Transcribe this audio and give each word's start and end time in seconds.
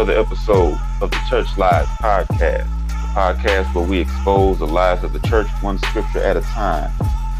Another 0.00 0.18
episode 0.18 0.80
of 1.02 1.10
the 1.10 1.20
Church 1.28 1.58
Lives 1.58 1.86
Podcast, 2.00 2.64
the 2.88 3.10
podcast 3.12 3.74
where 3.74 3.86
we 3.86 3.98
expose 3.98 4.58
the 4.58 4.66
lies 4.66 5.04
of 5.04 5.12
the 5.12 5.18
church 5.28 5.46
one 5.60 5.76
scripture 5.76 6.20
at 6.20 6.38
a 6.38 6.40
time. 6.40 6.90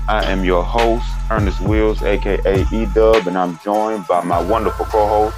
I 0.07 0.25
am 0.27 0.45
your 0.45 0.63
host, 0.63 1.07
Ernest 1.31 1.59
Wills, 1.63 2.03
aka 2.03 2.67
E 2.71 2.87
Dub, 2.95 3.27
and 3.27 3.39
I'm 3.39 3.59
joined 3.65 4.07
by 4.07 4.23
my 4.25 4.43
wonderful 4.43 4.85
co-host. 4.85 5.35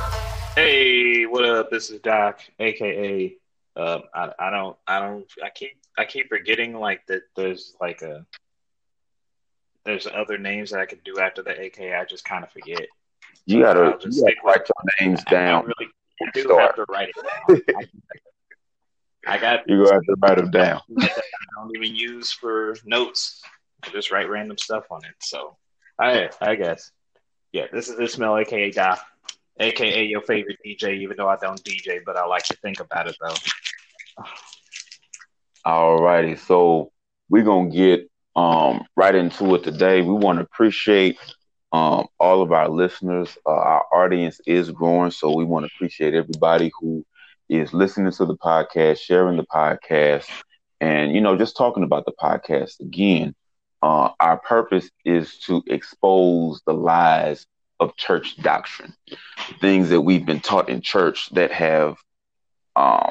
Hey, 0.57 1.25
what 1.27 1.45
up? 1.45 1.71
This 1.71 1.91
is 1.91 2.01
Doc, 2.01 2.41
aka 2.59 3.37
um, 3.77 4.03
I, 4.13 4.33
I 4.41 4.51
don't 4.51 4.77
I 4.89 4.99
don't 4.99 5.25
I 5.45 5.51
keep 5.51 5.79
I 5.97 6.05
keep 6.07 6.29
forgetting 6.29 6.75
like 6.75 7.07
that 7.07 7.23
there's 7.37 7.77
like 7.81 8.03
a 8.03 8.27
there's 9.85 10.09
other 10.09 10.39
names 10.39 10.73
that 10.73 10.81
I 10.81 10.87
could 10.87 11.05
do 11.05 11.21
after 11.21 11.45
the 11.45 11.53
AK. 11.53 11.83
I 11.83 12.05
just 12.05 12.25
kind 12.25 12.43
of 12.43 12.51
forget. 12.51 12.85
You 13.47 13.61
gotta, 13.61 13.97
just 14.01 14.17
you 14.17 14.23
gotta 14.25 14.33
stick 14.33 14.45
write 14.45 14.69
your 14.69 15.09
names 15.09 15.23
I 15.29 15.31
down. 15.31 15.67
really 15.67 15.92
do 16.35 16.43
Start. 16.43 16.61
have 16.61 16.75
to 16.77 16.85
write 16.89 17.09
it 17.09 17.63
down. 17.77 17.77
I, 17.77 17.89
I 19.35 19.39
got 19.39 19.61
You're 19.69 19.85
gonna 19.85 19.95
have 19.95 20.03
to 20.05 20.17
write 20.21 20.39
them 20.39 20.51
down. 20.51 20.81
I 20.99 21.11
don't 21.57 21.77
even 21.77 21.95
use 21.95 22.33
for 22.33 22.77
notes. 22.85 23.43
I 23.85 23.91
just 23.91 24.11
write 24.11 24.29
random 24.29 24.59
stuff 24.59 24.85
on 24.91 25.05
it. 25.05 25.15
So 25.21 25.57
I 25.99 26.31
I 26.41 26.55
guess. 26.55 26.91
Yeah, 27.53 27.67
this 27.73 27.89
is 27.89 27.99
Ismail 27.99 28.39
aka 28.39 28.71
Doc, 28.71 29.05
aka 29.61 30.05
your 30.05 30.23
favorite 30.23 30.59
DJ, 30.65 30.99
even 31.03 31.17
though 31.17 31.29
I 31.29 31.37
don't 31.37 31.63
DJ, 31.63 32.01
but 32.05 32.17
I 32.17 32.25
like 32.27 32.45
to 32.45 32.57
think 32.57 32.81
about 32.81 33.09
it 33.09 33.17
though. 33.21 34.25
Alrighty, 35.67 36.39
so 36.39 36.91
we're 37.29 37.45
gonna 37.45 37.71
get 37.71 38.11
um 38.35 38.85
right 38.97 39.15
into 39.15 39.55
it 39.55 39.63
today. 39.63 40.03
We 40.03 40.15
want 40.15 40.39
to 40.39 40.45
appreciate 40.45 41.19
um 41.73 42.07
all 42.19 42.43
of 42.43 42.53
our 42.53 42.69
listeners. 42.69 43.37
Uh, 43.47 43.51
our 43.51 43.87
audience 43.93 44.41
is 44.47 44.71
growing, 44.71 45.11
so 45.11 45.33
we 45.35 45.45
want 45.45 45.65
to 45.65 45.71
appreciate 45.75 46.15
everybody 46.15 46.71
who 46.81 47.05
is 47.49 47.73
listening 47.75 48.13
to 48.13 48.27
the 48.27 48.37
podcast, 48.37 48.99
sharing 49.01 49.37
the 49.37 49.47
podcast, 49.47 50.27
and 50.81 51.13
you 51.15 51.21
know 51.21 51.37
just 51.37 51.57
talking 51.57 51.85
about 51.85 52.05
the 52.07 52.13
podcast 52.21 52.81
again. 52.81 53.35
Uh, 53.83 54.11
our 54.21 54.39
purpose 54.39 54.91
is 55.05 55.39
to 55.41 55.63
expose 55.67 56.63
the 56.67 56.73
lies 56.73 57.47
of 57.81 57.97
church 57.97 58.37
doctrine, 58.43 58.95
things 59.61 59.89
that 59.91 60.01
we've 60.01 60.25
been 60.27 60.41
taught 60.41 60.69
in 60.69 60.81
church 60.81 61.29
that 61.33 61.51
have 61.53 61.97
um, 62.77 63.11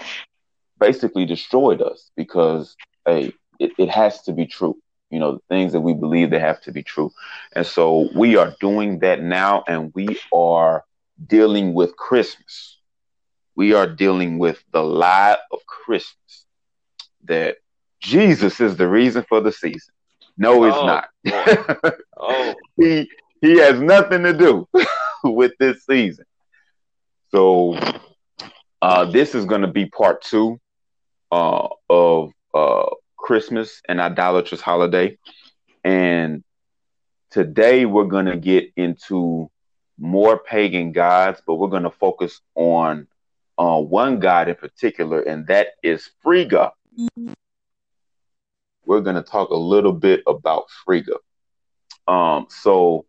basically 0.79 1.25
destroyed 1.25 1.81
us 1.81 2.11
because 2.15 2.75
hey, 3.05 3.33
it, 3.59 3.71
it 3.77 3.89
has 3.89 4.21
to 4.23 4.33
be 4.33 4.45
true. 4.45 4.75
You 5.11 5.19
know, 5.19 5.33
the 5.33 5.41
things 5.49 5.73
that 5.73 5.81
we 5.81 5.93
believe 5.93 6.31
they 6.31 6.39
have 6.39 6.61
to 6.63 6.71
be 6.71 6.83
true. 6.83 7.11
And 7.55 7.65
so 7.65 8.09
we 8.15 8.37
are 8.37 8.55
doing 8.59 8.99
that 8.99 9.21
now 9.21 9.63
and 9.67 9.91
we 9.95 10.19
are 10.33 10.83
dealing 11.27 11.73
with 11.73 11.95
Christmas. 11.97 12.79
We 13.55 13.73
are 13.73 13.87
dealing 13.87 14.39
with 14.39 14.63
the 14.71 14.83
lie 14.83 15.37
of 15.51 15.59
Christmas 15.67 16.45
that 17.25 17.57
Jesus 18.01 18.59
is 18.61 18.77
the 18.77 18.87
reason 18.87 19.23
for 19.29 19.41
the 19.41 19.51
season. 19.51 19.93
No, 20.37 20.65
it's 20.65 20.77
Oh, 20.77 20.85
not. 20.85 21.09
Oh, 22.17 22.53
he 22.77 23.09
he 23.41 23.57
has 23.59 23.79
nothing 23.81 24.23
to 24.23 24.33
do 24.33 24.67
with 25.23 25.53
this 25.59 25.85
season. 25.85 26.25
So 27.31 27.75
uh, 28.81 29.05
this 29.05 29.35
is 29.35 29.45
going 29.45 29.61
to 29.61 29.67
be 29.67 29.85
part 29.85 30.21
two 30.21 30.59
uh, 31.31 31.67
of 31.89 32.31
uh, 32.53 32.85
Christmas 33.35 33.81
and 33.87 34.01
idolatrous 34.01 34.59
holiday, 34.59 35.17
and 35.85 36.43
today 37.29 37.85
we're 37.85 38.03
going 38.03 38.25
to 38.25 38.35
get 38.35 38.73
into 38.75 39.49
more 39.97 40.37
pagan 40.37 40.91
gods, 40.91 41.41
but 41.47 41.55
we're 41.55 41.69
going 41.69 41.83
to 41.83 41.91
focus 41.91 42.41
on 42.55 43.07
uh, 43.57 43.79
one 43.79 44.19
god 44.19 44.49
in 44.49 44.55
particular, 44.55 45.21
and 45.21 45.47
that 45.47 45.67
is 45.81 46.09
Frigga. 46.21 46.73
We're 48.85 48.99
going 48.99 49.15
to 49.15 49.23
talk 49.23 49.51
a 49.51 49.55
little 49.55 49.93
bit 49.93 50.23
about 50.27 50.65
Frigga. 50.83 51.15
Um, 52.09 52.47
so 52.49 53.05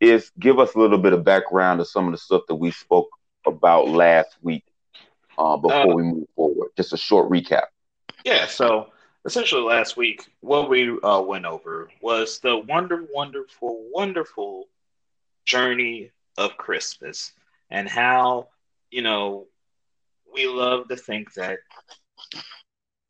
is 0.00 0.32
give 0.36 0.58
us 0.58 0.74
a 0.74 0.80
little 0.80 0.98
bit 0.98 1.12
of 1.12 1.22
background 1.22 1.78
of 1.80 1.86
some 1.86 2.06
of 2.06 2.10
the 2.12 2.18
stuff 2.18 2.42
that 2.48 2.56
we 2.56 2.72
spoke 2.72 3.10
about 3.46 3.88
last 3.88 4.36
week 4.42 4.64
uh, 5.38 5.56
before 5.56 5.92
Uh, 5.92 5.94
we 5.94 6.02
move 6.02 6.26
forward. 6.34 6.70
Just 6.76 6.92
a 6.92 6.96
short 6.96 7.30
recap. 7.30 7.66
yeah. 8.24 8.46
So 8.48 8.88
essentially, 9.24 9.62
last 9.62 9.96
week, 9.96 10.26
what 10.40 10.68
we 10.68 10.98
uh, 11.02 11.20
went 11.20 11.44
over 11.44 11.88
was 12.00 12.38
the 12.40 12.56
wonder, 12.56 13.04
wonderful, 13.12 13.86
wonderful 13.92 14.66
journey 15.44 16.10
of 16.36 16.56
Christmas 16.56 17.32
and 17.70 17.88
how, 17.88 18.48
you 18.90 19.02
know, 19.02 19.46
we 20.32 20.46
love 20.46 20.88
to 20.88 20.96
think 20.96 21.34
that 21.34 21.58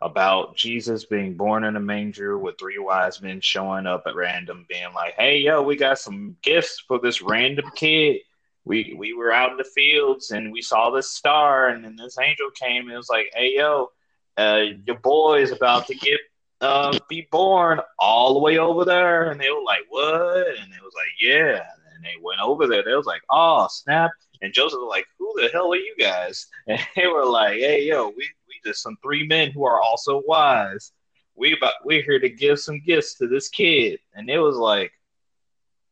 about 0.02 0.56
Jesus 0.56 1.04
being 1.04 1.36
born 1.36 1.64
in 1.64 1.76
a 1.76 1.80
manger 1.80 2.38
with 2.38 2.58
three 2.58 2.78
wise 2.78 3.20
men 3.20 3.40
showing 3.40 3.86
up 3.86 4.04
at 4.06 4.14
random, 4.14 4.64
being 4.68 4.92
like, 4.94 5.14
"Hey, 5.14 5.38
yo, 5.38 5.62
we 5.62 5.76
got 5.76 5.98
some 5.98 6.36
gifts 6.42 6.80
for 6.80 6.98
this 6.98 7.20
random 7.20 7.70
kid." 7.76 8.20
We 8.64 8.94
we 8.96 9.12
were 9.12 9.32
out 9.32 9.50
in 9.50 9.56
the 9.58 9.64
fields 9.64 10.30
and 10.30 10.52
we 10.52 10.62
saw 10.62 10.90
this 10.90 11.10
star, 11.10 11.68
and 11.68 11.84
then 11.84 11.96
this 11.96 12.18
angel 12.18 12.50
came 12.50 12.84
and 12.84 12.92
it 12.92 12.96
was 12.96 13.10
like, 13.10 13.30
"Hey, 13.34 13.54
yo, 13.56 13.90
uh, 14.40 14.64
your 14.86 14.98
boy 14.98 15.42
is 15.42 15.52
about 15.52 15.86
to 15.88 15.94
get 15.94 16.18
uh 16.60 16.98
be 17.08 17.26
born 17.30 17.80
all 17.98 18.34
the 18.34 18.40
way 18.40 18.58
over 18.58 18.84
there," 18.84 19.30
and 19.30 19.40
they 19.40 19.50
were 19.50 19.62
like, 19.62 19.82
"What?" 19.88 20.46
And 20.58 20.72
it 20.72 20.82
was 20.82 20.94
like, 20.94 21.14
"Yeah." 21.20 21.62
And 21.94 22.04
they 22.04 22.14
went 22.22 22.40
over 22.40 22.66
there. 22.66 22.82
They 22.82 22.94
was 22.94 23.06
like, 23.06 23.22
"Oh, 23.30 23.68
snap!" 23.70 24.10
And 24.42 24.54
Joseph 24.54 24.78
was 24.80 24.88
like, 24.88 25.06
"Who 25.18 25.32
the 25.36 25.48
hell 25.48 25.72
are 25.72 25.76
you 25.76 25.94
guys?" 25.98 26.46
And 26.66 26.80
they 26.96 27.06
were 27.06 27.26
like, 27.26 27.54
"Hey, 27.58 27.84
yo, 27.84 28.08
we 28.08 28.28
we 28.48 28.54
just 28.64 28.82
some 28.82 28.96
three 29.02 29.26
men 29.26 29.50
who 29.50 29.64
are 29.64 29.80
also 29.80 30.22
wise. 30.26 30.92
We 31.34 31.52
about 31.56 31.74
we're 31.84 32.02
here 32.02 32.20
to 32.20 32.28
give 32.30 32.58
some 32.60 32.80
gifts 32.80 33.14
to 33.16 33.28
this 33.28 33.48
kid." 33.48 34.00
And 34.14 34.30
it 34.30 34.38
was 34.38 34.56
like, 34.56 34.92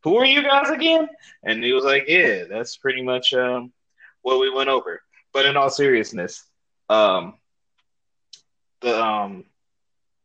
"Who 0.05 0.17
are 0.17 0.25
you 0.25 0.43
guys 0.43 0.71
again?" 0.71 1.09
And 1.43 1.63
he 1.63 1.73
was 1.73 1.85
like, 1.85 2.05
"Yeah, 2.09 2.45
that's 2.45 2.77
pretty 2.79 3.03
much 3.03 3.35
um 3.35 3.73
what 4.23 4.41
we 4.41 4.51
went 4.51 4.71
over." 4.71 5.03
But 5.33 5.47
in 5.47 5.57
all 5.57 5.71
seriousness, 5.71 6.45
um, 6.89 7.38
the 8.81 9.03
um 9.03 9.45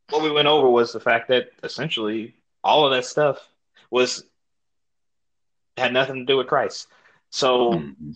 what 0.09 0.22
we 0.24 0.31
went 0.31 0.47
over 0.47 0.69
was 0.69 0.91
the 0.94 1.00
fact 1.00 1.30
that 1.30 1.50
essentially 1.64 2.36
all 2.64 2.86
of 2.86 2.91
that 2.91 3.06
stuff 3.06 3.47
was 3.90 4.24
had 5.78 5.94
nothing 5.94 6.16
to 6.18 6.25
do 6.25 6.38
with 6.38 6.47
Christ. 6.47 6.88
So 7.30 7.72
Mhm. 7.74 8.16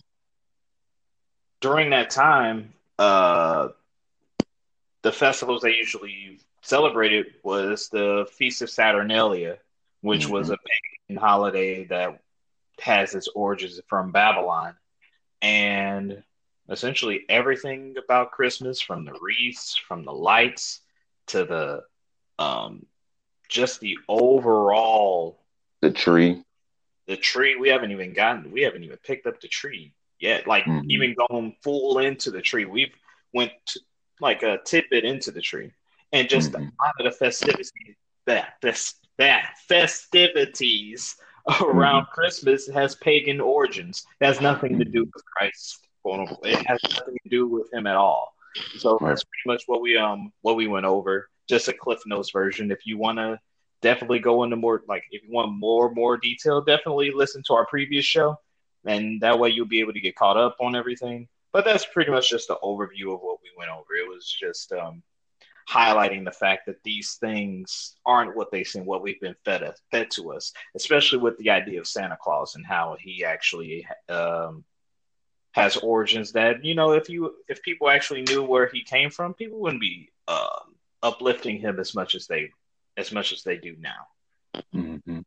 during 1.60 1.90
that 1.90 2.10
time, 2.10 2.72
uh, 2.98 3.68
the 5.02 5.12
festivals 5.12 5.62
they 5.62 5.74
usually 5.74 6.38
celebrated 6.62 7.26
was 7.42 7.88
the 7.88 8.26
Feast 8.32 8.62
of 8.62 8.70
Saturnalia, 8.70 9.58
which 10.00 10.28
was 10.28 10.50
a 10.50 10.58
pagan 11.08 11.20
holiday 11.20 11.84
that 11.84 12.20
has 12.80 13.14
its 13.14 13.28
origins 13.28 13.80
from 13.88 14.12
Babylon. 14.12 14.76
And 15.42 16.22
essentially 16.68 17.24
everything 17.28 17.96
about 18.02 18.32
Christmas, 18.32 18.80
from 18.80 19.04
the 19.04 19.12
wreaths, 19.20 19.76
from 19.76 20.04
the 20.04 20.12
lights 20.12 20.80
to 21.28 21.44
the 21.44 21.82
um, 22.38 22.86
just 23.48 23.80
the 23.80 23.98
overall 24.08 25.40
The 25.80 25.90
tree. 25.90 26.42
the 27.06 27.16
tree 27.16 27.56
we 27.56 27.68
haven't 27.70 27.92
even 27.92 28.12
gotten 28.12 28.52
we 28.52 28.62
haven't 28.62 28.84
even 28.84 28.98
picked 28.98 29.26
up 29.26 29.40
the 29.40 29.48
tree 29.48 29.92
yet 30.20 30.46
like 30.46 30.64
Mhm. 30.66 30.84
even 30.90 31.14
going 31.28 31.56
full 31.62 31.98
into 31.98 32.30
the 32.30 32.42
tree 32.42 32.64
we've 32.66 32.94
went 33.32 33.52
to, 33.66 33.80
like 34.20 34.42
a 34.42 34.58
tidbit 34.64 35.04
into 35.04 35.30
the 35.30 35.40
tree 35.40 35.72
and 36.12 36.28
just 36.28 36.52
Mhm. 36.52 36.56
a 36.56 36.84
lot 36.84 36.94
of 36.98 37.04
the 37.04 37.10
festivities 37.12 37.72
that 38.26 38.54
this 38.60 38.94
that 39.16 39.56
festivities 39.68 41.16
around 41.62 42.06
christmas 42.08 42.68
has 42.68 42.94
pagan 42.96 43.40
origins 43.40 44.04
it 44.20 44.26
has 44.26 44.40
nothing 44.40 44.78
to 44.78 44.84
do 44.84 45.04
with 45.04 45.24
christ 45.36 45.87
it 46.44 46.66
has 46.66 46.80
nothing 46.90 47.16
to 47.22 47.28
do 47.28 47.46
with 47.46 47.72
him 47.72 47.86
at 47.86 47.96
all. 47.96 48.32
So 48.76 48.98
Right. 49.00 49.10
that's 49.10 49.24
pretty 49.24 49.46
much 49.46 49.62
what 49.66 49.80
we 49.80 49.96
um 49.96 50.32
what 50.42 50.56
we 50.56 50.66
went 50.66 50.86
over. 50.86 51.28
Just 51.48 51.68
a 51.68 51.72
cliff 51.72 52.00
notes 52.06 52.30
version. 52.30 52.70
If 52.70 52.86
you 52.86 52.98
want 52.98 53.18
to 53.18 53.38
definitely 53.82 54.18
go 54.18 54.42
into 54.42 54.56
more 54.56 54.82
like 54.88 55.04
if 55.10 55.22
you 55.22 55.30
want 55.32 55.52
more 55.52 55.92
more 55.94 56.16
detail 56.16 56.60
definitely 56.60 57.12
listen 57.12 57.42
to 57.46 57.54
our 57.54 57.66
previous 57.66 58.04
show. 58.04 58.36
And 58.84 59.20
that 59.22 59.38
way 59.38 59.50
you'll 59.50 59.66
be 59.66 59.80
able 59.80 59.92
to 59.92 60.00
get 60.00 60.16
caught 60.16 60.36
up 60.36 60.56
on 60.60 60.74
everything. 60.76 61.28
But 61.52 61.64
that's 61.64 61.86
pretty 61.86 62.10
much 62.10 62.30
just 62.30 62.50
an 62.50 62.56
overview 62.62 63.14
of 63.14 63.20
what 63.20 63.38
we 63.42 63.50
went 63.56 63.70
over. 63.70 63.94
It 63.94 64.08
was 64.08 64.26
just 64.26 64.72
um 64.72 65.02
highlighting 65.68 66.24
the 66.24 66.32
fact 66.32 66.66
that 66.66 66.82
these 66.82 67.14
things 67.20 67.96
aren't 68.06 68.34
what 68.36 68.50
they 68.50 68.64
seem 68.64 68.86
what 68.86 69.02
we've 69.02 69.20
been 69.20 69.36
fed 69.44 69.70
fed 69.90 70.10
to 70.10 70.32
us 70.32 70.52
especially 70.74 71.18
with 71.18 71.36
the 71.38 71.50
idea 71.50 71.78
of 71.78 71.86
santa 71.86 72.16
claus 72.22 72.54
and 72.54 72.64
how 72.64 72.96
he 72.98 73.22
actually 73.22 73.86
um 74.08 74.64
has 75.52 75.76
origins 75.76 76.32
that 76.32 76.64
you 76.64 76.74
know 76.74 76.92
if 76.92 77.08
you 77.08 77.34
if 77.48 77.62
people 77.62 77.88
actually 77.88 78.22
knew 78.22 78.42
where 78.42 78.68
he 78.68 78.82
came 78.82 79.10
from 79.10 79.34
people 79.34 79.60
wouldn't 79.60 79.80
be 79.80 80.10
um 80.28 80.74
uplifting 81.02 81.58
him 81.58 81.78
as 81.80 81.94
much 81.94 82.14
as 82.14 82.26
they 82.26 82.50
as 82.96 83.12
much 83.12 83.32
as 83.32 83.42
they 83.42 83.56
do 83.56 83.76
now. 83.80 84.06
Mhm. 84.74 85.24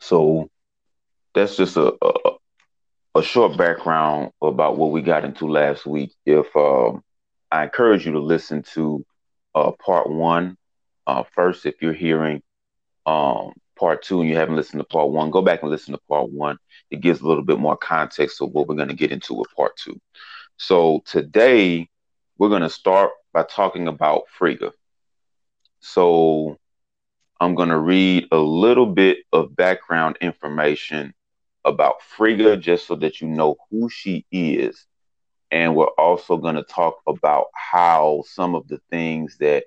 So 0.00 0.48
that's 1.34 1.56
just 1.56 1.76
a, 1.76 1.94
a 2.02 2.12
a 3.16 3.22
short 3.22 3.56
background 3.56 4.30
about 4.42 4.76
what 4.78 4.92
we 4.92 5.02
got 5.02 5.24
into 5.24 5.46
last 5.48 5.86
week. 5.86 6.14
If 6.24 6.54
um, 6.56 7.02
I 7.50 7.64
encourage 7.64 8.06
you 8.06 8.12
to 8.12 8.20
listen 8.20 8.62
to 8.74 9.04
uh, 9.54 9.72
part 9.84 10.08
one 10.08 10.56
uh, 11.06 11.24
first, 11.34 11.66
if 11.66 11.82
you're 11.82 11.92
hearing 11.92 12.42
um, 13.06 13.52
part 13.78 14.02
two 14.02 14.20
and 14.20 14.28
you 14.28 14.36
haven't 14.36 14.56
listened 14.56 14.80
to 14.80 14.84
part 14.86 15.10
one, 15.10 15.30
go 15.30 15.42
back 15.42 15.62
and 15.62 15.70
listen 15.70 15.92
to 15.92 16.00
part 16.08 16.30
one. 16.30 16.58
It 16.90 17.00
gives 17.00 17.20
a 17.20 17.26
little 17.26 17.44
bit 17.44 17.58
more 17.58 17.76
context 17.76 18.42
of 18.42 18.50
what 18.52 18.68
we're 18.68 18.76
going 18.76 18.88
to 18.88 18.94
get 18.94 19.12
into 19.12 19.34
with 19.34 19.54
part 19.56 19.76
two. 19.76 19.98
So 20.56 21.02
today 21.06 21.88
we're 22.38 22.48
going 22.48 22.62
to 22.62 22.70
start 22.70 23.12
by 23.32 23.44
talking 23.44 23.88
about 23.88 24.22
Frigga. 24.28 24.72
So 25.80 26.58
I'm 27.40 27.54
going 27.54 27.68
to 27.68 27.78
read 27.78 28.28
a 28.32 28.38
little 28.38 28.86
bit 28.86 29.18
of 29.32 29.54
background 29.54 30.18
information 30.20 31.14
about 31.64 32.02
Frigga 32.02 32.56
just 32.56 32.86
so 32.86 32.96
that 32.96 33.20
you 33.20 33.28
know 33.28 33.56
who 33.70 33.88
she 33.88 34.26
is. 34.32 34.86
And 35.50 35.76
we're 35.76 35.86
also 35.86 36.36
going 36.36 36.56
to 36.56 36.62
talk 36.62 36.96
about 37.06 37.46
how 37.54 38.24
some 38.26 38.54
of 38.54 38.68
the 38.68 38.80
things 38.90 39.36
that 39.38 39.64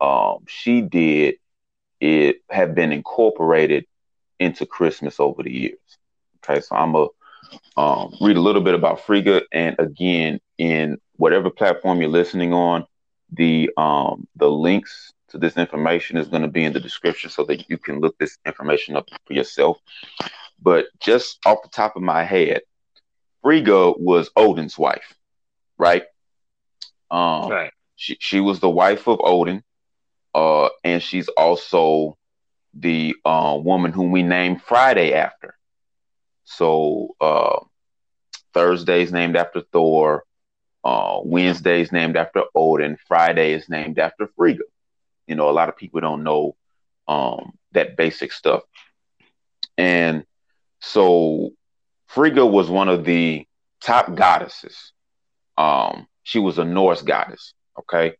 um, 0.00 0.44
she 0.46 0.82
did 0.82 1.36
it 2.00 2.42
have 2.50 2.74
been 2.74 2.92
incorporated 2.92 3.86
into 4.38 4.66
Christmas 4.66 5.18
over 5.20 5.42
the 5.42 5.52
years. 5.52 5.78
Okay, 6.44 6.60
so 6.60 6.76
I'm 6.76 6.92
gonna 6.92 7.08
um, 7.76 8.14
read 8.20 8.36
a 8.36 8.40
little 8.40 8.62
bit 8.62 8.74
about 8.74 9.00
Frigga, 9.00 9.42
and 9.52 9.76
again, 9.78 10.40
in 10.58 10.98
whatever 11.16 11.50
platform 11.50 12.00
you're 12.00 12.10
listening 12.10 12.52
on, 12.52 12.84
the 13.32 13.70
um, 13.76 14.26
the 14.36 14.50
links 14.50 15.12
to 15.28 15.38
this 15.38 15.56
information 15.56 16.16
is 16.16 16.28
going 16.28 16.42
to 16.42 16.48
be 16.48 16.64
in 16.64 16.72
the 16.72 16.80
description 16.80 17.30
so 17.30 17.44
that 17.44 17.68
you 17.68 17.78
can 17.78 18.00
look 18.00 18.16
this 18.18 18.38
information 18.46 18.96
up 18.96 19.08
for 19.26 19.32
yourself. 19.32 19.78
But 20.62 20.86
just 21.00 21.38
off 21.44 21.62
the 21.62 21.68
top 21.68 21.96
of 21.96 22.02
my 22.02 22.22
head, 22.22 22.62
Frigga 23.42 23.92
was 23.92 24.30
Odin's 24.36 24.78
wife, 24.78 25.14
right? 25.78 26.04
Um, 27.10 27.50
right. 27.50 27.72
She 27.96 28.16
she 28.20 28.40
was 28.40 28.60
the 28.60 28.70
wife 28.70 29.06
of 29.08 29.20
Odin, 29.22 29.62
uh, 30.36 30.68
and 30.84 31.02
she's 31.02 31.28
also 31.28 32.18
the 32.74 33.16
uh, 33.24 33.58
woman 33.60 33.90
whom 33.90 34.10
we 34.10 34.22
named 34.22 34.60
Friday 34.62 35.14
after. 35.14 35.56
So 36.44 37.16
uh, 37.22 37.60
Thursday's 38.52 39.10
named 39.10 39.34
after 39.34 39.62
Thor. 39.62 40.24
Uh, 40.84 41.20
Wednesday's 41.24 41.90
named 41.90 42.18
after 42.18 42.42
Odin. 42.54 42.98
Friday 43.08 43.54
is 43.54 43.70
named 43.70 43.98
after 43.98 44.28
Frigga. 44.36 44.64
You 45.26 45.36
know, 45.36 45.48
a 45.48 45.52
lot 45.52 45.70
of 45.70 45.76
people 45.76 46.00
don't 46.02 46.22
know 46.22 46.54
um, 47.08 47.54
that 47.72 47.96
basic 47.96 48.30
stuff. 48.30 48.62
And 49.78 50.26
so 50.80 51.52
Frigga 52.08 52.44
was 52.44 52.68
one 52.68 52.90
of 52.90 53.06
the 53.06 53.46
top 53.80 54.14
goddesses. 54.14 54.92
Um, 55.56 56.06
she 56.24 56.38
was 56.38 56.58
a 56.58 56.64
Norse 56.64 57.00
goddess. 57.00 57.54
Okay. 57.78 58.16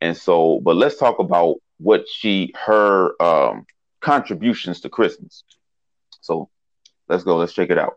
And 0.00 0.16
so, 0.16 0.60
but 0.62 0.76
let's 0.76 0.96
talk 0.96 1.18
about 1.18 1.56
what 1.78 2.08
she, 2.08 2.52
her 2.66 3.20
um, 3.20 3.66
contributions 4.00 4.80
to 4.80 4.88
Christmas. 4.88 5.44
So 6.20 6.48
let's 7.08 7.24
go. 7.24 7.36
Let's 7.36 7.52
check 7.52 7.70
it 7.70 7.78
out. 7.78 7.94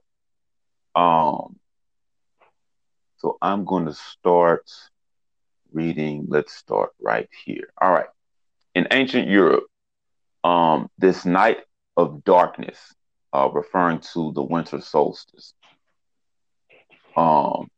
Um, 0.96 1.58
so 3.18 3.38
I'm 3.42 3.66
going 3.66 3.86
to 3.86 3.94
start 3.94 4.70
reading. 5.72 6.26
Let's 6.28 6.54
start 6.54 6.92
right 7.00 7.30
here. 7.46 7.70
All 7.80 7.92
right 7.92 8.08
in 8.76 8.88
ancient 8.92 9.28
Europe, 9.28 9.66
um, 10.44 10.90
this 10.98 11.26
night 11.26 11.60
of 11.98 12.24
darkness, 12.24 12.78
uh, 13.34 13.50
referring 13.52 14.00
to 14.14 14.32
the 14.34 14.42
winter 14.42 14.82
solstice, 14.82 15.54
um, 17.16 17.70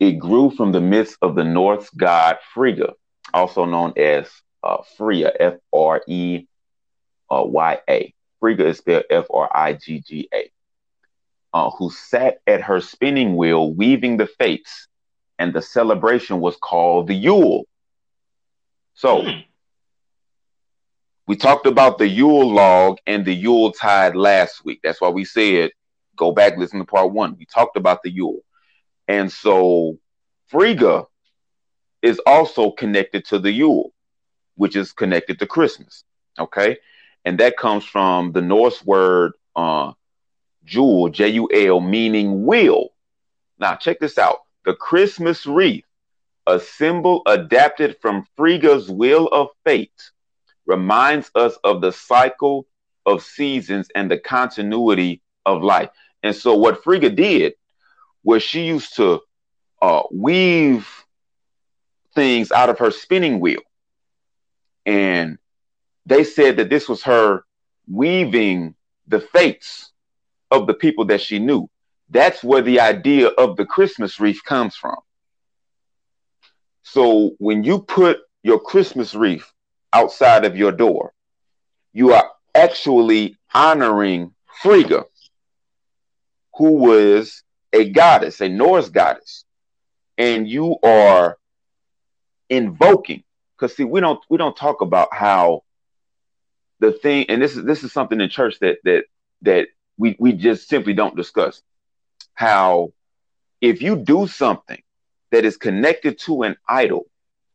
it 0.00 0.12
grew 0.12 0.50
from 0.50 0.72
the 0.72 0.80
midst 0.80 1.18
of 1.22 1.34
the 1.34 1.44
Norse 1.44 1.88
god 1.90 2.38
Frigga, 2.54 2.94
also 3.32 3.66
known 3.66 3.92
as 3.96 4.28
uh, 4.64 4.78
Freya, 4.96 5.32
F 5.38 5.54
R 5.72 6.02
E 6.08 6.46
Y 7.30 7.78
A. 7.88 8.14
Frigga 8.40 8.66
is 8.68 8.78
spelled 8.78 9.04
F 9.10 9.26
R 9.32 9.48
I 9.54 9.74
G 9.74 10.00
G 10.00 10.28
A, 10.34 10.50
uh, 11.52 11.70
who 11.70 11.90
sat 11.90 12.38
at 12.46 12.62
her 12.62 12.80
spinning 12.80 13.36
wheel 13.36 13.72
weaving 13.72 14.16
the 14.16 14.26
fates, 14.26 14.88
and 15.38 15.52
the 15.52 15.62
celebration 15.62 16.40
was 16.40 16.56
called 16.56 17.06
the 17.06 17.14
Yule. 17.14 17.64
So 18.94 19.22
hmm. 19.22 19.40
we 21.26 21.36
talked 21.36 21.66
about 21.66 21.98
the 21.98 22.08
Yule 22.08 22.50
log 22.50 22.98
and 23.06 23.24
the 23.24 23.34
Yule 23.34 23.72
tide 23.72 24.16
last 24.16 24.64
week. 24.64 24.80
That's 24.82 25.00
why 25.00 25.10
we 25.10 25.24
said 25.24 25.70
go 26.16 26.32
back, 26.32 26.58
listen 26.58 26.78
to 26.78 26.84
part 26.84 27.12
one. 27.12 27.34
We 27.38 27.46
talked 27.46 27.78
about 27.78 28.02
the 28.02 28.10
Yule. 28.10 28.40
And 29.10 29.32
so 29.32 29.98
Frigga 30.46 31.06
is 32.00 32.20
also 32.26 32.70
connected 32.70 33.24
to 33.24 33.40
the 33.40 33.50
Yule, 33.50 33.92
which 34.54 34.76
is 34.76 34.92
connected 34.92 35.40
to 35.40 35.48
Christmas. 35.48 36.04
Okay. 36.38 36.78
And 37.24 37.36
that 37.40 37.56
comes 37.56 37.84
from 37.84 38.30
the 38.30 38.40
Norse 38.40 38.84
word 38.84 39.32
uh, 39.56 39.94
Jule, 40.64 41.08
J 41.08 41.28
U 41.30 41.48
L, 41.52 41.80
meaning 41.80 42.46
wheel. 42.46 42.90
Now, 43.58 43.74
check 43.74 43.98
this 43.98 44.16
out 44.16 44.42
the 44.64 44.74
Christmas 44.74 45.44
wreath 45.44 45.84
a 46.46 46.60
symbol 46.60 47.22
adapted 47.26 47.96
from 48.00 48.24
Frigga's 48.36 48.88
Wheel 48.88 49.26
of 49.26 49.48
Fate, 49.64 50.12
reminds 50.66 51.32
us 51.34 51.58
of 51.64 51.80
the 51.80 51.90
cycle 51.90 52.64
of 53.06 53.24
seasons 53.24 53.88
and 53.96 54.08
the 54.08 54.18
continuity 54.18 55.20
of 55.44 55.64
life. 55.64 55.90
And 56.22 56.34
so, 56.34 56.54
what 56.54 56.84
Frigga 56.84 57.10
did 57.10 57.54
was 58.22 58.42
she 58.42 58.66
used 58.66 58.96
to 58.96 59.20
uh, 59.82 60.02
weave 60.12 60.88
things 62.14 62.52
out 62.52 62.68
of 62.68 62.78
her 62.78 62.90
spinning 62.90 63.40
wheel. 63.40 63.62
And 64.86 65.38
they 66.06 66.24
said 66.24 66.56
that 66.56 66.70
this 66.70 66.88
was 66.88 67.02
her 67.04 67.44
weaving 67.88 68.74
the 69.06 69.20
fates 69.20 69.92
of 70.50 70.66
the 70.66 70.74
people 70.74 71.06
that 71.06 71.20
she 71.20 71.38
knew. 71.38 71.68
That's 72.08 72.42
where 72.42 72.62
the 72.62 72.80
idea 72.80 73.28
of 73.28 73.56
the 73.56 73.64
Christmas 73.64 74.18
wreath 74.18 74.42
comes 74.44 74.74
from. 74.76 74.96
So 76.82 77.32
when 77.38 77.62
you 77.62 77.82
put 77.82 78.18
your 78.42 78.58
Christmas 78.58 79.14
wreath 79.14 79.50
outside 79.92 80.44
of 80.44 80.56
your 80.56 80.72
door, 80.72 81.12
you 81.92 82.12
are 82.12 82.30
actually 82.54 83.36
honoring 83.54 84.34
Frigga, 84.62 85.04
who 86.56 86.72
was 86.72 87.42
a 87.72 87.90
goddess, 87.90 88.40
a 88.40 88.48
Norse 88.48 88.88
goddess, 88.88 89.44
and 90.18 90.48
you 90.48 90.76
are 90.82 91.38
invoking. 92.48 93.22
Because 93.56 93.76
see, 93.76 93.84
we 93.84 94.00
don't 94.00 94.20
we 94.28 94.38
don't 94.38 94.56
talk 94.56 94.80
about 94.80 95.12
how 95.12 95.62
the 96.80 96.92
thing, 96.92 97.26
and 97.28 97.40
this 97.40 97.56
is 97.56 97.64
this 97.64 97.84
is 97.84 97.92
something 97.92 98.20
in 98.20 98.28
church 98.28 98.58
that 98.60 98.78
that 98.84 99.04
that 99.42 99.68
we 99.96 100.16
we 100.18 100.32
just 100.32 100.68
simply 100.68 100.94
don't 100.94 101.16
discuss. 101.16 101.62
How 102.34 102.92
if 103.60 103.82
you 103.82 103.96
do 103.96 104.26
something 104.26 104.82
that 105.30 105.44
is 105.44 105.56
connected 105.56 106.18
to 106.20 106.42
an 106.42 106.56
idol, 106.68 107.06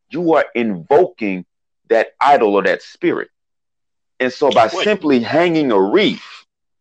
you 0.10 0.36
are 0.36 0.46
invoking 0.54 1.46
that 1.90 2.10
idol 2.20 2.56
or 2.56 2.64
that 2.64 2.82
spirit. 2.82 3.30
And 4.20 4.32
so 4.32 4.50
by 4.50 4.70
wait. 4.74 4.84
simply 4.84 5.20
hanging 5.20 5.72
a 5.72 5.80
wreath, 5.80 6.24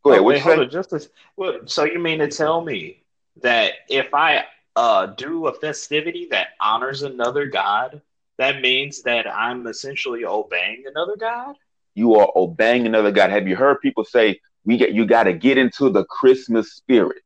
go 0.03 0.11
ahead. 0.11 0.21
Oh, 0.21 0.25
wait, 0.25 0.41
hold 0.41 0.61
on, 0.61 0.71
just 0.71 0.93
a, 0.93 1.07
well, 1.37 1.61
so 1.65 1.85
you 1.85 1.99
mean 1.99 2.21
to 2.21 2.29
tell 2.29 2.61
me 2.61 3.03
that 3.43 3.73
if 3.89 4.15
I 4.15 4.45
uh, 4.77 5.07
do 5.07 5.47
a 5.47 5.55
festivity 5.55 6.29
that 6.31 6.49
honors 6.61 7.03
another 7.03 7.47
god, 7.47 8.01
that 8.39 8.61
means 8.61 9.03
that 9.03 9.27
I'm 9.33 9.67
essentially 9.67 10.25
obeying 10.25 10.85
another 10.87 11.17
god? 11.17 11.57
You 11.95 12.15
are 12.17 12.31
obeying 12.35 12.87
another 12.87 13.13
god. 13.13 13.31
Have 13.31 13.47
you 13.47 13.57
heard 13.57 13.81
people 13.81 14.05
say 14.05 14.41
we 14.65 14.77
get 14.77 14.93
you 14.93 15.07
got 15.07 15.25
to 15.25 15.33
get 15.33 15.59
into 15.59 15.91
the 15.91 16.05
Christmas 16.05 16.73
spirit? 16.73 17.23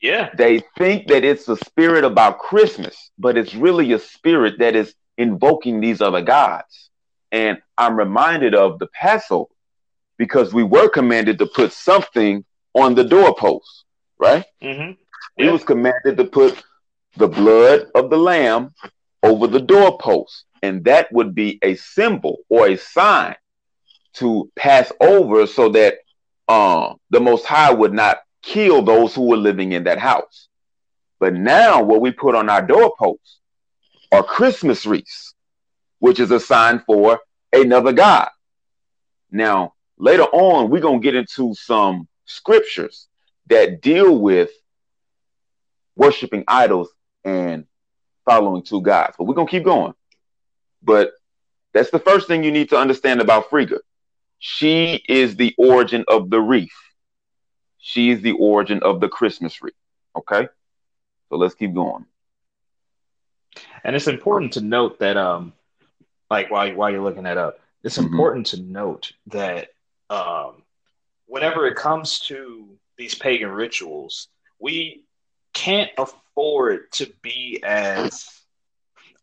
Yeah. 0.00 0.30
They 0.36 0.62
think 0.78 1.08
that 1.08 1.24
it's 1.24 1.48
a 1.48 1.56
spirit 1.56 2.04
about 2.04 2.38
Christmas, 2.38 3.10
but 3.18 3.36
it's 3.36 3.54
really 3.54 3.92
a 3.92 3.98
spirit 3.98 4.58
that 4.60 4.76
is 4.76 4.94
invoking 5.16 5.80
these 5.80 6.00
other 6.00 6.22
gods. 6.22 6.90
And 7.32 7.58
I'm 7.76 7.96
reminded 7.96 8.54
of 8.54 8.78
the 8.78 8.86
Passover 8.86 9.50
because 10.16 10.54
we 10.54 10.62
were 10.62 10.88
commanded 10.88 11.38
to 11.40 11.46
put 11.46 11.72
something 11.72 12.44
on 12.74 12.94
the 12.94 13.04
doorpost, 13.04 13.84
right? 14.18 14.44
Mm-hmm. 14.62 14.92
Yeah. 15.36 15.52
Was 15.52 15.64
commanded 15.64 16.16
to 16.16 16.24
put 16.24 16.62
the 17.16 17.28
blood 17.28 17.86
of 17.94 18.10
the 18.10 18.16
lamb 18.16 18.74
over 19.22 19.46
the 19.46 19.60
doorpost, 19.60 20.44
and 20.62 20.84
that 20.84 21.12
would 21.12 21.34
be 21.34 21.58
a 21.62 21.74
symbol 21.76 22.38
or 22.48 22.68
a 22.68 22.76
sign 22.76 23.36
to 24.14 24.50
pass 24.56 24.90
over 25.00 25.46
so 25.46 25.68
that 25.70 25.98
uh, 26.48 26.94
the 27.10 27.20
Most 27.20 27.44
High 27.44 27.72
would 27.72 27.92
not 27.92 28.18
kill 28.42 28.82
those 28.82 29.14
who 29.14 29.22
were 29.22 29.36
living 29.36 29.72
in 29.72 29.84
that 29.84 29.98
house. 29.98 30.48
But 31.20 31.34
now, 31.34 31.82
what 31.82 32.00
we 32.00 32.10
put 32.10 32.34
on 32.34 32.48
our 32.48 32.62
doorposts 32.62 33.38
are 34.12 34.22
Christmas 34.22 34.86
wreaths, 34.86 35.34
which 35.98 36.20
is 36.20 36.30
a 36.30 36.40
sign 36.40 36.80
for 36.86 37.20
another 37.52 37.92
God. 37.92 38.28
Now, 39.30 39.74
later 39.98 40.24
on, 40.24 40.70
we're 40.70 40.80
going 40.80 41.00
to 41.00 41.04
get 41.04 41.16
into 41.16 41.54
some 41.54 42.08
scriptures 42.24 43.08
that 43.48 43.80
deal 43.82 44.18
with 44.18 44.50
worshiping 45.98 46.44
idols 46.48 46.88
and 47.24 47.66
following 48.24 48.62
two 48.62 48.80
gods. 48.80 49.16
But 49.18 49.24
we're 49.24 49.34
gonna 49.34 49.50
keep 49.50 49.64
going. 49.64 49.92
But 50.82 51.12
that's 51.74 51.90
the 51.90 51.98
first 51.98 52.28
thing 52.28 52.44
you 52.44 52.52
need 52.52 52.70
to 52.70 52.78
understand 52.78 53.20
about 53.20 53.50
Frigga. 53.50 53.80
She 54.38 55.02
is 55.08 55.36
the 55.36 55.54
origin 55.58 56.04
of 56.08 56.30
the 56.30 56.40
wreath. 56.40 56.70
She 57.78 58.10
is 58.10 58.22
the 58.22 58.32
origin 58.32 58.80
of 58.82 59.00
the 59.00 59.08
Christmas 59.08 59.60
wreath. 59.60 59.74
Okay, 60.16 60.48
so 61.28 61.36
let's 61.36 61.54
keep 61.54 61.74
going. 61.74 62.06
And 63.82 63.96
it's 63.96 64.06
important 64.06 64.52
to 64.54 64.60
note 64.60 65.00
that, 65.00 65.16
um, 65.16 65.52
like 66.30 66.50
while 66.50 66.72
while 66.74 66.90
you're 66.90 67.02
looking 67.02 67.24
that 67.24 67.36
up, 67.36 67.58
it's 67.82 67.98
mm-hmm. 67.98 68.06
important 68.06 68.46
to 68.46 68.62
note 68.62 69.12
that 69.26 69.70
um, 70.10 70.62
whenever 71.26 71.66
it 71.66 71.76
comes 71.76 72.20
to 72.20 72.68
these 72.96 73.14
pagan 73.14 73.50
rituals, 73.50 74.28
we 74.60 75.04
can't 75.54 75.90
afford 75.98 76.92
to 76.92 77.12
be 77.22 77.62
as 77.64 78.26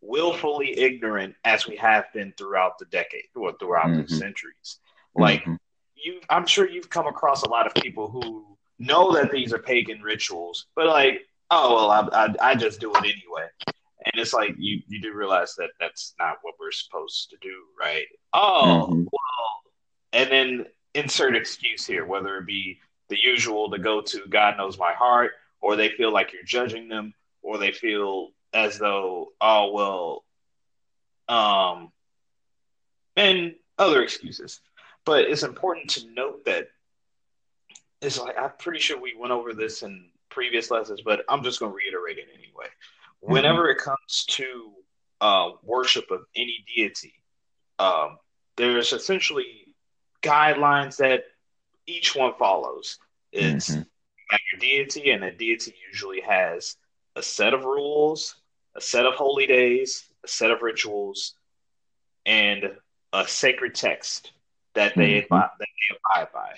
willfully 0.02 0.78
ignorant 0.78 1.36
as 1.44 1.68
we 1.68 1.76
have 1.78 2.06
been 2.14 2.34
throughout 2.38 2.78
the 2.78 2.86
decade 2.86 3.24
or 3.36 3.54
throughout 3.58 3.88
mm-hmm. 3.88 4.02
the 4.02 4.08
centuries. 4.10 4.80
Like 5.16 5.42
mm-hmm. 5.42 5.56
you, 5.96 6.20
I'm 6.30 6.46
sure 6.46 6.70
you've 6.70 6.90
come 6.90 7.08
across 7.08 7.44
a 7.44 7.50
lot 7.50 7.66
of 7.66 7.74
people 7.82 8.10
who 8.10 8.58
know 8.78 9.14
that 9.14 9.32
these 9.32 9.54
are 9.54 9.60
pagan 9.60 10.02
rituals, 10.02 10.68
but 10.76 10.88
like, 10.88 11.22
oh 11.52 11.74
well, 11.76 11.92
I, 11.92 12.26
I, 12.26 12.52
I 12.52 12.56
just 12.56 12.80
do 12.80 12.92
it 12.92 12.98
anyway. 12.98 13.48
And 13.68 14.22
it's 14.22 14.34
like 14.34 14.54
you, 14.60 14.82
you 14.88 15.02
do 15.02 15.14
realize 15.14 15.56
that 15.56 15.72
that's 15.80 16.14
not 16.20 16.38
what 16.44 16.56
we're 16.60 16.72
supposed 16.72 17.32
to 17.32 17.38
do, 17.42 17.56
right? 17.80 18.06
Oh 18.34 18.88
mm-hmm. 18.90 19.04
well, 19.12 19.74
and 20.14 20.30
then 20.30 20.66
insert 20.94 21.36
excuse 21.36 21.86
here, 21.86 22.06
whether 22.06 22.38
it 22.38 22.46
be 22.46 22.80
the 23.10 23.18
usual 23.22 23.70
to 23.72 23.78
go 23.78 24.02
to 24.02 24.26
God 24.30 24.58
knows 24.58 24.78
my 24.78 24.94
heart, 24.94 25.32
or 25.62 25.76
they 25.76 25.90
feel 25.90 26.12
like 26.12 26.34
you're 26.34 26.44
judging 26.44 26.88
them, 26.88 27.14
or 27.42 27.58
they 27.58 27.72
feel 27.72 28.30
as 28.54 28.78
though, 28.78 29.34
oh 29.42 29.72
well, 29.72 30.24
um, 31.28 31.92
and 33.16 33.56
other 33.78 34.02
excuses. 34.04 34.62
But 35.06 35.26
it's 35.26 35.44
important 35.44 35.90
to 35.92 36.12
note 36.14 36.46
that 36.46 36.68
it's 38.02 38.20
like 38.20 38.38
I'm 38.38 38.52
pretty 38.58 38.80
sure 38.80 39.00
we 39.00 39.16
went 39.18 39.32
over 39.32 39.54
this 39.54 39.84
in 39.84 40.10
previous 40.30 40.72
lessons, 40.72 41.02
but 41.04 41.24
I'm 41.30 41.44
just 41.44 41.60
going 41.60 41.72
to 41.72 41.76
reiterate 41.76 42.18
it 42.18 42.28
anyway. 42.34 42.68
Mm-hmm. 43.24 43.34
Whenever 43.34 43.70
it 43.70 43.78
comes 43.78 44.26
to 44.30 44.72
uh, 45.22 45.50
worship 45.64 46.12
of 46.12 46.22
any 46.36 46.66
deity, 46.76 47.14
um, 47.80 48.18
there's 48.58 48.94
essentially 48.94 49.74
guidelines 50.22 50.98
that 50.98 51.24
each 51.88 52.16
one 52.16 52.34
follows. 52.38 52.98
It's 53.32 53.72
mm-hmm. 53.72 53.82
Your 54.52 54.60
deity, 54.60 55.12
and 55.12 55.24
a 55.24 55.32
deity 55.32 55.74
usually 55.92 56.22
has 56.22 56.76
a 57.16 57.24
set 57.24 57.54
of 57.54 57.64
rules 57.64 58.36
a 58.76 58.82
set 58.82 59.06
of 59.06 59.14
holy 59.14 59.48
days, 59.48 60.06
a 60.24 60.28
set 60.28 60.52
of 60.52 60.62
rituals, 60.62 61.36
and 62.26 62.72
a 63.14 63.28
sacred 63.28 63.74
text 63.74 64.34
that 64.74 64.94
they 64.96 65.22
mm-hmm. 65.22 65.36
that 65.36 65.52
they 65.60 65.96
abide 65.96 66.28
by. 66.34 66.56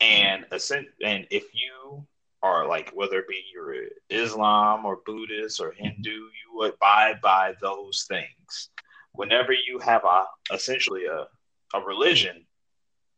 And 0.00 0.46
and 1.04 1.26
if 1.30 1.44
you 1.52 2.06
are 2.42 2.66
like 2.66 2.90
whether 2.94 3.18
it 3.18 3.28
be 3.28 3.42
you're 3.52 3.74
Islam 4.08 4.86
or 4.86 5.00
Buddhist 5.04 5.60
or 5.60 5.72
Hindu, 5.72 6.10
you 6.10 6.62
abide 6.62 7.20
by 7.20 7.54
those 7.60 8.06
things. 8.08 8.70
Whenever 9.12 9.52
you 9.52 9.80
have 9.80 10.04
a 10.04 10.24
essentially 10.54 11.06
a, 11.06 11.26
a 11.76 11.84
religion 11.84 12.46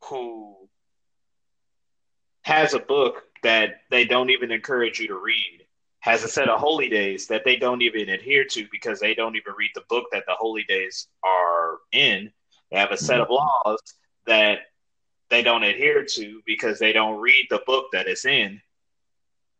who 0.04 0.56
has 2.42 2.74
a 2.74 2.80
book 2.80 3.24
that 3.42 3.80
they 3.90 4.04
don't 4.04 4.30
even 4.30 4.50
encourage 4.50 5.00
you 5.00 5.08
to 5.08 5.18
read 5.18 5.62
has 6.02 6.24
a 6.24 6.28
set 6.28 6.48
of 6.48 6.58
holy 6.58 6.88
days 6.88 7.28
that 7.28 7.44
they 7.44 7.54
don't 7.54 7.80
even 7.80 8.08
adhere 8.08 8.44
to 8.44 8.66
because 8.72 8.98
they 8.98 9.14
don't 9.14 9.36
even 9.36 9.52
read 9.56 9.70
the 9.74 9.84
book 9.88 10.06
that 10.10 10.24
the 10.26 10.34
holy 10.34 10.64
days 10.64 11.06
are 11.24 11.78
in. 11.92 12.28
They 12.70 12.78
have 12.78 12.90
a 12.90 12.96
set 12.96 13.20
of 13.20 13.28
mm-hmm. 13.28 13.68
laws 13.68 13.80
that 14.26 14.58
they 15.30 15.42
don't 15.42 15.62
adhere 15.62 16.04
to 16.04 16.40
because 16.44 16.80
they 16.80 16.92
don't 16.92 17.20
read 17.20 17.46
the 17.50 17.62
book 17.66 17.86
that 17.92 18.08
it's 18.08 18.24
in. 18.24 18.60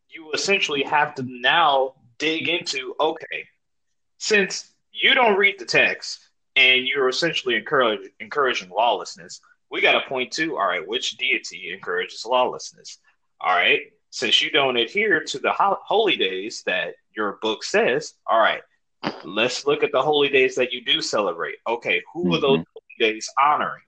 You 0.09 0.33
essentially 0.33 0.83
have 0.83 1.15
to 1.15 1.23
now 1.23 1.95
dig 2.19 2.49
into 2.49 2.95
okay, 2.99 3.47
since 4.19 4.73
you 4.91 5.15
don't 5.15 5.39
read 5.39 5.61
the 5.61 5.65
text 5.65 6.29
and 6.57 6.87
you're 6.87 7.09
essentially 7.09 7.55
encourage, 7.55 8.01
encouraging 8.19 8.71
lawlessness, 8.71 9.41
we 9.71 9.81
got 9.81 9.93
to 9.93 10.09
point 10.09 10.33
to 10.33 10.57
all 10.57 10.67
right, 10.67 10.87
which 10.87 11.17
deity 11.19 11.73
encourages 11.73 12.27
lawlessness? 12.27 12.99
All 13.43 13.55
right, 13.55 13.81
since 14.11 14.41
you 14.41 14.51
don't 14.51 14.77
adhere 14.77 15.25
to 15.25 15.39
the 15.39 15.53
ho- 15.53 15.81
holy 15.85 16.17
days 16.17 16.63
that 16.67 16.95
your 17.17 17.39
book 17.43 17.65
says, 17.65 18.15
all 18.27 18.39
right, 18.39 18.63
let's 19.25 19.67
look 19.67 19.83
at 19.83 19.91
the 19.91 20.01
holy 20.03 20.29
days 20.29 20.55
that 20.55 20.73
you 20.73 20.85
do 20.85 21.01
celebrate. 21.03 21.57
Okay, 21.67 22.03
who 22.13 22.25
mm-hmm. 22.25 22.35
are 22.35 22.41
those 22.41 22.65
holy 22.73 22.97
days 22.99 23.29
honoring? 23.43 23.83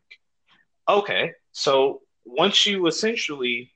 Okay, 0.88 1.32
so 1.52 2.00
once 2.24 2.66
you 2.66 2.86
essentially 2.88 3.70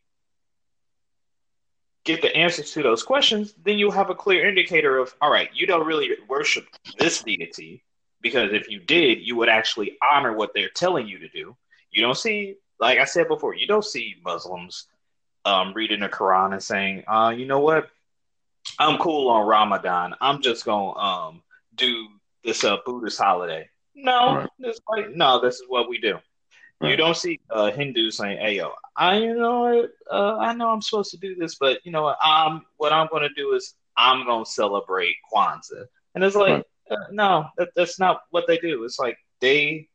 get 2.05 2.23
the 2.23 2.35
answers 2.35 2.73
to 2.73 2.83
those 2.83 3.03
questions, 3.03 3.55
then 3.63 3.79
you 3.79 3.91
have 3.91 4.11
a 4.11 4.15
clear 4.15 4.49
indicator 4.49 4.99
of, 4.99 5.15
all 5.21 5.31
right, 5.31 5.51
you 5.55 5.67
don't 5.67 5.87
really 5.87 6.11
worship 6.29 6.67
this 6.99 7.23
deity 7.23 7.85
because 8.21 8.53
if 8.53 8.69
you 8.69 8.81
did, 8.81 9.19
you 9.21 9.37
would 9.37 9.49
actually 9.49 9.97
honor 10.13 10.33
what 10.33 10.51
they're 10.55 10.71
telling 10.71 11.07
you 11.07 11.19
to 11.19 11.29
do. 11.29 11.57
You 11.91 12.03
don't 12.03 12.17
see, 12.17 12.57
like 12.81 12.99
I 12.99 13.05
said 13.05 13.29
before, 13.29 13.55
you 13.55 13.67
don't 13.67 13.85
see 13.85 14.17
Muslims 14.25 14.87
um, 15.49 15.73
reading 15.73 16.01
the 16.01 16.09
Quran 16.09 16.53
and 16.53 16.63
saying, 16.63 17.05
uh, 17.09 17.33
you 17.37 17.47
know 17.47 17.61
what, 17.61 17.89
I'm 18.79 18.99
cool 18.99 19.31
on 19.31 19.47
Ramadan. 19.47 20.15
I'm 20.21 20.43
just 20.43 20.65
gonna 20.65 20.99
um, 20.99 21.43
do 21.75 22.09
this 22.45 22.65
uh, 22.65 22.77
Buddhist 22.85 23.19
holiday. 23.19 23.69
No, 23.95 24.37
right. 24.37 24.49
this 24.59 24.79
like 24.89 25.11
no, 25.15 25.41
this 25.41 25.57
is 25.57 25.65
what 25.69 25.89
we 25.89 25.99
do. 25.99 26.19
Right. 26.81 26.91
You 26.91 26.97
don't 26.97 27.17
see 27.17 27.41
uh, 27.51 27.71
Hindus 27.71 28.19
saying, 28.19 28.39
"Hey, 28.39 28.57
yo, 28.57 28.73
I 28.95 29.19
you 29.19 29.35
know 29.35 29.89
uh, 30.11 30.37
I 30.37 30.53
know 30.53 30.69
I'm 30.69 30.83
supposed 30.83 31.11
to 31.13 31.17
do 31.17 31.35
this, 31.35 31.57
but 31.57 31.81
you 31.85 31.93
know 31.93 32.03
what? 32.03 32.19
I'm 32.23 32.63
what 32.77 32.93
I'm 32.93 33.09
going 33.09 33.23
to 33.23 33.35
do 33.35 33.55
is 33.55 33.75
I'm 33.97 34.27
going 34.27 34.45
to 34.45 34.51
celebrate 34.51 35.17
Kwanzaa." 35.33 35.87
And 36.15 36.23
it's 36.23 36.37
like, 36.37 36.53
right. 36.53 36.65
uh, 36.91 37.07
no, 37.11 37.47
that, 37.57 37.71
that's 37.75 37.99
not 37.99 38.23
what 38.31 38.47
they 38.47 38.59
do. 38.59 38.85
It's 38.85 38.99
like 38.99 39.17
they 39.41 39.89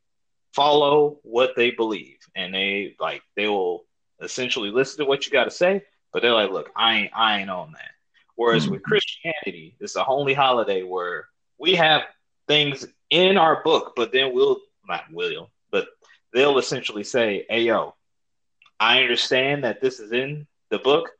follow 0.52 1.20
what 1.22 1.54
they 1.56 1.70
believe, 1.70 2.18
and 2.34 2.52
they 2.52 2.96
like 2.98 3.22
they 3.36 3.48
will 3.48 3.86
essentially 4.24 4.70
listen 4.70 4.98
to 4.98 5.08
what 5.08 5.26
you 5.26 5.32
got 5.32 5.44
to 5.44 5.50
say, 5.50 5.84
but 6.12 6.22
they're 6.22 6.32
like, 6.32 6.50
look, 6.50 6.70
I 6.76 6.96
ain't, 6.96 7.12
I 7.14 7.40
ain't 7.40 7.50
on 7.50 7.72
that. 7.72 7.90
Whereas 8.36 8.64
mm-hmm. 8.64 8.72
with 8.72 8.82
Christianity, 8.82 9.76
it's 9.80 9.96
a 9.96 10.04
holy 10.04 10.34
holiday 10.34 10.82
where 10.82 11.28
we 11.58 11.74
have 11.76 12.02
things 12.48 12.86
in 13.10 13.36
our 13.36 13.62
book, 13.62 13.92
but 13.96 14.12
then 14.12 14.34
we'll 14.34 14.58
not 14.86 15.04
will, 15.12 15.50
but 15.70 15.88
they'll 16.32 16.58
essentially 16.58 17.04
say, 17.04 17.46
"Hey, 17.48 17.62
yo, 17.62 17.94
I 18.80 19.02
understand 19.02 19.64
that 19.64 19.80
this 19.80 20.00
is 20.00 20.12
in 20.12 20.46
the 20.70 20.78
book, 20.78 21.10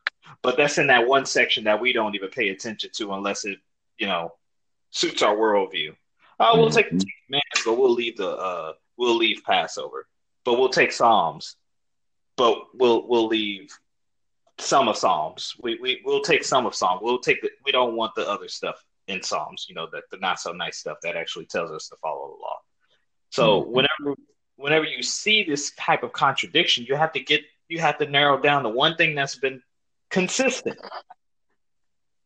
but 0.42 0.56
that's 0.56 0.78
in 0.78 0.88
that 0.88 1.06
one 1.06 1.24
section 1.24 1.64
that 1.64 1.80
we 1.80 1.92
don't 1.92 2.14
even 2.14 2.28
pay 2.30 2.48
attention 2.48 2.90
to 2.94 3.12
unless 3.12 3.44
it, 3.44 3.58
you 3.98 4.06
know, 4.06 4.34
suits 4.90 5.22
our 5.22 5.36
worldview. 5.36 5.94
Oh, 6.40 6.58
we'll 6.58 6.70
take 6.70 6.90
the 6.90 7.06
man, 7.28 7.40
but 7.64 7.78
we'll 7.78 7.92
leave 7.92 8.16
the 8.16 8.28
uh, 8.28 8.72
we'll 8.96 9.16
leave 9.16 9.42
Passover, 9.44 10.06
but 10.44 10.58
we'll 10.58 10.68
take 10.68 10.92
Psalms 10.92 11.56
but 12.36 12.58
we'll 12.74 13.06
we'll 13.08 13.26
leave 13.26 13.70
some 14.58 14.88
of 14.88 14.96
Psalms. 14.96 15.54
We 15.62 15.78
we 15.80 16.02
we'll 16.04 16.22
take 16.22 16.44
some 16.44 16.66
of 16.66 16.74
Psalms. 16.74 17.00
We'll 17.02 17.18
take 17.18 17.42
the, 17.42 17.50
we 17.64 17.72
don't 17.72 17.96
want 17.96 18.14
the 18.14 18.28
other 18.28 18.48
stuff 18.48 18.84
in 19.08 19.22
Psalms. 19.22 19.66
You 19.68 19.74
know 19.74 19.88
that 19.92 20.04
the 20.10 20.18
not 20.18 20.40
so 20.40 20.52
nice 20.52 20.78
stuff 20.78 20.98
that 21.02 21.16
actually 21.16 21.46
tells 21.46 21.70
us 21.70 21.88
to 21.88 21.96
follow 21.96 22.36
the 22.36 22.42
law. 22.42 22.58
So 23.30 23.62
mm-hmm. 23.62 23.72
whenever 23.72 24.20
whenever 24.56 24.84
you 24.84 25.02
see 25.02 25.42
this 25.42 25.72
type 25.72 26.02
of 26.02 26.12
contradiction, 26.12 26.86
you 26.88 26.96
have 26.96 27.12
to 27.12 27.20
get 27.20 27.42
you 27.68 27.80
have 27.80 27.98
to 27.98 28.06
narrow 28.06 28.40
down 28.40 28.62
the 28.62 28.68
one 28.68 28.96
thing 28.96 29.14
that's 29.14 29.36
been 29.36 29.62
consistent. 30.10 30.78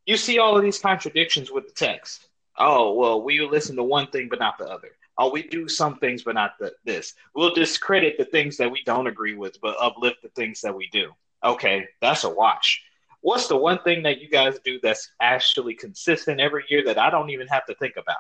You 0.06 0.16
see 0.16 0.38
all 0.38 0.56
of 0.56 0.62
these 0.62 0.78
contradictions 0.78 1.50
with 1.50 1.66
the 1.66 1.72
text. 1.72 2.28
Oh 2.56 2.94
well, 2.94 3.22
we 3.22 3.40
listen 3.40 3.76
to 3.76 3.82
one 3.82 4.08
thing 4.08 4.28
but 4.28 4.38
not 4.38 4.58
the 4.58 4.66
other. 4.66 4.90
Oh, 5.18 5.30
we 5.30 5.42
do 5.42 5.68
some 5.68 5.98
things, 5.98 6.22
but 6.22 6.34
not 6.34 6.52
the, 6.60 6.72
this. 6.84 7.14
We'll 7.34 7.52
discredit 7.52 8.16
the 8.18 8.24
things 8.24 8.56
that 8.58 8.70
we 8.70 8.82
don't 8.84 9.08
agree 9.08 9.34
with, 9.34 9.60
but 9.60 9.76
uplift 9.80 10.22
the 10.22 10.28
things 10.28 10.60
that 10.60 10.76
we 10.76 10.88
do. 10.92 11.10
Okay, 11.44 11.88
that's 12.00 12.22
a 12.24 12.30
watch. 12.30 12.82
What's 13.20 13.48
the 13.48 13.56
one 13.56 13.80
thing 13.82 14.04
that 14.04 14.20
you 14.20 14.28
guys 14.28 14.58
do 14.64 14.78
that's 14.80 15.10
actually 15.20 15.74
consistent 15.74 16.40
every 16.40 16.64
year 16.68 16.84
that 16.84 16.98
I 16.98 17.10
don't 17.10 17.30
even 17.30 17.48
have 17.48 17.66
to 17.66 17.74
think 17.74 17.94
about? 17.96 18.16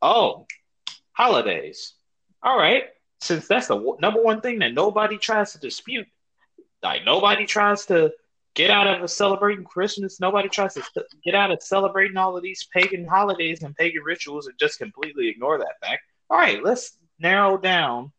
Oh, 0.00 0.46
holidays. 1.12 1.92
All 2.42 2.56
right. 2.56 2.84
Since 3.20 3.46
that's 3.46 3.66
the 3.66 3.76
w- 3.76 3.98
number 4.00 4.22
one 4.22 4.40
thing 4.40 4.60
that 4.60 4.72
nobody 4.72 5.18
tries 5.18 5.52
to 5.52 5.58
dispute, 5.58 6.06
like 6.82 7.04
nobody 7.04 7.44
tries 7.44 7.84
to 7.86 8.12
get 8.54 8.70
out 8.70 9.02
of 9.02 9.10
celebrating 9.10 9.64
Christmas. 9.64 10.20
Nobody 10.20 10.48
tries 10.48 10.72
to 10.74 10.82
get 11.22 11.34
out 11.34 11.50
of 11.50 11.62
celebrating 11.62 12.16
all 12.16 12.34
of 12.34 12.42
these 12.42 12.66
pagan 12.72 13.06
holidays 13.06 13.62
and 13.62 13.76
pagan 13.76 14.02
rituals 14.02 14.46
and 14.46 14.58
just 14.58 14.78
completely 14.78 15.28
ignore 15.28 15.58
that 15.58 15.78
fact 15.82 16.00
all 16.30 16.38
right, 16.38 16.62
let's 16.62 16.96
narrow 17.18 17.58
down 17.58 18.12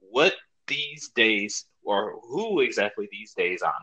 what 0.00 0.34
these 0.66 1.10
days 1.14 1.64
or 1.84 2.18
who 2.22 2.60
exactly 2.60 3.08
these 3.10 3.34
days 3.34 3.62
honor. 3.62 3.74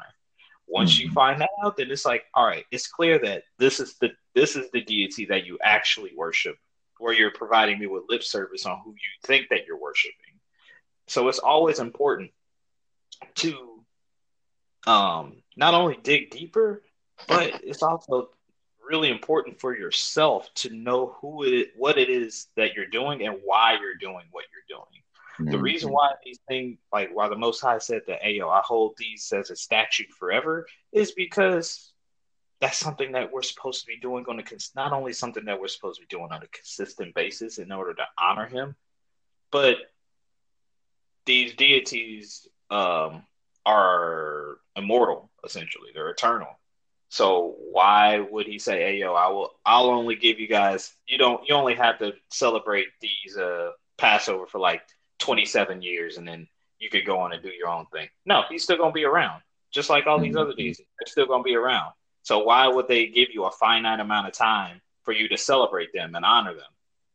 Once 0.68 0.96
mm-hmm. 0.96 1.08
you 1.08 1.14
find 1.14 1.42
that 1.42 1.50
out, 1.64 1.78
then 1.78 1.92
it's 1.92 2.06
like, 2.06 2.24
all 2.34 2.46
right, 2.46 2.66
it's 2.72 2.88
clear 2.88 3.20
that 3.20 3.44
this 3.60 3.80
is 3.80 3.96
the 4.00 4.12
this 4.34 4.56
is 4.56 4.72
the 4.72 4.82
deity 4.82 5.26
that 5.26 5.46
you 5.46 5.58
actually 5.64 6.12
worship, 6.16 6.56
or 7.00 7.14
you're 7.14 7.32
providing 7.32 7.78
me 7.78 7.86
with 7.86 8.04
lip 8.10 8.24
service 8.24 8.66
on 8.66 8.80
who 8.84 8.92
you 8.92 9.28
think 9.28 9.50
that 9.50 9.66
you're 9.68 9.80
worshiping. 9.80 10.16
So 11.08 11.28
it's 11.28 11.40
always 11.40 11.80
important 11.80 12.32
to 13.36 13.84
um, 14.88 15.44
not 15.56 15.74
only 15.74 16.00
dig 16.02 16.32
deeper, 16.32 16.82
but 17.28 17.62
it's 17.64 17.84
also 17.84 18.30
really 18.88 19.10
important 19.10 19.60
for 19.60 19.76
yourself 19.76 20.54
to 20.56 20.70
know 20.70 21.16
who 21.20 21.44
it 21.44 21.70
what 21.76 21.98
it 21.98 22.10
is 22.10 22.48
that 22.56 22.74
you're 22.74 22.88
doing 22.88 23.26
and 23.26 23.40
why 23.44 23.74
you're 23.74 23.96
doing 23.96 24.26
what 24.32 24.46
you're 24.52 24.78
doing. 24.78 25.04
Mm-hmm. 25.40 25.52
The 25.52 25.60
reason 25.60 25.92
why 25.92 26.12
these 26.24 26.40
things, 26.48 26.78
like 26.92 27.10
why 27.14 27.28
the 27.28 27.36
Most 27.36 27.62
High 27.62 27.80
said 27.80 28.02
that, 28.08 28.22
"Ayo, 28.22 28.50
I 28.50 28.62
hold 28.64 28.96
these 28.98 29.32
as 29.34 29.50
a 29.50 29.56
statute 29.56 30.12
forever," 30.12 30.68
is 30.92 31.12
because 31.12 31.92
that's 32.60 32.78
something 32.78 33.12
that 33.14 33.32
we're 33.32 33.42
supposed 33.42 33.82
to 33.82 33.88
be 33.88 33.98
doing 33.98 34.26
on 34.30 34.40
a 34.40 34.44
not 34.76 34.94
only 34.94 35.12
something 35.12 35.46
that 35.46 35.60
we're 35.60 35.68
supposed 35.68 36.00
to 36.00 36.06
be 36.06 36.16
doing 36.16 36.32
on 36.32 36.44
a 36.44 36.48
consistent 36.48 37.14
basis 37.16 37.58
in 37.58 37.72
order 37.72 37.94
to 37.94 38.04
honor 38.22 38.46
Him, 38.46 38.76
but 39.52 39.78
these 41.26 41.56
deities 41.56 42.48
um, 42.70 43.24
are 43.66 44.58
immortal. 44.76 45.32
Essentially, 45.44 45.90
they're 45.94 46.10
eternal. 46.10 46.48
So 47.14 47.58
why 47.72 48.22
would 48.22 48.48
he 48.48 48.58
say, 48.58 48.80
"Hey, 48.80 48.98
yo, 48.98 49.14
I 49.14 49.28
will. 49.28 49.52
I'll 49.68 49.92
only 49.92 50.16
give 50.16 50.40
you 50.40 50.48
guys. 50.48 50.96
You 51.06 51.20
don't. 51.20 51.48
You 51.48 51.54
only 51.54 51.76
have 51.76 52.00
to 52.00 52.14
celebrate 52.32 52.88
these 53.02 53.38
uh, 53.38 53.70
Passover 54.00 54.48
for 54.48 54.58
like 54.58 54.82
27 55.20 55.84
years, 55.84 56.18
and 56.18 56.28
then 56.28 56.48
you 56.80 56.90
could 56.90 57.06
go 57.06 57.20
on 57.20 57.32
and 57.32 57.44
do 57.44 57.50
your 57.50 57.68
own 57.68 57.86
thing." 57.94 58.10
No, 58.26 58.42
he's 58.50 58.64
still 58.64 58.78
gonna 58.78 58.94
be 58.94 59.04
around, 59.04 59.44
just 59.72 59.92
like 59.92 60.08
all 60.08 60.20
these 60.20 60.34
mm-hmm. 60.34 60.40
other 60.40 60.54
deities. 60.56 60.78
They're 60.78 61.06
still 61.06 61.28
gonna 61.28 61.44
be 61.44 61.54
around. 61.56 61.94
So 62.24 62.40
why 62.40 62.68
would 62.68 62.88
they 62.88 63.06
give 63.06 63.30
you 63.32 63.44
a 63.44 63.52
finite 63.52 64.00
amount 64.00 64.26
of 64.26 64.34
time 64.34 64.82
for 65.04 65.12
you 65.12 65.28
to 65.30 65.38
celebrate 65.38 65.94
them 65.94 66.16
and 66.16 66.26
honor 66.26 66.56
them? 66.56 66.72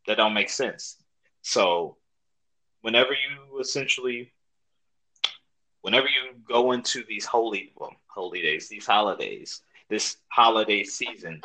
That 0.07 0.15
don't 0.15 0.33
make 0.33 0.49
sense. 0.49 0.95
So 1.41 1.97
whenever 2.79 3.11
you 3.11 3.59
essentially 3.59 4.31
whenever 5.81 6.07
you 6.07 6.35
go 6.47 6.71
into 6.71 7.03
these 7.03 7.25
holy 7.25 7.73
well, 7.75 7.91
holy 8.07 8.41
days, 8.41 8.69
these 8.69 8.85
holidays, 8.85 9.61
this 9.89 10.17
holiday 10.27 10.83
season, 10.83 11.41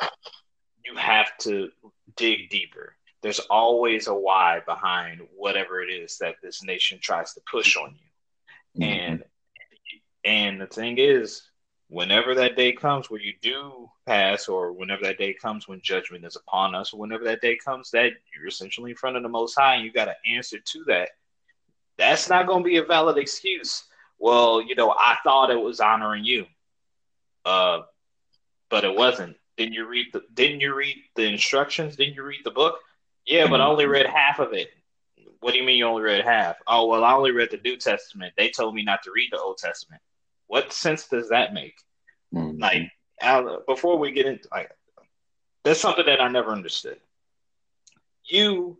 you 0.84 0.96
have 0.96 1.36
to 1.38 1.70
dig 2.16 2.50
deeper. 2.50 2.96
There's 3.22 3.40
always 3.40 4.06
a 4.06 4.14
why 4.14 4.60
behind 4.66 5.22
whatever 5.34 5.80
it 5.82 5.90
is 5.90 6.18
that 6.18 6.36
this 6.42 6.62
nation 6.62 6.98
tries 7.00 7.32
to 7.34 7.40
push 7.50 7.76
on 7.76 7.94
you. 7.94 8.82
Mm-hmm. 8.82 8.92
And 8.92 9.24
and 10.26 10.60
the 10.60 10.66
thing 10.66 10.98
is, 10.98 11.42
whenever 11.88 12.34
that 12.34 12.56
day 12.56 12.72
comes 12.72 13.08
where 13.08 13.20
you 13.20 13.34
do 13.40 13.88
pass, 14.06 14.48
or 14.48 14.72
whenever 14.72 15.04
that 15.04 15.18
day 15.18 15.34
comes 15.34 15.68
when 15.68 15.80
judgment 15.82 16.24
is 16.24 16.36
upon 16.36 16.74
us, 16.74 16.92
or 16.92 17.00
whenever 17.00 17.24
that 17.24 17.40
day 17.40 17.56
comes 17.56 17.90
that 17.90 18.12
you're 18.34 18.48
essentially 18.48 18.90
in 18.90 18.96
front 18.96 19.16
of 19.16 19.22
the 19.22 19.28
Most 19.28 19.54
High 19.54 19.76
and 19.76 19.84
you 19.84 19.92
got 19.92 20.06
to 20.06 20.14
answer 20.30 20.58
to 20.58 20.84
that, 20.84 21.10
that's 21.96 22.28
not 22.28 22.46
going 22.46 22.62
to 22.62 22.68
be 22.68 22.76
a 22.78 22.84
valid 22.84 23.16
excuse. 23.18 23.84
Well, 24.18 24.62
you 24.62 24.74
know, 24.74 24.90
I 24.90 25.16
thought 25.24 25.50
it 25.50 25.60
was 25.60 25.80
honoring 25.80 26.24
you, 26.24 26.46
uh, 27.44 27.82
but 28.70 28.84
it 28.84 28.94
wasn't. 28.94 29.36
Didn't 29.56 29.74
you 29.74 29.86
read 29.86 30.06
the? 30.12 30.22
Didn't 30.32 30.60
you 30.60 30.74
read 30.74 30.96
the 31.16 31.24
instructions? 31.24 31.96
Didn't 31.96 32.14
you 32.14 32.24
read 32.24 32.40
the 32.44 32.50
book? 32.50 32.76
Yeah, 33.26 33.46
but 33.48 33.60
I 33.60 33.66
only 33.66 33.86
read 33.86 34.06
half 34.06 34.38
of 34.38 34.52
it. 34.52 34.70
What 35.40 35.52
do 35.52 35.58
you 35.58 35.64
mean 35.64 35.78
you 35.78 35.86
only 35.86 36.02
read 36.02 36.24
half? 36.24 36.56
Oh 36.66 36.86
well, 36.86 37.04
I 37.04 37.14
only 37.14 37.30
read 37.30 37.50
the 37.50 37.60
New 37.64 37.76
Testament. 37.76 38.34
They 38.36 38.50
told 38.50 38.74
me 38.74 38.82
not 38.82 39.02
to 39.04 39.12
read 39.12 39.30
the 39.30 39.38
Old 39.38 39.58
Testament. 39.58 40.02
What 40.46 40.72
sense 40.72 41.06
does 41.06 41.28
that 41.28 41.54
make? 41.54 41.76
Mm-hmm. 42.34 42.60
Like, 42.60 43.66
before 43.66 43.98
we 43.98 44.12
get 44.12 44.26
into 44.26 44.48
like, 44.50 44.70
that's 45.62 45.80
something 45.80 46.06
that 46.06 46.20
I 46.20 46.28
never 46.28 46.52
understood. 46.52 46.98
You 48.24 48.78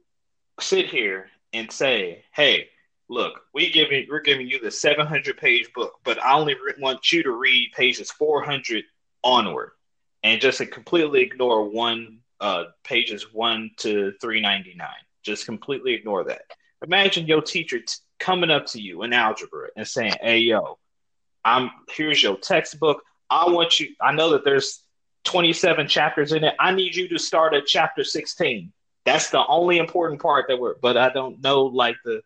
sit 0.61 0.87
here 0.87 1.29
and 1.53 1.71
say, 1.71 2.25
"Hey, 2.33 2.69
look, 3.09 3.43
we 3.53 3.71
giving 3.71 4.07
we're 4.11 4.21
giving 4.21 4.49
you 4.49 4.61
the 4.61 4.71
700 4.71 5.37
page 5.37 5.73
book, 5.75 5.95
but 6.05 6.23
I 6.23 6.35
only 6.35 6.57
want 6.79 7.13
you 7.13 7.23
to 7.23 7.33
read 7.33 7.73
pages 7.77 8.11
400 8.11 8.85
onward, 9.25 9.73
and 10.23 10.41
just 10.41 10.59
to 10.59 10.67
completely 10.67 11.23
ignore 11.23 11.69
one 11.69 12.19
uh, 12.41 12.65
pages 12.85 13.33
one 13.33 13.71
to 13.79 14.13
399. 14.21 14.87
Just 15.23 15.47
completely 15.47 15.95
ignore 15.95 16.25
that. 16.25 16.43
Imagine 16.85 17.27
your 17.27 17.41
teacher 17.41 17.79
t- 17.81 17.95
coming 18.21 18.51
up 18.51 18.67
to 18.67 18.81
you 18.81 19.03
in 19.03 19.13
algebra 19.13 19.69
and 19.77 19.89
saying, 19.89 20.15
"Hey, 20.21 20.39
yo, 20.39 20.79
I'm 21.45 21.71
here's 21.89 22.23
your 22.23 22.37
textbook. 22.37 23.03
I 23.31 23.49
want 23.49 23.81
you. 23.81 23.95
I 24.01 24.13
know 24.13 24.31
that 24.31 24.45
there's 24.45 24.83
27 25.25 25.89
chapters 25.89 26.33
in 26.33 26.45
it. 26.45 26.55
I 26.59 26.73
need 26.73 26.95
you 26.95 27.09
to 27.09 27.19
start 27.19 27.55
at 27.55 27.67
chapter 27.67 28.05
16. 28.05 28.73
That's 29.05 29.31
the 29.31 29.47
only 29.47 29.79
important 29.79 30.21
part 30.21 30.47
that 30.49 30.59
we're. 30.59 30.77
But 30.81 30.97
I 30.97 31.11
don't 31.11 31.43
know 31.43 31.65
like 31.65 31.97
the. 32.05 32.23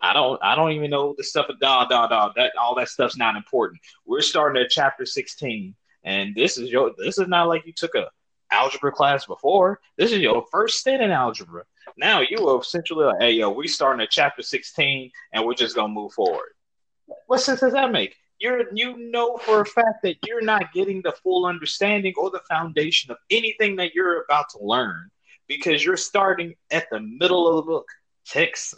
I 0.00 0.12
don't. 0.12 0.42
I 0.42 0.54
don't 0.54 0.72
even 0.72 0.90
know 0.90 1.14
the 1.16 1.24
stuff. 1.24 1.46
Of 1.48 1.60
da 1.60 1.86
da 1.86 2.06
da. 2.08 2.32
That 2.36 2.52
all 2.60 2.74
that 2.76 2.88
stuff's 2.88 3.16
not 3.16 3.36
important. 3.36 3.80
We're 4.06 4.20
starting 4.20 4.60
at 4.62 4.70
chapter 4.70 5.06
16, 5.06 5.74
and 6.04 6.34
this 6.34 6.58
is 6.58 6.70
your. 6.70 6.92
This 6.98 7.18
is 7.18 7.28
not 7.28 7.48
like 7.48 7.66
you 7.66 7.72
took 7.72 7.94
a 7.94 8.08
algebra 8.50 8.92
class 8.92 9.26
before. 9.26 9.80
This 9.96 10.12
is 10.12 10.18
your 10.18 10.44
first 10.50 10.78
stint 10.78 11.02
in 11.02 11.10
algebra. 11.10 11.64
Now 11.96 12.20
you 12.20 12.46
are 12.48 12.60
essentially 12.60 13.06
like, 13.06 13.20
hey 13.20 13.32
yo, 13.32 13.50
we 13.50 13.68
starting 13.68 14.02
at 14.02 14.10
chapter 14.10 14.42
16, 14.42 15.10
and 15.32 15.44
we're 15.44 15.54
just 15.54 15.74
gonna 15.74 15.92
move 15.92 16.12
forward. 16.12 16.50
What 17.26 17.40
sense 17.40 17.60
does 17.60 17.72
that 17.72 17.92
make? 17.92 18.16
you're 18.42 18.64
you 18.74 18.96
know 19.10 19.38
for 19.38 19.60
a 19.60 19.66
fact 19.66 20.02
that 20.02 20.16
you're 20.26 20.42
not 20.42 20.72
getting 20.72 21.00
the 21.00 21.12
full 21.22 21.46
understanding 21.46 22.12
or 22.16 22.30
the 22.30 22.42
foundation 22.48 23.10
of 23.10 23.16
anything 23.30 23.76
that 23.76 23.94
you're 23.94 24.22
about 24.22 24.46
to 24.50 24.58
learn 24.60 25.08
because 25.46 25.84
you're 25.84 25.96
starting 25.96 26.54
at 26.70 26.86
the 26.90 27.00
middle 27.00 27.48
of 27.48 27.56
the 27.56 27.62
book 27.62 27.86
text 28.26 28.74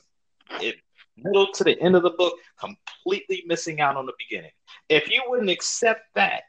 it 0.60 0.76
middle 1.16 1.50
to 1.52 1.64
the 1.64 1.80
end 1.80 1.96
of 1.96 2.02
the 2.02 2.10
book 2.10 2.34
completely 2.58 3.42
missing 3.46 3.80
out 3.80 3.96
on 3.96 4.04
the 4.06 4.12
beginning 4.18 4.50
if 4.88 5.10
you 5.10 5.22
wouldn't 5.26 5.50
accept 5.50 6.02
that 6.14 6.42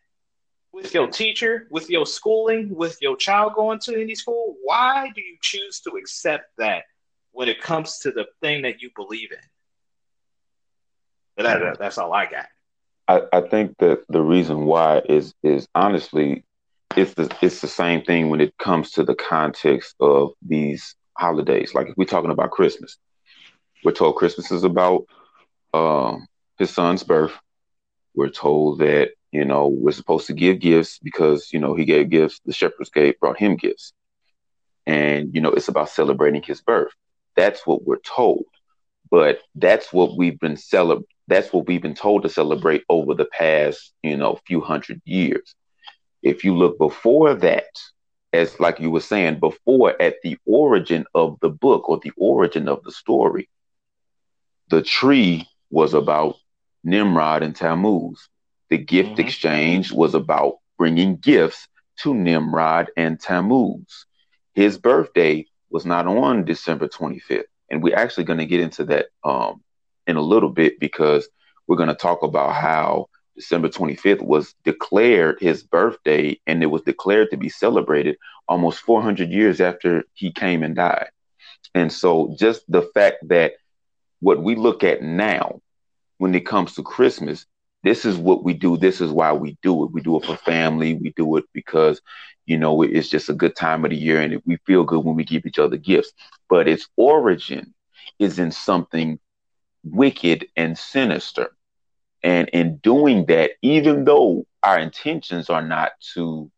with 0.76 0.94
your 0.94 1.08
teacher 1.08 1.68
with 1.72 1.90
your 1.90 2.06
schooling 2.06 2.76
with 2.76 2.98
your 3.02 3.16
child 3.16 3.54
going 3.56 3.80
to 3.80 4.00
any 4.00 4.14
school 4.14 4.56
why 4.64 5.10
do 5.16 5.22
you 5.22 5.38
choose 5.42 5.80
to 5.80 5.92
accept 5.92 6.46
that 6.58 6.84
when 7.32 7.48
it 7.48 7.62
comes 7.62 8.00
to 8.00 8.12
the 8.12 8.26
thing 8.42 8.62
that 8.62 8.82
you 8.82 8.90
believe 8.96 9.30
in 9.32 9.38
that, 11.44 11.80
that's 11.80 11.98
all 11.98 12.14
i 12.14 12.26
got 12.26 12.48
I, 13.08 13.22
I 13.32 13.42
think 13.42 13.78
that 13.80 14.04
the 14.10 14.22
reason 14.22 14.66
why 14.66 15.02
is 15.08 15.34
is 15.44 15.68
honestly 15.76 16.44
it's 16.96 17.14
the 17.14 17.34
it's 17.42 17.62
the 17.62 17.68
same 17.68 18.04
thing 18.04 18.30
when 18.30 18.42
it 18.42 18.58
comes 18.58 18.92
to 18.92 19.04
the 19.04 19.16
context 19.16 19.96
of 20.00 20.32
these 20.42 20.96
holidays. 21.18 21.74
Like 21.74 21.88
if 21.90 21.98
we're 21.98 22.06
talking 22.06 22.32
about 22.32 22.52
Christmas, 22.52 22.98
we're 23.84 23.92
told 23.92 24.16
Christmas 24.16 24.52
is 24.52 24.64
about 24.64 25.06
um, 25.74 26.28
his 26.58 26.72
son's 26.72 27.04
birth. 27.04 27.34
We're 28.16 28.30
told 28.30 28.80
that 28.80 29.12
you 29.36 29.46
know 29.46 29.68
we're 29.68 29.92
supposed 29.92 30.28
to 30.28 30.34
give 30.34 30.60
gifts 30.60 31.00
because 31.00 31.50
you 31.54 31.60
know 31.60 31.76
he 31.76 31.86
gave 31.86 32.10
gifts. 32.10 32.42
The 32.46 32.54
shepherds 32.54 32.90
gave 32.90 33.20
brought 33.20 33.38
him 33.38 33.56
gifts, 33.56 33.94
and 34.86 35.34
you 35.34 35.42
know 35.42 35.52
it's 35.52 35.68
about 35.68 35.90
celebrating 35.90 36.44
his 36.44 36.62
birth. 36.62 36.94
That's 37.36 37.68
what 37.68 37.86
we're 37.86 38.00
told, 38.00 38.46
but 39.12 39.40
that's 39.56 39.92
what 39.92 40.18
we've 40.18 40.40
been 40.40 40.58
celebrating 40.58 41.08
that's 41.28 41.52
what 41.52 41.68
we've 41.68 41.82
been 41.82 41.96
told 41.96 42.24
to 42.24 42.30
celebrate 42.30 42.84
over 42.90 43.14
the 43.14 43.26
past, 43.26 43.94
you 44.04 44.18
know, 44.18 44.40
few 44.46 44.62
hundred 44.62 45.02
years. 45.06 45.56
If 46.22 46.44
you 46.44 46.56
look 46.56 46.78
before 46.78 47.34
that, 47.36 47.66
as 48.34 48.60
like 48.60 48.80
you 48.80 48.92
were 48.92 49.02
saying 49.02 49.40
before, 49.40 50.00
at 50.02 50.16
the 50.24 50.38
origin 50.46 51.06
of 51.16 51.38
the 51.42 51.50
book 51.50 51.90
or 51.90 52.00
the 52.04 52.12
origin 52.18 52.68
of 52.68 52.84
the 52.84 52.92
story, 52.92 53.50
the 54.70 54.82
tree 54.82 55.48
was 55.72 55.94
about 55.94 56.36
Nimrod 56.84 57.44
and 57.44 57.56
Tammuz. 57.56 58.30
The 58.70 58.78
gift 58.78 59.12
mm-hmm. 59.12 59.22
exchange 59.22 59.92
was 59.92 60.16
about 60.16 60.56
bringing 60.78 61.18
gifts 61.18 61.68
to 62.02 62.14
Nimrod 62.14 62.90
and 62.98 63.20
Tammuz. 63.20 64.06
His 64.54 64.78
birthday 64.78 65.46
was 65.70 65.86
not 65.86 66.08
on 66.08 66.46
December 66.46 66.88
25th. 66.88 67.44
And 67.70 67.82
we're 67.82 67.96
actually 67.96 68.26
going 68.26 68.40
to 68.40 68.46
get 68.46 68.60
into 68.60 68.86
that 68.86 69.08
um, 69.24 69.62
in 70.08 70.18
a 70.18 70.22
little 70.22 70.50
bit 70.50 70.80
because 70.80 71.28
we're 71.68 71.78
going 71.78 71.90
to 71.90 71.96
talk 71.96 72.22
about 72.24 72.54
how 72.54 73.08
December 73.36 73.70
25th 73.70 74.22
was 74.22 74.54
declared 74.64 75.40
his 75.42 75.64
birthday 75.64 76.40
and 76.48 76.64
it 76.64 76.68
was 76.68 76.84
declared 76.84 77.32
to 77.32 77.38
be 77.38 77.50
celebrated 77.50 78.18
almost 78.48 78.80
400 78.80 79.30
years 79.30 79.60
after 79.60 80.04
he 80.14 80.32
came 80.32 80.64
and 80.64 80.76
died. 80.76 81.10
And 81.74 81.92
so 81.92 82.36
just 82.40 82.64
the 82.70 82.84
fact 82.94 83.28
that 83.28 83.54
what 84.22 84.42
we 84.42 84.56
look 84.56 84.84
at 84.84 85.02
now 85.02 85.60
when 86.18 86.34
it 86.34 86.46
comes 86.46 86.76
to 86.76 86.84
Christmas, 86.84 87.46
this 87.86 88.06
is 88.06 88.18
what 88.18 88.44
we 88.44 88.56
do. 88.56 88.78
This 88.78 89.02
is 89.02 89.12
why 89.12 89.34
we 89.34 89.58
do 89.64 89.86
it. 89.86 89.94
We 89.94 90.02
do 90.02 90.18
it 90.18 90.26
for 90.26 90.38
family. 90.38 90.96
We 90.96 91.14
do 91.18 91.38
it 91.38 91.46
because, 91.54 92.02
you 92.48 92.58
know, 92.58 92.84
it's 92.84 93.10
just 93.10 93.30
a 93.30 93.34
good 93.36 93.56
time 93.56 93.86
of 93.86 93.92
the 93.92 93.98
year 93.98 94.22
and 94.22 94.42
we 94.46 94.58
feel 94.68 94.86
good 94.86 95.06
when 95.06 95.16
we 95.16 95.26
give 95.26 95.46
each 95.46 95.60
other 95.60 95.78
gifts. 95.78 96.14
But 96.50 96.68
its 96.68 96.90
origin 96.98 97.74
is 98.20 98.40
in 98.40 98.52
something 98.52 99.20
wicked 99.84 100.48
and 100.58 100.78
sinister. 100.78 101.50
And 102.24 102.50
in 102.50 102.78
doing 102.78 103.26
that, 103.28 103.52
even 103.62 104.06
though 104.06 104.46
our 104.64 104.80
intentions 104.80 105.50
are 105.50 105.62
not 105.62 105.92
to 106.16 106.52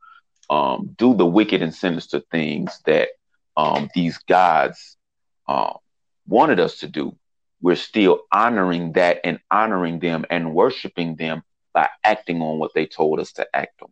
um, 0.50 0.96
do 0.98 1.16
the 1.16 1.26
wicked 1.26 1.62
and 1.62 1.74
sinister 1.74 2.22
things 2.32 2.80
that 2.86 3.10
um, 3.58 3.90
these 3.96 4.18
gods 4.20 4.98
uh, 5.48 5.74
wanted 6.28 6.60
us 6.60 6.80
to 6.80 6.88
do, 6.88 7.16
we're 7.68 7.76
still 7.76 8.22
honoring 8.32 8.94
that 8.94 9.20
and 9.26 9.42
honoring 9.52 10.00
them 10.00 10.24
and 10.30 10.56
worshiping 10.56 11.18
them 11.18 11.44
by 11.74 11.90
acting 12.02 12.42
on 12.42 12.60
what 12.60 12.74
they 12.74 12.86
told 12.86 13.20
us 13.20 13.34
to 13.34 13.46
act 13.54 13.82
on. 13.82 13.90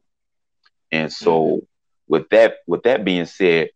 And 0.93 1.11
so, 1.11 1.43
mm-hmm. 1.43 1.65
with 2.07 2.29
that, 2.29 2.59
with 2.67 2.83
that 2.83 3.03
being 3.03 3.25
said, 3.25 3.71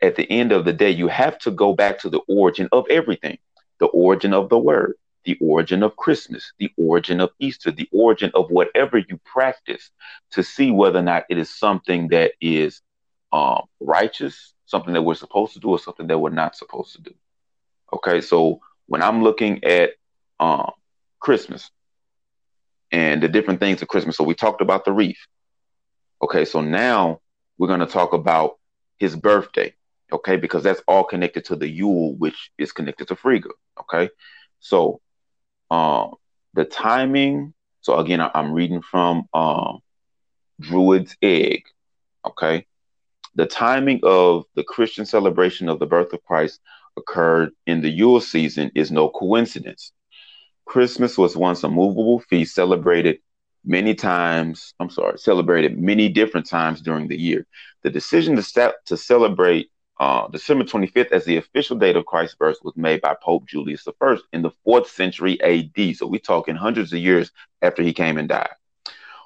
at 0.00 0.16
the 0.16 0.26
end 0.30 0.52
of 0.52 0.64
the 0.64 0.72
day, 0.72 0.90
you 0.90 1.08
have 1.08 1.38
to 1.40 1.50
go 1.50 1.74
back 1.74 1.98
to 1.98 2.08
the 2.08 2.20
origin 2.26 2.70
of 2.72 2.86
everything, 2.88 3.36
the 3.78 3.88
origin 3.88 4.32
of 4.32 4.48
the 4.48 4.58
word, 4.58 4.94
the 5.24 5.36
origin 5.42 5.82
of 5.82 5.96
Christmas, 5.96 6.54
the 6.58 6.72
origin 6.78 7.20
of 7.20 7.28
Easter, 7.38 7.70
the 7.70 7.90
origin 7.92 8.30
of 8.34 8.50
whatever 8.50 8.96
you 8.96 9.20
practice 9.22 9.90
to 10.30 10.42
see 10.42 10.70
whether 10.70 11.00
or 11.00 11.02
not 11.02 11.24
it 11.28 11.36
is 11.36 11.50
something 11.50 12.08
that 12.08 12.32
is 12.40 12.80
um, 13.34 13.64
righteous, 13.80 14.54
something 14.64 14.94
that 14.94 15.02
we're 15.02 15.14
supposed 15.14 15.52
to 15.52 15.60
do, 15.60 15.68
or 15.68 15.78
something 15.78 16.06
that 16.06 16.20
we're 16.20 16.30
not 16.30 16.56
supposed 16.56 16.94
to 16.94 17.02
do. 17.02 17.14
Okay, 17.92 18.22
so 18.22 18.62
when 18.86 19.02
I'm 19.02 19.22
looking 19.22 19.64
at 19.64 19.90
um, 20.40 20.70
Christmas 21.20 21.70
and 22.92 23.22
the 23.22 23.28
different 23.28 23.60
things 23.60 23.82
of 23.82 23.88
Christmas, 23.88 24.16
so 24.16 24.24
we 24.24 24.34
talked 24.34 24.60
about 24.60 24.84
the 24.84 24.92
wreath. 24.92 25.18
Okay, 26.22 26.44
so 26.44 26.60
now 26.60 27.20
we're 27.58 27.68
going 27.68 27.80
to 27.80 27.86
talk 27.86 28.12
about 28.12 28.58
his 28.98 29.16
birthday. 29.16 29.74
Okay, 30.12 30.36
because 30.36 30.62
that's 30.62 30.82
all 30.86 31.02
connected 31.02 31.44
to 31.46 31.56
the 31.56 31.68
Yule, 31.68 32.14
which 32.16 32.50
is 32.58 32.70
connected 32.72 33.08
to 33.08 33.16
Frigga. 33.16 33.50
Okay, 33.80 34.08
so 34.60 35.00
um, 35.70 36.14
the 36.54 36.64
timing. 36.64 37.54
So 37.80 37.98
again, 37.98 38.20
I, 38.20 38.30
am 38.34 38.52
reading 38.52 38.82
from 38.82 39.28
um, 39.34 39.80
Druid's 40.60 41.16
Egg. 41.22 41.64
Okay, 42.24 42.66
the 43.34 43.46
timing 43.46 44.00
of 44.04 44.44
the 44.54 44.64
Christian 44.64 45.06
celebration 45.06 45.68
of 45.68 45.80
the 45.80 45.86
birth 45.86 46.12
of 46.12 46.22
Christ 46.22 46.60
occurred 46.96 47.50
in 47.66 47.80
the 47.80 47.90
Yule 47.90 48.20
season 48.20 48.70
is 48.74 48.90
no 48.90 49.08
coincidence. 49.08 49.92
Christmas 50.64 51.16
was 51.16 51.36
once 51.36 51.62
a 51.64 51.68
movable 51.68 52.20
feast 52.20 52.54
celebrated 52.54 53.18
many 53.64 53.94
times. 53.94 54.74
I'm 54.80 54.90
sorry, 54.90 55.18
celebrated 55.18 55.78
many 55.78 56.08
different 56.08 56.48
times 56.48 56.80
during 56.80 57.08
the 57.08 57.18
year. 57.18 57.46
The 57.82 57.90
decision 57.90 58.36
to, 58.36 58.74
to 58.86 58.96
celebrate 58.96 59.70
uh, 59.98 60.28
December 60.28 60.64
25th 60.64 61.12
as 61.12 61.24
the 61.24 61.38
official 61.38 61.76
date 61.76 61.96
of 61.96 62.04
Christ's 62.06 62.36
birth 62.36 62.58
was 62.62 62.76
made 62.76 63.00
by 63.00 63.16
Pope 63.22 63.46
Julius 63.46 63.86
I 64.00 64.16
in 64.32 64.42
the 64.42 64.50
fourth 64.64 64.90
century 64.90 65.40
AD. 65.40 65.96
So 65.96 66.06
we're 66.06 66.18
talking 66.20 66.54
hundreds 66.54 66.92
of 66.92 66.98
years 66.98 67.30
after 67.62 67.82
he 67.82 67.92
came 67.92 68.18
and 68.18 68.28
died, 68.28 68.54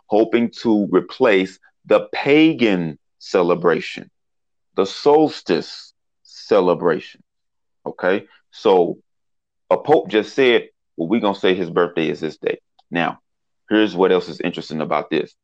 hoping 0.07 0.51
to 0.63 0.87
replace 0.91 1.59
the 1.87 2.09
pagan 2.13 2.99
celebration, 3.19 4.11
the 4.77 4.87
solstice 4.87 5.93
celebration. 6.23 7.23
Okay, 7.91 8.27
so 8.51 8.99
a 9.71 9.77
pope 9.79 10.09
just 10.09 10.35
said, 10.35 10.69
"Well, 10.97 11.09
we're 11.09 11.21
gonna 11.21 11.35
say 11.35 11.55
his 11.55 11.71
birthday 11.71 12.09
is 12.09 12.21
this 12.21 12.39
day." 12.39 12.59
Now, 12.91 13.21
here's 13.69 13.95
what 13.95 14.13
else 14.13 14.29
is 14.29 14.41
interesting 14.41 14.81
about 14.81 15.11
this 15.11 15.35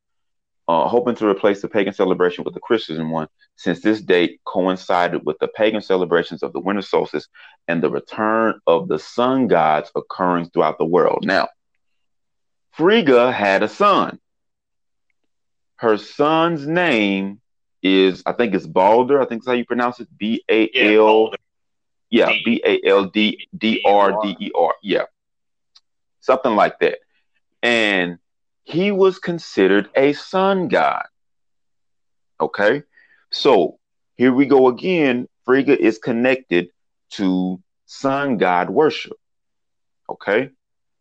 uh, 0.68 0.88
hoping 0.88 1.14
to 1.14 1.28
replace 1.28 1.62
the 1.62 1.68
pagan 1.68 1.92
celebration 1.92 2.44
with 2.44 2.54
the 2.54 2.60
Christian 2.60 3.10
one, 3.10 3.28
since 3.54 3.80
this 3.80 4.00
date 4.00 4.40
coincided 4.44 5.24
with 5.24 5.38
the 5.38 5.48
pagan 5.48 5.80
celebrations 5.80 6.42
of 6.42 6.52
the 6.52 6.60
winter 6.60 6.82
solstice 6.82 7.28
and 7.68 7.82
the 7.82 7.90
return 7.90 8.60
of 8.66 8.88
the 8.88 8.98
sun 8.98 9.46
gods 9.46 9.90
occurring 9.94 10.50
throughout 10.50 10.78
the 10.78 10.84
world. 10.84 11.24
Now, 11.24 11.48
Frigga 12.72 13.32
had 13.32 13.62
a 13.62 13.68
son. 13.68 14.18
Her 15.76 15.98
son's 15.98 16.66
name 16.66 17.40
is, 17.82 18.22
I 18.26 18.32
think 18.32 18.54
it's 18.54 18.66
Balder. 18.66 19.20
I 19.20 19.26
think 19.26 19.42
that's 19.42 19.48
how 19.48 19.56
you 19.56 19.64
pronounce 19.64 20.00
it. 20.00 20.08
B 20.16 20.42
A 20.48 20.68
L. 20.96 21.32
Yeah, 22.16 22.32
B 22.44 22.62
A 22.64 22.80
L 22.88 23.04
D 23.06 23.46
D 23.56 23.82
R 23.86 24.18
D 24.22 24.36
E 24.40 24.50
R. 24.56 24.74
Yeah, 24.82 25.04
something 26.20 26.54
like 26.56 26.78
that. 26.80 26.98
And 27.62 28.18
he 28.64 28.90
was 28.90 29.18
considered 29.18 29.90
a 29.94 30.12
sun 30.14 30.68
god. 30.68 31.06
Okay, 32.40 32.82
so 33.30 33.78
here 34.16 34.32
we 34.32 34.46
go 34.46 34.68
again. 34.68 35.28
Frigga 35.44 35.80
is 35.80 35.98
connected 35.98 36.68
to 37.10 37.60
sun 37.84 38.38
god 38.38 38.70
worship. 38.70 39.16
Okay, 40.08 40.50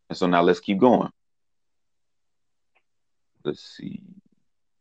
and 0.10 0.17
so 0.17 0.28
now 0.28 0.41
let's 0.41 0.60
keep 0.60 0.80
going. 0.80 1.12
Let's 3.43 3.62
see. 3.62 4.01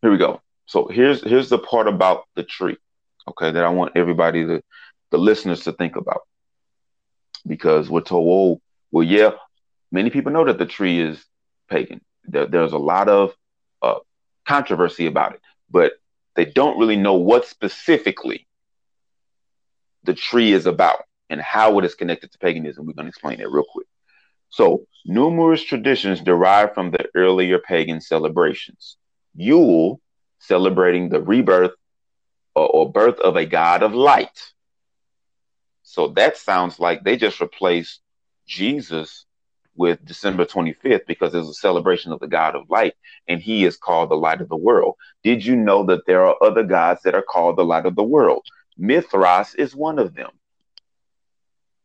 Here 0.03 0.11
we 0.11 0.19
go. 0.19 0.41
So 0.67 0.89
here's 0.89 1.23
here's 1.23 1.49
the 1.49 1.59
part 1.59 1.87
about 1.87 2.25
the 2.35 2.43
tree. 2.43 2.77
Okay, 3.29 3.51
that 3.53 3.65
I 3.65 3.69
want 3.71 3.93
everybody 3.95 4.45
to 4.45 4.63
the 5.15 5.19
listeners 5.19 5.61
to 5.65 5.73
think 5.73 5.95
about. 5.97 6.23
Because 7.47 7.89
we're 7.89 8.01
told, 8.01 8.27
oh, 8.29 8.63
well, 8.91 9.07
yeah, 9.07 9.33
many 9.93 10.11
people 10.11 10.33
know 10.33 10.45
that 10.47 10.59
the 10.59 10.67
tree 10.67 10.99
is 11.01 11.25
pagan 11.69 12.01
there, 12.27 12.47
there's 12.47 12.73
a 12.73 12.79
lot 12.79 13.09
of 13.09 13.35
uh, 13.83 13.99
controversy 14.47 15.07
about 15.07 15.35
it, 15.35 15.41
but 15.71 15.93
they 16.37 16.45
don't 16.45 16.79
really 16.79 16.97
know 16.97 17.15
what 17.15 17.47
specifically 17.47 18.47
the 20.05 20.15
tree 20.15 20.53
is 20.53 20.67
about 20.67 21.05
and 21.31 21.41
how 21.41 21.79
it 21.79 21.85
is 21.85 21.95
connected 21.95 22.33
to 22.33 22.39
paganism. 22.39 22.87
We're 22.87 22.95
going 22.95 23.07
to 23.07 23.11
explain 23.11 23.39
that 23.39 23.51
real 23.51 23.65
quick. 23.69 23.87
So, 24.51 24.87
numerous 25.05 25.63
traditions 25.63 26.21
derive 26.21 26.75
from 26.75 26.91
the 26.91 27.07
earlier 27.15 27.59
pagan 27.59 28.01
celebrations. 28.01 28.97
Yule, 29.35 30.01
celebrating 30.39 31.09
the 31.09 31.21
rebirth 31.21 31.73
or, 32.55 32.67
or 32.69 32.93
birth 32.93 33.19
of 33.19 33.37
a 33.37 33.47
god 33.47 33.83
of 33.83 33.95
light. 33.95 34.53
So 35.85 36.09
that 36.09 36.37
sounds 36.37 36.81
like 36.81 37.05
they 37.05 37.17
just 37.17 37.41
replaced 37.41 38.01
Jesus 38.47 39.27
with 39.77 40.05
December 40.05 40.45
25th 40.45 41.07
because 41.07 41.35
it's 41.35 41.49
a 41.49 41.55
celebration 41.55 42.11
of 42.11 42.21
the 42.21 42.27
God 42.27 42.57
of 42.57 42.71
light, 42.71 42.95
and 43.29 43.41
he 43.41 43.65
is 43.65 43.77
called 43.77 44.11
the 44.11 44.17
light 44.17 44.41
of 44.41 44.49
the 44.49 44.57
world. 44.57 44.95
Did 45.23 45.45
you 45.45 45.57
know 45.57 45.85
that 45.85 46.07
there 46.07 46.25
are 46.27 46.37
other 46.43 46.63
gods 46.63 47.03
that 47.03 47.15
are 47.15 47.23
called 47.23 47.57
the 47.57 47.65
light 47.65 47.87
of 47.87 47.97
the 47.97 48.03
world? 48.03 48.45
Mithras 48.79 49.55
is 49.55 49.77
one 49.77 49.99
of 49.99 50.15
them. 50.15 50.31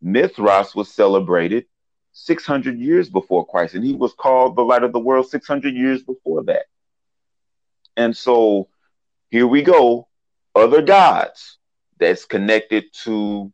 Mithras 0.02 0.74
was 0.74 0.90
celebrated 0.90 1.66
600 2.14 2.80
years 2.80 3.10
before 3.10 3.46
Christ, 3.46 3.76
and 3.76 3.84
he 3.84 3.94
was 3.94 4.14
called 4.14 4.56
the 4.56 4.62
light 4.62 4.84
of 4.84 4.94
the 4.94 5.00
world 5.00 5.30
600 5.30 5.74
years 5.74 6.04
before 6.04 6.44
that. 6.46 6.66
And 7.98 8.16
so 8.16 8.70
here 9.30 9.46
we 9.48 9.62
go, 9.62 10.08
other 10.56 10.82
gods 10.82 11.58
that's 12.00 12.24
connected 12.24 12.86
to 13.04 13.52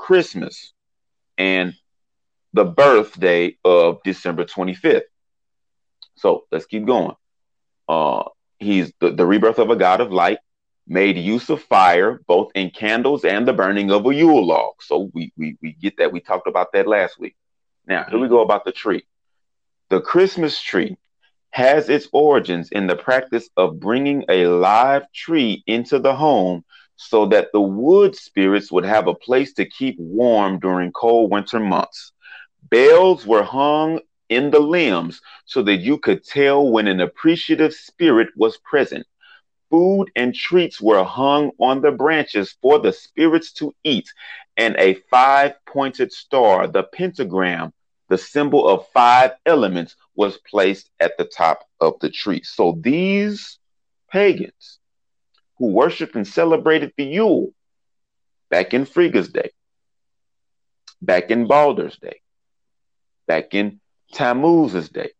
Christmas. 0.00 0.72
And 1.38 1.74
the 2.52 2.64
birthday 2.64 3.56
of 3.64 3.98
December 4.04 4.44
25th. 4.44 5.02
So 6.16 6.44
let's 6.50 6.66
keep 6.66 6.86
going. 6.86 7.14
Uh, 7.88 8.24
he's 8.58 8.92
the, 9.00 9.10
the 9.10 9.26
rebirth 9.26 9.58
of 9.58 9.70
a 9.70 9.76
god 9.76 10.00
of 10.00 10.12
light, 10.12 10.38
made 10.86 11.16
use 11.16 11.48
of 11.48 11.62
fire, 11.62 12.20
both 12.26 12.50
in 12.54 12.70
candles 12.70 13.24
and 13.24 13.46
the 13.46 13.52
burning 13.52 13.90
of 13.90 14.06
a 14.06 14.14
Yule 14.14 14.46
log. 14.46 14.74
So 14.80 15.10
we, 15.14 15.32
we, 15.36 15.56
we 15.62 15.72
get 15.72 15.96
that. 15.98 16.12
We 16.12 16.20
talked 16.20 16.46
about 16.48 16.72
that 16.72 16.86
last 16.86 17.18
week. 17.18 17.36
Now, 17.86 18.04
here 18.08 18.18
we 18.18 18.28
go 18.28 18.42
about 18.42 18.64
the 18.64 18.72
tree. 18.72 19.04
The 19.88 20.00
Christmas 20.00 20.60
tree 20.60 20.96
has 21.50 21.88
its 21.88 22.08
origins 22.12 22.70
in 22.70 22.86
the 22.86 22.96
practice 22.96 23.48
of 23.56 23.80
bringing 23.80 24.24
a 24.28 24.46
live 24.46 25.02
tree 25.12 25.64
into 25.66 25.98
the 25.98 26.14
home 26.14 26.64
so 27.02 27.24
that 27.24 27.48
the 27.54 27.60
wood 27.60 28.14
spirits 28.14 28.70
would 28.70 28.84
have 28.84 29.06
a 29.06 29.14
place 29.14 29.54
to 29.54 29.64
keep 29.64 29.96
warm 29.98 30.60
during 30.60 30.92
cold 30.92 31.30
winter 31.30 31.58
months. 31.58 32.12
Bells 32.68 33.26
were 33.26 33.42
hung 33.42 34.00
in 34.28 34.50
the 34.50 34.60
limbs 34.60 35.22
so 35.46 35.62
that 35.62 35.78
you 35.78 35.96
could 35.96 36.22
tell 36.22 36.70
when 36.70 36.86
an 36.86 37.00
appreciative 37.00 37.72
spirit 37.72 38.28
was 38.36 38.58
present. 38.58 39.06
Food 39.70 40.10
and 40.14 40.34
treats 40.34 40.78
were 40.78 41.02
hung 41.02 41.52
on 41.58 41.80
the 41.80 41.90
branches 41.90 42.54
for 42.60 42.78
the 42.78 42.92
spirits 42.92 43.52
to 43.54 43.74
eat, 43.82 44.12
and 44.58 44.76
a 44.76 44.94
five 45.10 45.54
pointed 45.64 46.12
star, 46.12 46.66
the 46.66 46.82
pentagram, 46.82 47.72
the 48.10 48.18
symbol 48.18 48.68
of 48.68 48.86
five 48.88 49.30
elements, 49.46 49.96
was 50.16 50.36
placed 50.50 50.90
at 51.00 51.16
the 51.16 51.24
top 51.24 51.66
of 51.80 51.94
the 52.00 52.10
tree. 52.10 52.42
So 52.44 52.76
these 52.78 53.58
pagans 54.10 54.79
who 55.60 55.66
worshiped 55.66 56.16
and 56.16 56.26
celebrated 56.26 56.92
the 56.96 57.04
Yule 57.04 57.50
back 58.48 58.72
in 58.72 58.86
Frigga's 58.86 59.28
day, 59.28 59.50
back 61.02 61.30
in 61.30 61.46
Balder's 61.46 61.98
day, 61.98 62.20
back 63.28 63.54
in 63.54 63.78
Tammuz's 64.14 64.88
day. 64.88 65.10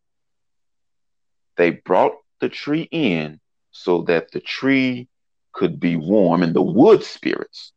They 1.58 1.70
brought 1.70 2.14
the 2.40 2.48
tree 2.48 2.88
in 2.90 3.38
so 3.70 4.02
that 4.04 4.32
the 4.32 4.40
tree 4.40 5.08
could 5.52 5.78
be 5.78 5.96
warm 5.96 6.42
and 6.42 6.54
the 6.54 6.62
wood 6.62 7.04
spirits. 7.04 7.72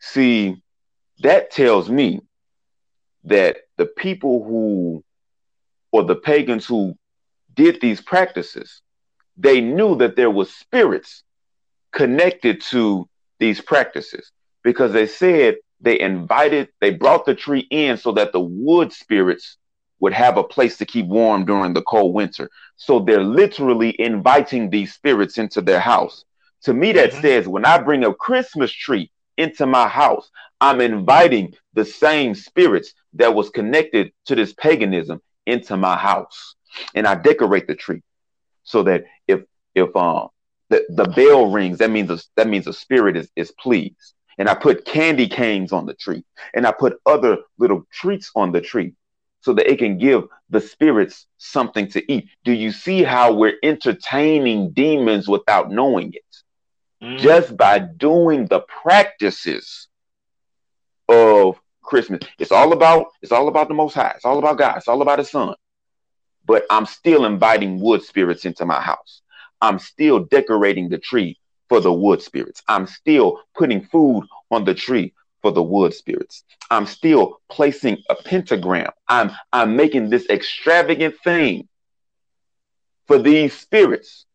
See, 0.00 0.56
that 1.18 1.50
tells 1.50 1.90
me 1.90 2.20
that 3.24 3.58
the 3.76 3.84
people 3.84 4.44
who, 4.44 5.04
or 5.92 6.04
the 6.04 6.16
pagans 6.16 6.64
who 6.64 6.96
did 7.52 7.82
these 7.82 8.00
practices, 8.00 8.80
they 9.36 9.60
knew 9.60 9.96
that 9.96 10.16
there 10.16 10.30
was 10.30 10.50
spirits 10.54 11.22
connected 11.98 12.60
to 12.60 13.08
these 13.40 13.60
practices 13.60 14.30
because 14.62 14.92
they 14.92 15.06
said 15.06 15.56
they 15.80 15.98
invited, 15.98 16.68
they 16.80 16.90
brought 16.90 17.26
the 17.26 17.34
tree 17.34 17.66
in 17.70 17.96
so 17.96 18.12
that 18.12 18.32
the 18.32 18.40
wood 18.40 18.92
spirits 18.92 19.56
would 19.98 20.12
have 20.12 20.36
a 20.36 20.44
place 20.44 20.78
to 20.78 20.86
keep 20.86 21.06
warm 21.06 21.44
during 21.44 21.72
the 21.72 21.82
cold 21.82 22.14
winter. 22.14 22.48
So 22.76 23.00
they're 23.00 23.24
literally 23.24 24.00
inviting 24.00 24.70
these 24.70 24.94
spirits 24.94 25.38
into 25.38 25.60
their 25.60 25.80
house. 25.80 26.24
To 26.62 26.72
me, 26.72 26.92
that 26.92 27.10
mm-hmm. 27.10 27.20
says 27.20 27.48
when 27.48 27.64
I 27.64 27.78
bring 27.78 28.04
a 28.04 28.14
Christmas 28.14 28.70
tree 28.70 29.10
into 29.36 29.66
my 29.66 29.88
house, 29.88 30.30
I'm 30.60 30.80
inviting 30.80 31.54
the 31.74 31.84
same 31.84 32.36
spirits 32.36 32.94
that 33.14 33.34
was 33.34 33.50
connected 33.50 34.12
to 34.26 34.36
this 34.36 34.52
paganism 34.52 35.20
into 35.46 35.76
my 35.76 35.96
house. 35.96 36.54
And 36.94 37.08
I 37.08 37.16
decorate 37.16 37.66
the 37.66 37.74
tree 37.74 38.02
so 38.62 38.84
that 38.84 39.02
if 39.26 39.40
if 39.74 39.96
um 39.96 40.28
the, 40.70 40.84
the 40.90 41.04
bell 41.04 41.50
rings, 41.50 41.78
that 41.78 41.90
means 41.90 42.10
a, 42.10 42.18
that 42.36 42.48
means 42.48 42.66
a 42.66 42.72
spirit 42.72 43.16
is, 43.16 43.30
is 43.36 43.52
pleased. 43.52 44.14
And 44.38 44.48
I 44.48 44.54
put 44.54 44.84
candy 44.84 45.28
canes 45.28 45.72
on 45.72 45.86
the 45.86 45.94
tree, 45.94 46.24
and 46.54 46.66
I 46.66 46.72
put 46.72 47.00
other 47.06 47.38
little 47.58 47.84
treats 47.92 48.30
on 48.36 48.52
the 48.52 48.60
tree 48.60 48.94
so 49.40 49.52
that 49.54 49.70
it 49.70 49.78
can 49.78 49.98
give 49.98 50.24
the 50.50 50.60
spirits 50.60 51.26
something 51.38 51.88
to 51.88 52.12
eat. 52.12 52.28
Do 52.44 52.52
you 52.52 52.70
see 52.70 53.02
how 53.02 53.32
we're 53.34 53.58
entertaining 53.62 54.70
demons 54.70 55.28
without 55.28 55.70
knowing 55.70 56.12
it? 56.12 56.22
Mm. 57.02 57.18
Just 57.18 57.56
by 57.56 57.78
doing 57.78 58.46
the 58.46 58.60
practices 58.60 59.88
of 61.08 61.60
Christmas. 61.82 62.20
It's 62.38 62.52
all 62.52 62.72
about 62.72 63.06
it's 63.22 63.32
all 63.32 63.48
about 63.48 63.68
the 63.68 63.74
most 63.74 63.94
high. 63.94 64.12
It's 64.14 64.24
all 64.24 64.38
about 64.38 64.58
God. 64.58 64.76
It's 64.76 64.88
all 64.88 65.02
about 65.02 65.18
his 65.18 65.30
son. 65.30 65.54
But 66.44 66.64
I'm 66.70 66.86
still 66.86 67.24
inviting 67.24 67.80
wood 67.80 68.02
spirits 68.02 68.44
into 68.44 68.66
my 68.66 68.80
house. 68.80 69.22
I'm 69.60 69.78
still 69.78 70.20
decorating 70.20 70.88
the 70.88 70.98
tree 70.98 71.38
for 71.68 71.80
the 71.80 71.92
wood 71.92 72.22
spirits. 72.22 72.62
I'm 72.68 72.86
still 72.86 73.40
putting 73.56 73.84
food 73.86 74.24
on 74.50 74.64
the 74.64 74.74
tree 74.74 75.14
for 75.42 75.52
the 75.52 75.62
wood 75.62 75.94
spirits. 75.94 76.44
I'm 76.70 76.86
still 76.86 77.40
placing 77.50 78.02
a 78.08 78.14
pentagram. 78.14 78.90
I'm 79.06 79.30
I'm 79.52 79.76
making 79.76 80.10
this 80.10 80.28
extravagant 80.28 81.16
thing 81.22 81.68
for 83.06 83.18
these 83.18 83.56
spirits. 83.56 84.26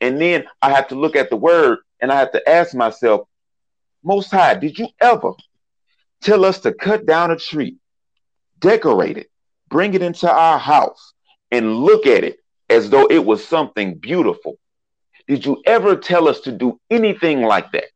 And 0.00 0.20
then 0.20 0.44
I 0.60 0.70
have 0.70 0.88
to 0.88 0.94
look 0.94 1.16
at 1.16 1.30
the 1.30 1.36
word 1.36 1.78
and 2.00 2.12
I 2.12 2.16
have 2.16 2.32
to 2.32 2.48
ask 2.48 2.74
myself, 2.74 3.28
Most 4.04 4.30
High, 4.30 4.54
did 4.54 4.78
you 4.78 4.88
ever 5.00 5.32
tell 6.22 6.44
us 6.44 6.60
to 6.60 6.72
cut 6.72 7.06
down 7.06 7.30
a 7.30 7.36
tree, 7.36 7.76
decorate 8.58 9.16
it, 9.16 9.30
bring 9.68 9.94
it 9.94 10.02
into 10.02 10.30
our 10.30 10.58
house, 10.58 11.14
and 11.50 11.76
look 11.76 12.06
at 12.06 12.24
it 12.24 12.38
as 12.70 12.90
though 12.90 13.06
it 13.06 13.24
was 13.24 13.44
something 13.44 13.96
beautiful? 13.96 14.58
Did 15.28 15.44
you 15.44 15.62
ever 15.66 15.96
tell 15.96 16.28
us 16.28 16.40
to 16.40 16.52
do 16.52 16.80
anything 16.90 17.42
like 17.42 17.72
that? 17.72 17.86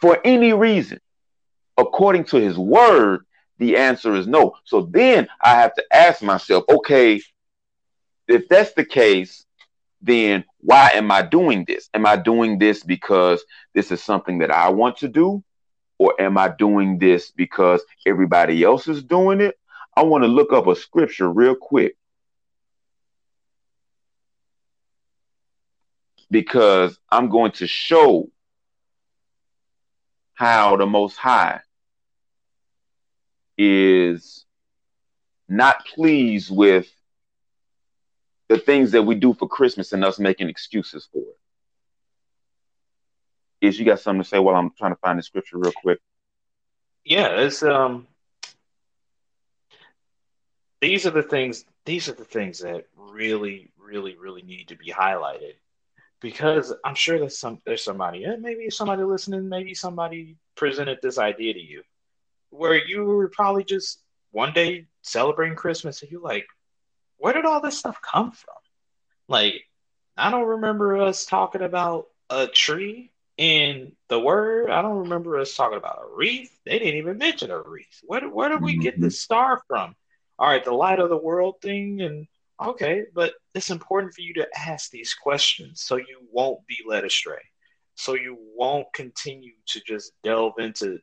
for 0.00 0.18
any 0.24 0.52
reason, 0.52 1.00
according 1.76 2.24
to 2.24 2.36
his 2.36 2.56
word, 2.56 3.24
the 3.58 3.76
answer 3.76 4.14
is 4.14 4.26
no. 4.26 4.54
So 4.64 4.82
then 4.82 5.28
I 5.42 5.50
have 5.56 5.74
to 5.74 5.84
ask 5.92 6.22
myself, 6.22 6.64
okay, 6.68 7.20
if 8.28 8.48
that's 8.48 8.72
the 8.74 8.84
case, 8.84 9.44
then 10.00 10.44
why 10.60 10.90
am 10.94 11.10
I 11.10 11.22
doing 11.22 11.64
this? 11.66 11.90
Am 11.94 12.06
I 12.06 12.16
doing 12.16 12.58
this 12.58 12.84
because 12.84 13.42
this 13.74 13.90
is 13.90 14.02
something 14.02 14.38
that 14.38 14.52
I 14.52 14.68
want 14.68 14.98
to 14.98 15.08
do? 15.08 15.42
Or 15.98 16.14
am 16.20 16.38
I 16.38 16.48
doing 16.48 16.98
this 16.98 17.32
because 17.32 17.82
everybody 18.06 18.62
else 18.62 18.86
is 18.86 19.02
doing 19.02 19.40
it? 19.40 19.58
I 19.96 20.02
want 20.02 20.22
to 20.22 20.28
look 20.28 20.52
up 20.52 20.68
a 20.68 20.76
scripture 20.76 21.32
real 21.32 21.56
quick. 21.56 21.96
Because 26.30 26.98
I'm 27.10 27.28
going 27.28 27.52
to 27.52 27.66
show 27.66 28.30
how 30.34 30.76
the 30.76 30.86
Most 30.86 31.16
High 31.16 31.60
is 33.56 34.44
not 35.48 35.84
pleased 35.86 36.54
with 36.54 36.86
the 38.48 38.58
things 38.58 38.92
that 38.92 39.02
we 39.02 39.14
do 39.14 39.34
for 39.34 39.48
Christmas 39.48 39.92
and 39.92 40.04
us 40.04 40.18
making 40.18 40.48
excuses 40.48 41.08
for 41.12 41.18
it. 41.18 41.38
Is 43.60 43.78
you 43.78 43.84
got 43.84 44.00
something 44.00 44.22
to 44.22 44.28
say 44.28 44.38
while 44.38 44.54
I'm 44.54 44.70
trying 44.78 44.92
to 44.92 45.00
find 45.00 45.18
the 45.18 45.22
scripture 45.22 45.58
real 45.58 45.72
quick? 45.72 45.98
Yeah, 47.04 47.40
it's 47.40 47.62
um 47.62 48.06
these 50.80 51.06
are 51.06 51.10
the 51.10 51.22
things 51.22 51.64
these 51.84 52.08
are 52.08 52.12
the 52.12 52.24
things 52.24 52.60
that 52.60 52.86
really, 52.96 53.70
really, 53.76 54.16
really 54.16 54.42
need 54.42 54.68
to 54.68 54.76
be 54.76 54.92
highlighted 54.92 55.54
because 56.20 56.72
I'm 56.84 56.94
sure 56.94 57.18
there's 57.18 57.38
some 57.38 57.60
there's 57.64 57.84
somebody, 57.84 58.26
maybe 58.38 58.70
somebody 58.70 59.02
listening, 59.02 59.48
maybe 59.48 59.74
somebody 59.74 60.36
presented 60.56 60.98
this 61.02 61.18
idea 61.18 61.54
to 61.54 61.60
you, 61.60 61.82
where 62.50 62.74
you 62.74 63.04
were 63.04 63.28
probably 63.28 63.64
just 63.64 64.00
one 64.30 64.52
day 64.52 64.86
celebrating 65.02 65.56
Christmas, 65.56 66.02
and 66.02 66.10
you're 66.10 66.20
like, 66.20 66.46
where 67.18 67.32
did 67.32 67.44
all 67.44 67.60
this 67.60 67.78
stuff 67.78 68.00
come 68.02 68.32
from? 68.32 68.54
Like, 69.28 69.62
I 70.16 70.30
don't 70.30 70.46
remember 70.46 70.96
us 70.98 71.26
talking 71.26 71.62
about 71.62 72.06
a 72.30 72.46
tree 72.46 73.12
in 73.36 73.92
the 74.08 74.18
word. 74.18 74.70
I 74.70 74.82
don't 74.82 75.04
remember 75.04 75.38
us 75.38 75.54
talking 75.54 75.78
about 75.78 76.02
a 76.02 76.16
wreath. 76.16 76.50
They 76.64 76.78
didn't 76.78 76.96
even 76.96 77.18
mention 77.18 77.50
a 77.50 77.60
wreath. 77.60 78.00
Where 78.04 78.28
where 78.28 78.48
did 78.48 78.62
we 78.62 78.76
get 78.76 78.94
mm-hmm. 78.94 79.04
this 79.04 79.20
star 79.20 79.62
from? 79.68 79.94
All 80.38 80.48
right, 80.48 80.64
the 80.64 80.72
light 80.72 81.00
of 81.00 81.08
the 81.08 81.16
world 81.16 81.60
thing 81.60 82.00
and 82.00 82.26
Okay, 82.60 83.04
but 83.14 83.34
it's 83.54 83.70
important 83.70 84.14
for 84.14 84.22
you 84.22 84.34
to 84.34 84.48
ask 84.56 84.90
these 84.90 85.14
questions 85.14 85.80
so 85.80 85.96
you 85.96 86.20
won't 86.32 86.66
be 86.66 86.78
led 86.86 87.04
astray. 87.04 87.40
So 87.94 88.14
you 88.14 88.36
won't 88.56 88.92
continue 88.92 89.54
to 89.66 89.80
just 89.86 90.12
delve 90.24 90.58
into 90.58 90.98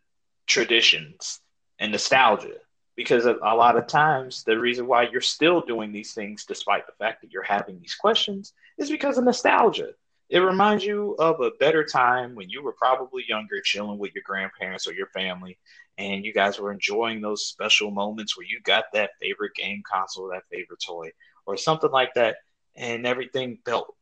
traditions 0.48 1.40
and 1.80 1.92
nostalgia. 1.92 2.56
Because 2.96 3.26
a, 3.26 3.34
lot 3.34 3.78
of 3.78 3.88
times, 3.88 4.44
the 4.44 4.58
reason 4.58 4.88
why 4.88 5.10
you're 5.12 5.20
still 5.20 5.60
doing 5.60 5.92
these 5.92 6.14
things, 6.14 6.46
despite 6.46 6.88
the 6.88 6.94
fact 6.94 7.22
that 7.22 7.32
you're 7.32 7.44
having 7.44 7.78
these 7.78 7.96
questions, 7.96 8.54
is 8.78 8.90
because 8.90 9.18
of 9.18 9.26
nostalgia. 9.26 9.90
It 10.30 10.40
reminds 10.40 10.86
you 10.86 11.16
of 11.20 11.42
a 11.42 11.52
better 11.60 11.84
time 11.84 12.36
when 12.36 12.50
you 12.50 12.64
were 12.64 12.72
probably 12.72 13.26
younger, 13.28 13.60
chilling 13.62 14.00
with 14.00 14.16
your 14.16 14.24
grandparents 14.26 14.88
or 14.88 14.94
your 14.94 15.08
family, 15.08 15.58
and 15.98 16.26
you 16.26 16.34
guys 16.34 16.58
were 16.58 16.72
enjoying 16.72 17.20
those 17.20 17.46
special 17.46 17.92
moments 17.92 18.38
where 18.38 18.48
you 18.48 18.62
got 18.64 18.86
that 18.94 19.12
favorite 19.22 19.56
game 19.56 19.84
console, 19.86 20.30
that 20.30 20.44
favorite 20.50 20.82
toy, 20.86 21.12
or 21.46 21.58
something 21.58 21.92
like 21.92 22.14
that, 22.16 22.38
and 22.76 23.06
everything 23.06 23.60
felt 23.66 23.94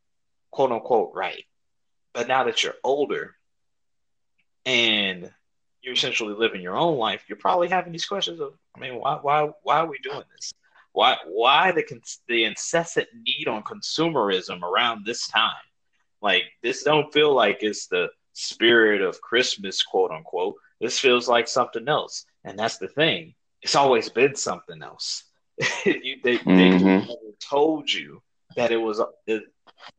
quote 0.51 0.71
unquote 0.71 1.12
right. 1.13 1.43
But 2.13 2.27
now 2.27 2.43
that 2.43 2.63
you're 2.63 2.75
older 2.84 3.36
and 4.65 5.32
you're 5.82 5.93
essentially 5.93 6.34
living 6.34 6.62
your 6.62 6.77
own 6.77 6.97
life, 6.97 7.23
you're 7.27 7.38
probably 7.38 7.67
having 7.67 7.91
these 7.91 8.06
questions 8.06 8.39
of, 8.39 8.53
I 8.75 8.79
mean, 8.79 8.99
why, 8.99 9.19
why, 9.21 9.49
why 9.63 9.77
are 9.77 9.88
we 9.88 9.99
doing 9.99 10.23
this? 10.36 10.53
Why, 10.93 11.17
why 11.25 11.71
the 11.71 11.84
the 12.27 12.45
incessant 12.45 13.08
need 13.15 13.47
on 13.47 13.63
consumerism 13.63 14.62
around 14.62 15.06
this 15.06 15.27
time? 15.27 15.51
Like, 16.21 16.43
this 16.62 16.84
don't 16.84 17.12
feel 17.12 17.34
like 17.34 17.58
it's 17.62 17.88
the 17.88 18.10
spirit 18.34 19.01
of 19.01 19.19
Christmas, 19.19 19.82
quote 19.82 20.12
unquote. 20.12 20.56
This 20.79 20.99
feels 20.99 21.27
like 21.27 21.47
something 21.47 21.88
else, 21.88 22.25
and 22.43 22.58
that's 22.58 22.77
the 22.77 22.88
thing. 22.88 23.34
It's 23.62 23.75
always 23.75 24.10
been 24.10 24.36
something 24.36 24.82
else. 24.84 25.23
You, 25.85 26.17
they, 26.23 26.37
mm-hmm. 26.37 27.07
they 27.07 27.15
told 27.49 27.91
you 27.91 28.21
that 28.55 28.71
it 28.71 28.77
was, 28.77 28.99
and 29.27 29.41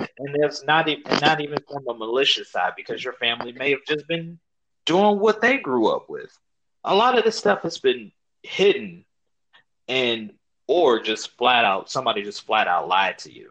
it's 0.09 0.65
not 0.65 0.89
even 0.89 1.03
not 1.21 1.41
even 1.41 1.59
from 1.71 1.87
a 1.89 1.95
malicious 1.95 2.51
side 2.51 2.73
because 2.77 3.03
your 3.03 3.13
family 3.15 3.53
may 3.53 3.71
have 3.71 3.85
just 3.87 4.07
been 4.09 4.39
doing 4.87 5.19
what 5.19 5.41
they 5.41 5.59
grew 5.59 5.89
up 5.89 6.09
with. 6.09 6.37
A 6.85 6.95
lot 6.95 7.17
of 7.17 7.25
this 7.25 7.37
stuff 7.37 7.63
has 7.63 7.79
been 7.79 8.13
hidden, 8.43 9.05
and 9.89 10.33
or 10.67 11.01
just 11.01 11.37
flat 11.37 11.65
out 11.65 11.91
somebody 11.91 12.23
just 12.23 12.47
flat 12.47 12.69
out 12.69 12.89
lied 12.89 13.19
to 13.19 13.33
you. 13.33 13.51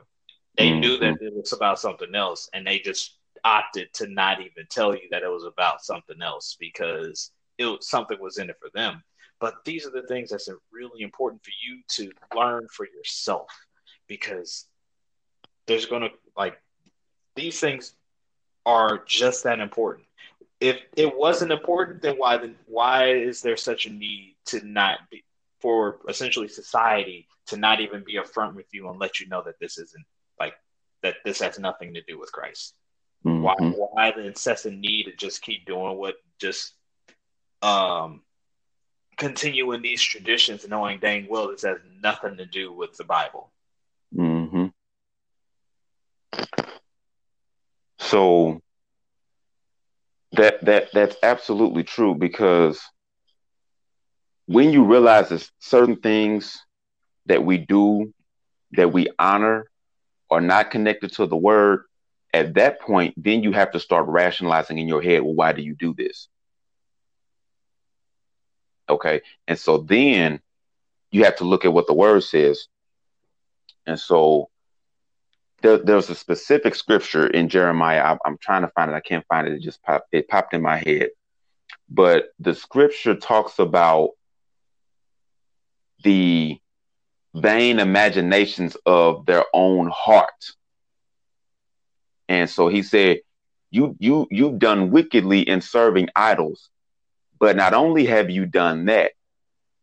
They 0.57 0.69
mm-hmm. 0.69 0.79
knew 0.79 0.97
that 0.97 1.21
it 1.21 1.33
was 1.33 1.53
about 1.53 1.79
something 1.79 2.13
else, 2.13 2.49
and 2.53 2.65
they 2.65 2.79
just 2.79 3.17
opted 3.43 3.93
to 3.93 4.07
not 4.07 4.39
even 4.39 4.65
tell 4.69 4.93
you 4.93 5.07
that 5.11 5.23
it 5.23 5.29
was 5.29 5.43
about 5.43 5.83
something 5.83 6.21
else 6.21 6.55
because 6.59 7.31
it 7.57 7.65
was, 7.65 7.89
something 7.89 8.19
was 8.19 8.37
in 8.37 8.49
it 8.49 8.57
for 8.59 8.69
them. 8.73 9.03
But 9.43 9.65
these 9.65 9.85
are 9.85 9.91
the 9.91 10.07
things 10.07 10.29
that's 10.29 10.47
really 10.71 11.01
important 11.01 11.43
for 11.43 11.51
you 11.61 11.81
to 11.95 12.11
learn 12.33 12.65
for 12.71 12.85
yourself 12.85 13.49
because 14.07 14.67
there's 15.67 15.85
going 15.85 16.03
to, 16.03 16.11
like, 16.37 16.55
these 17.35 17.59
things 17.59 17.93
are 18.65 19.03
just 19.05 19.43
that 19.43 19.59
important. 19.59 20.07
If 20.61 20.77
it 20.95 21.13
wasn't 21.13 21.51
important, 21.51 22.01
then 22.01 22.15
why 22.15 22.37
then 22.37 22.55
why 22.67 23.09
is 23.09 23.41
there 23.41 23.57
such 23.57 23.85
a 23.85 23.89
need 23.89 24.37
to 24.45 24.65
not 24.65 24.99
be 25.11 25.25
for 25.59 25.99
essentially 26.07 26.47
society 26.47 27.27
to 27.47 27.57
not 27.57 27.81
even 27.81 28.05
be 28.05 28.13
upfront 28.15 28.55
with 28.55 28.67
you 28.71 28.87
and 28.87 28.97
let 28.97 29.19
you 29.19 29.27
know 29.27 29.43
that 29.43 29.59
this 29.59 29.77
isn't 29.77 30.05
like 30.39 30.53
that 31.01 31.15
this 31.25 31.41
has 31.41 31.59
nothing 31.59 31.95
to 31.95 32.01
do 32.03 32.17
with 32.17 32.31
Christ? 32.31 32.75
Mm-hmm. 33.25 33.41
Why 33.41 33.55
why 33.59 34.11
the 34.11 34.25
incessant 34.25 34.79
need 34.79 35.03
to 35.07 35.15
just 35.17 35.41
keep 35.41 35.65
doing 35.65 35.97
what 35.97 36.15
just 36.39 36.75
um 37.61 38.21
continuing 39.17 39.81
these 39.81 40.01
traditions 40.01 40.67
knowing 40.67 40.99
dang 40.99 41.27
well 41.29 41.49
this 41.49 41.63
has 41.63 41.77
nothing 42.01 42.37
to 42.37 42.45
do 42.45 42.71
with 42.73 42.95
the 42.97 43.03
Bible. 43.03 43.51
Mm-hmm. 44.15 44.67
So 47.99 48.61
That 50.33 50.65
that 50.65 50.89
that's 50.93 51.15
absolutely 51.23 51.83
true 51.83 52.15
because 52.15 52.81
when 54.47 54.71
you 54.71 54.83
realize 54.85 55.29
that 55.29 55.49
certain 55.59 55.97
things 55.97 56.59
that 57.27 57.43
we 57.45 57.57
do 57.59 58.13
that 58.71 58.91
we 58.91 59.07
honor 59.19 59.67
are 60.29 60.41
not 60.41 60.71
connected 60.71 61.13
to 61.13 61.27
the 61.27 61.37
word, 61.37 61.83
at 62.33 62.55
that 62.55 62.81
point, 62.81 63.13
then 63.17 63.43
you 63.43 63.51
have 63.51 63.71
to 63.71 63.79
start 63.79 64.07
rationalizing 64.07 64.79
in 64.79 64.87
your 64.87 65.01
head, 65.01 65.21
well, 65.21 65.35
why 65.35 65.51
do 65.53 65.61
you 65.61 65.75
do 65.75 65.93
this? 65.93 66.27
Okay. 68.89 69.21
And 69.47 69.57
so 69.57 69.77
then 69.77 70.39
you 71.11 71.23
have 71.25 71.37
to 71.37 71.43
look 71.45 71.65
at 71.65 71.73
what 71.73 71.87
the 71.87 71.93
word 71.93 72.23
says. 72.23 72.67
And 73.85 73.99
so 73.99 74.49
there, 75.61 75.77
there's 75.77 76.09
a 76.09 76.15
specific 76.15 76.75
scripture 76.75 77.27
in 77.27 77.49
Jeremiah. 77.49 78.01
I, 78.01 78.17
I'm 78.25 78.37
trying 78.37 78.63
to 78.63 78.69
find 78.69 78.91
it. 78.91 78.95
I 78.95 78.99
can't 78.99 79.25
find 79.27 79.47
it. 79.47 79.53
It 79.53 79.61
just 79.61 79.81
popped, 79.83 80.07
it 80.11 80.27
popped 80.27 80.53
in 80.53 80.61
my 80.61 80.77
head. 80.77 81.09
But 81.89 82.29
the 82.39 82.55
scripture 82.55 83.15
talks 83.15 83.59
about 83.59 84.11
the 86.03 86.57
vain 87.33 87.79
imaginations 87.79 88.77
of 88.85 89.25
their 89.25 89.45
own 89.53 89.89
heart. 89.93 90.51
And 92.27 92.49
so 92.49 92.67
he 92.67 92.83
said, 92.83 93.19
you 93.71 93.95
you 93.99 94.27
you've 94.29 94.59
done 94.59 94.91
wickedly 94.91 95.41
in 95.41 95.59
serving 95.61 96.09
idols. 96.15 96.69
But 97.43 97.57
not 97.57 97.73
only 97.73 98.05
have 98.05 98.29
you 98.29 98.45
done 98.45 98.85
that, 98.85 99.11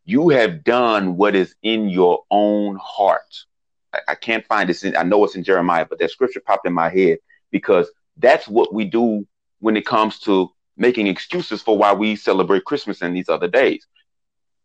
you 0.07 0.31
have 0.31 0.65
done 0.65 1.19
what 1.19 1.35
is 1.37 1.55
in 1.63 1.91
your 1.91 2.25
own 2.31 2.79
heart. 2.83 3.45
I, 3.93 3.99
I 4.09 4.15
can't 4.15 4.47
find 4.47 4.67
this. 4.67 4.83
In, 4.83 4.97
I 4.97 5.03
know 5.03 5.23
it's 5.25 5.35
in 5.35 5.45
Jeremiah, 5.45 5.85
but 5.85 5.99
that 5.99 6.11
scripture 6.11 6.41
popped 6.41 6.67
in 6.67 6.73
my 6.73 6.89
head 6.89 7.19
because 7.51 7.91
that's 8.17 8.49
what 8.49 8.73
we 8.73 8.87
do 8.87 9.27
when 9.59 9.77
it 9.77 9.85
comes 9.85 10.21
to 10.21 10.51
making 10.79 11.07
excuses 11.07 11.61
for 11.61 11.77
why 11.77 11.93
we 11.93 12.17
celebrate 12.17 12.65
Christmas 12.65 13.03
and 13.03 13.15
these 13.15 13.29
other 13.29 13.47
days. 13.47 13.87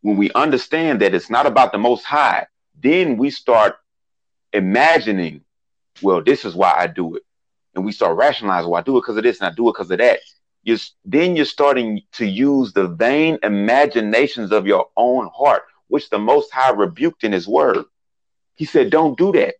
When 0.00 0.16
we 0.16 0.32
understand 0.32 1.02
that 1.02 1.14
it's 1.14 1.28
not 1.28 1.44
about 1.44 1.72
the 1.72 1.78
Most 1.78 2.04
High, 2.04 2.46
then 2.82 3.18
we 3.18 3.28
start 3.28 3.76
imagining, 4.54 5.42
well, 6.00 6.22
this 6.22 6.46
is 6.46 6.54
why 6.54 6.72
I 6.74 6.86
do 6.86 7.16
it. 7.16 7.24
And 7.74 7.84
we 7.84 7.92
start 7.92 8.16
rationalizing, 8.16 8.70
well, 8.70 8.80
I 8.80 8.82
do 8.82 8.96
it 8.96 9.02
because 9.02 9.18
of 9.18 9.22
this 9.22 9.40
and 9.40 9.48
I 9.48 9.54
do 9.54 9.68
it 9.68 9.74
because 9.74 9.90
of 9.90 9.98
that. 9.98 10.20
You're, 10.66 10.78
then 11.04 11.36
you're 11.36 11.44
starting 11.44 12.02
to 12.14 12.26
use 12.26 12.72
the 12.72 12.88
vain 12.88 13.38
imaginations 13.44 14.50
of 14.50 14.66
your 14.66 14.88
own 14.96 15.30
heart, 15.32 15.62
which 15.86 16.10
the 16.10 16.18
Most 16.18 16.50
High 16.50 16.72
rebuked 16.72 17.22
in 17.22 17.30
His 17.30 17.46
Word. 17.46 17.84
He 18.56 18.64
said, 18.64 18.90
Don't 18.90 19.16
do 19.16 19.30
that. 19.30 19.54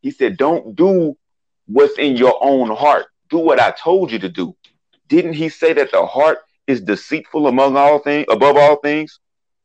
He 0.00 0.10
said, 0.10 0.38
Don't 0.38 0.74
do 0.74 1.18
what's 1.66 1.98
in 1.98 2.16
your 2.16 2.38
own 2.40 2.74
heart. 2.74 3.04
Do 3.28 3.36
what 3.36 3.60
I 3.60 3.72
told 3.72 4.10
you 4.10 4.18
to 4.20 4.30
do. 4.30 4.56
Didn't 5.08 5.34
He 5.34 5.50
say 5.50 5.74
that 5.74 5.92
the 5.92 6.06
heart 6.06 6.38
is 6.66 6.80
deceitful 6.80 7.46
among 7.46 7.76
all 7.76 7.98
things, 7.98 8.24
above 8.30 8.56
all 8.56 8.76
things? 8.76 9.20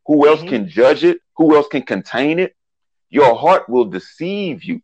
Who 0.08 0.28
else 0.28 0.42
mm-hmm. 0.42 0.50
can 0.50 0.68
judge 0.68 1.06
it? 1.06 1.20
Who 1.38 1.56
else 1.56 1.70
can 1.70 1.84
contain 1.84 2.38
it? 2.38 2.54
Your 3.10 3.34
heart 3.34 3.70
will 3.70 3.86
deceive 3.86 4.66
you. 4.66 4.82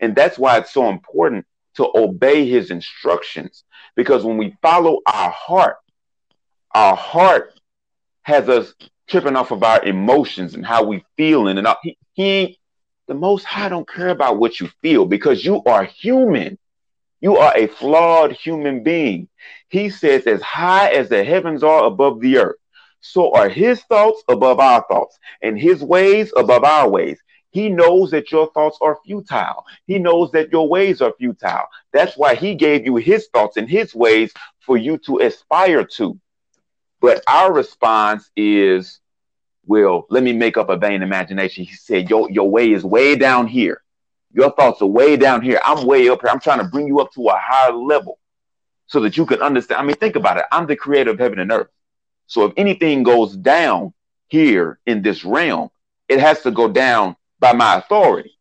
And 0.00 0.16
that's 0.16 0.38
why 0.38 0.56
it's 0.56 0.72
so 0.72 0.88
important 0.88 1.44
to 1.78 1.88
obey 1.94 2.48
his 2.48 2.70
instructions. 2.70 3.64
Because 3.96 4.24
when 4.24 4.36
we 4.36 4.56
follow 4.60 5.00
our 5.06 5.30
heart, 5.30 5.78
our 6.74 6.94
heart 6.94 7.58
has 8.22 8.48
us 8.48 8.74
tripping 9.08 9.36
off 9.36 9.52
of 9.52 9.62
our 9.62 9.82
emotions 9.84 10.54
and 10.54 10.66
how 10.66 10.84
we 10.84 11.04
feel. 11.16 11.48
And, 11.48 11.58
and 11.58 11.68
he, 11.82 11.96
he 12.12 12.58
the 13.06 13.14
most 13.14 13.44
high 13.44 13.68
don't 13.68 13.88
care 13.88 14.08
about 14.08 14.38
what 14.38 14.60
you 14.60 14.68
feel 14.82 15.06
because 15.06 15.44
you 15.44 15.62
are 15.64 15.84
human. 15.84 16.58
You 17.20 17.36
are 17.38 17.56
a 17.56 17.68
flawed 17.68 18.32
human 18.32 18.82
being. 18.82 19.28
He 19.68 19.88
says, 19.88 20.26
as 20.26 20.42
high 20.42 20.90
as 20.90 21.08
the 21.08 21.24
heavens 21.24 21.62
are 21.62 21.84
above 21.84 22.20
the 22.20 22.38
earth, 22.38 22.56
so 23.00 23.34
are 23.34 23.48
his 23.48 23.80
thoughts 23.82 24.22
above 24.28 24.60
our 24.60 24.84
thoughts, 24.90 25.18
and 25.42 25.58
his 25.58 25.82
ways 25.82 26.32
above 26.36 26.64
our 26.64 26.88
ways. 26.88 27.18
He 27.50 27.68
knows 27.68 28.10
that 28.10 28.30
your 28.30 28.50
thoughts 28.52 28.78
are 28.80 28.98
futile. 29.04 29.64
He 29.86 29.98
knows 29.98 30.30
that 30.32 30.52
your 30.52 30.68
ways 30.68 31.00
are 31.00 31.14
futile. 31.18 31.66
That's 31.92 32.16
why 32.16 32.34
he 32.34 32.54
gave 32.54 32.84
you 32.84 32.96
his 32.96 33.28
thoughts 33.32 33.56
and 33.56 33.68
his 33.68 33.94
ways 33.94 34.32
for 34.60 34.76
you 34.76 34.98
to 34.98 35.18
aspire 35.20 35.84
to. 35.84 36.18
But 37.00 37.22
our 37.26 37.52
response 37.52 38.30
is, 38.36 39.00
well, 39.66 40.06
let 40.10 40.22
me 40.22 40.32
make 40.32 40.56
up 40.56 40.68
a 40.68 40.76
vain 40.76 41.02
imagination. 41.02 41.64
He 41.64 41.74
said, 41.74 42.10
your, 42.10 42.30
your 42.30 42.50
way 42.50 42.72
is 42.72 42.84
way 42.84 43.16
down 43.16 43.46
here. 43.46 43.82
Your 44.32 44.50
thoughts 44.52 44.82
are 44.82 44.86
way 44.86 45.16
down 45.16 45.40
here. 45.40 45.60
I'm 45.64 45.86
way 45.86 46.08
up 46.08 46.20
here. 46.20 46.30
I'm 46.30 46.40
trying 46.40 46.58
to 46.58 46.68
bring 46.68 46.86
you 46.86 47.00
up 47.00 47.12
to 47.12 47.28
a 47.28 47.38
higher 47.38 47.72
level 47.72 48.18
so 48.86 49.00
that 49.00 49.16
you 49.16 49.24
can 49.24 49.40
understand. 49.40 49.80
I 49.80 49.84
mean, 49.84 49.96
think 49.96 50.16
about 50.16 50.38
it. 50.38 50.44
I'm 50.52 50.66
the 50.66 50.76
creator 50.76 51.10
of 51.10 51.18
heaven 51.18 51.38
and 51.38 51.50
earth. 51.52 51.68
So 52.26 52.44
if 52.44 52.52
anything 52.56 53.02
goes 53.04 53.36
down 53.36 53.94
here 54.28 54.78
in 54.86 55.00
this 55.02 55.24
realm, 55.24 55.70
it 56.08 56.20
has 56.20 56.42
to 56.42 56.50
go 56.50 56.68
down 56.68 57.16
by 57.40 57.52
my 57.52 57.76
authority. 57.76 58.38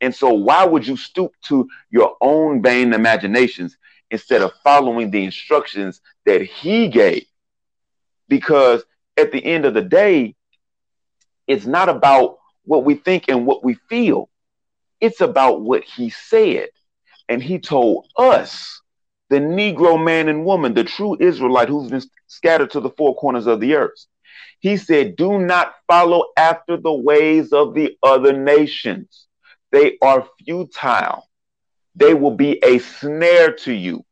And 0.00 0.14
so, 0.14 0.32
why 0.32 0.64
would 0.64 0.86
you 0.86 0.96
stoop 0.96 1.32
to 1.48 1.68
your 1.90 2.16
own 2.20 2.62
vain 2.62 2.92
imaginations 2.92 3.76
instead 4.10 4.42
of 4.42 4.52
following 4.64 5.10
the 5.10 5.24
instructions 5.24 6.00
that 6.26 6.42
he 6.42 6.88
gave? 6.88 7.26
Because 8.28 8.84
at 9.16 9.32
the 9.32 9.44
end 9.44 9.64
of 9.64 9.74
the 9.74 9.82
day, 9.82 10.34
it's 11.46 11.66
not 11.66 11.88
about 11.88 12.38
what 12.64 12.84
we 12.84 12.94
think 12.94 13.24
and 13.28 13.46
what 13.46 13.64
we 13.64 13.74
feel, 13.88 14.28
it's 15.00 15.20
about 15.20 15.62
what 15.62 15.84
he 15.84 16.10
said. 16.10 16.68
And 17.28 17.42
he 17.42 17.58
told 17.58 18.08
us, 18.16 18.80
the 19.30 19.38
Negro 19.38 20.02
man 20.02 20.28
and 20.28 20.44
woman, 20.44 20.74
the 20.74 20.84
true 20.84 21.16
Israelite 21.18 21.68
who's 21.68 21.90
been 21.90 22.02
scattered 22.26 22.70
to 22.72 22.80
the 22.80 22.90
four 22.90 23.14
corners 23.16 23.46
of 23.46 23.60
the 23.60 23.74
earth. 23.74 24.06
He 24.62 24.76
said, 24.76 25.16
Do 25.16 25.40
not 25.40 25.74
follow 25.88 26.26
after 26.36 26.76
the 26.76 26.92
ways 26.92 27.52
of 27.52 27.74
the 27.74 27.98
other 28.00 28.32
nations. 28.32 29.26
They 29.72 29.98
are 30.00 30.28
futile. 30.38 31.28
They 31.96 32.14
will 32.14 32.36
be 32.36 32.62
a 32.64 32.78
snare 32.78 33.52
to 33.64 33.72
you. 33.72 34.04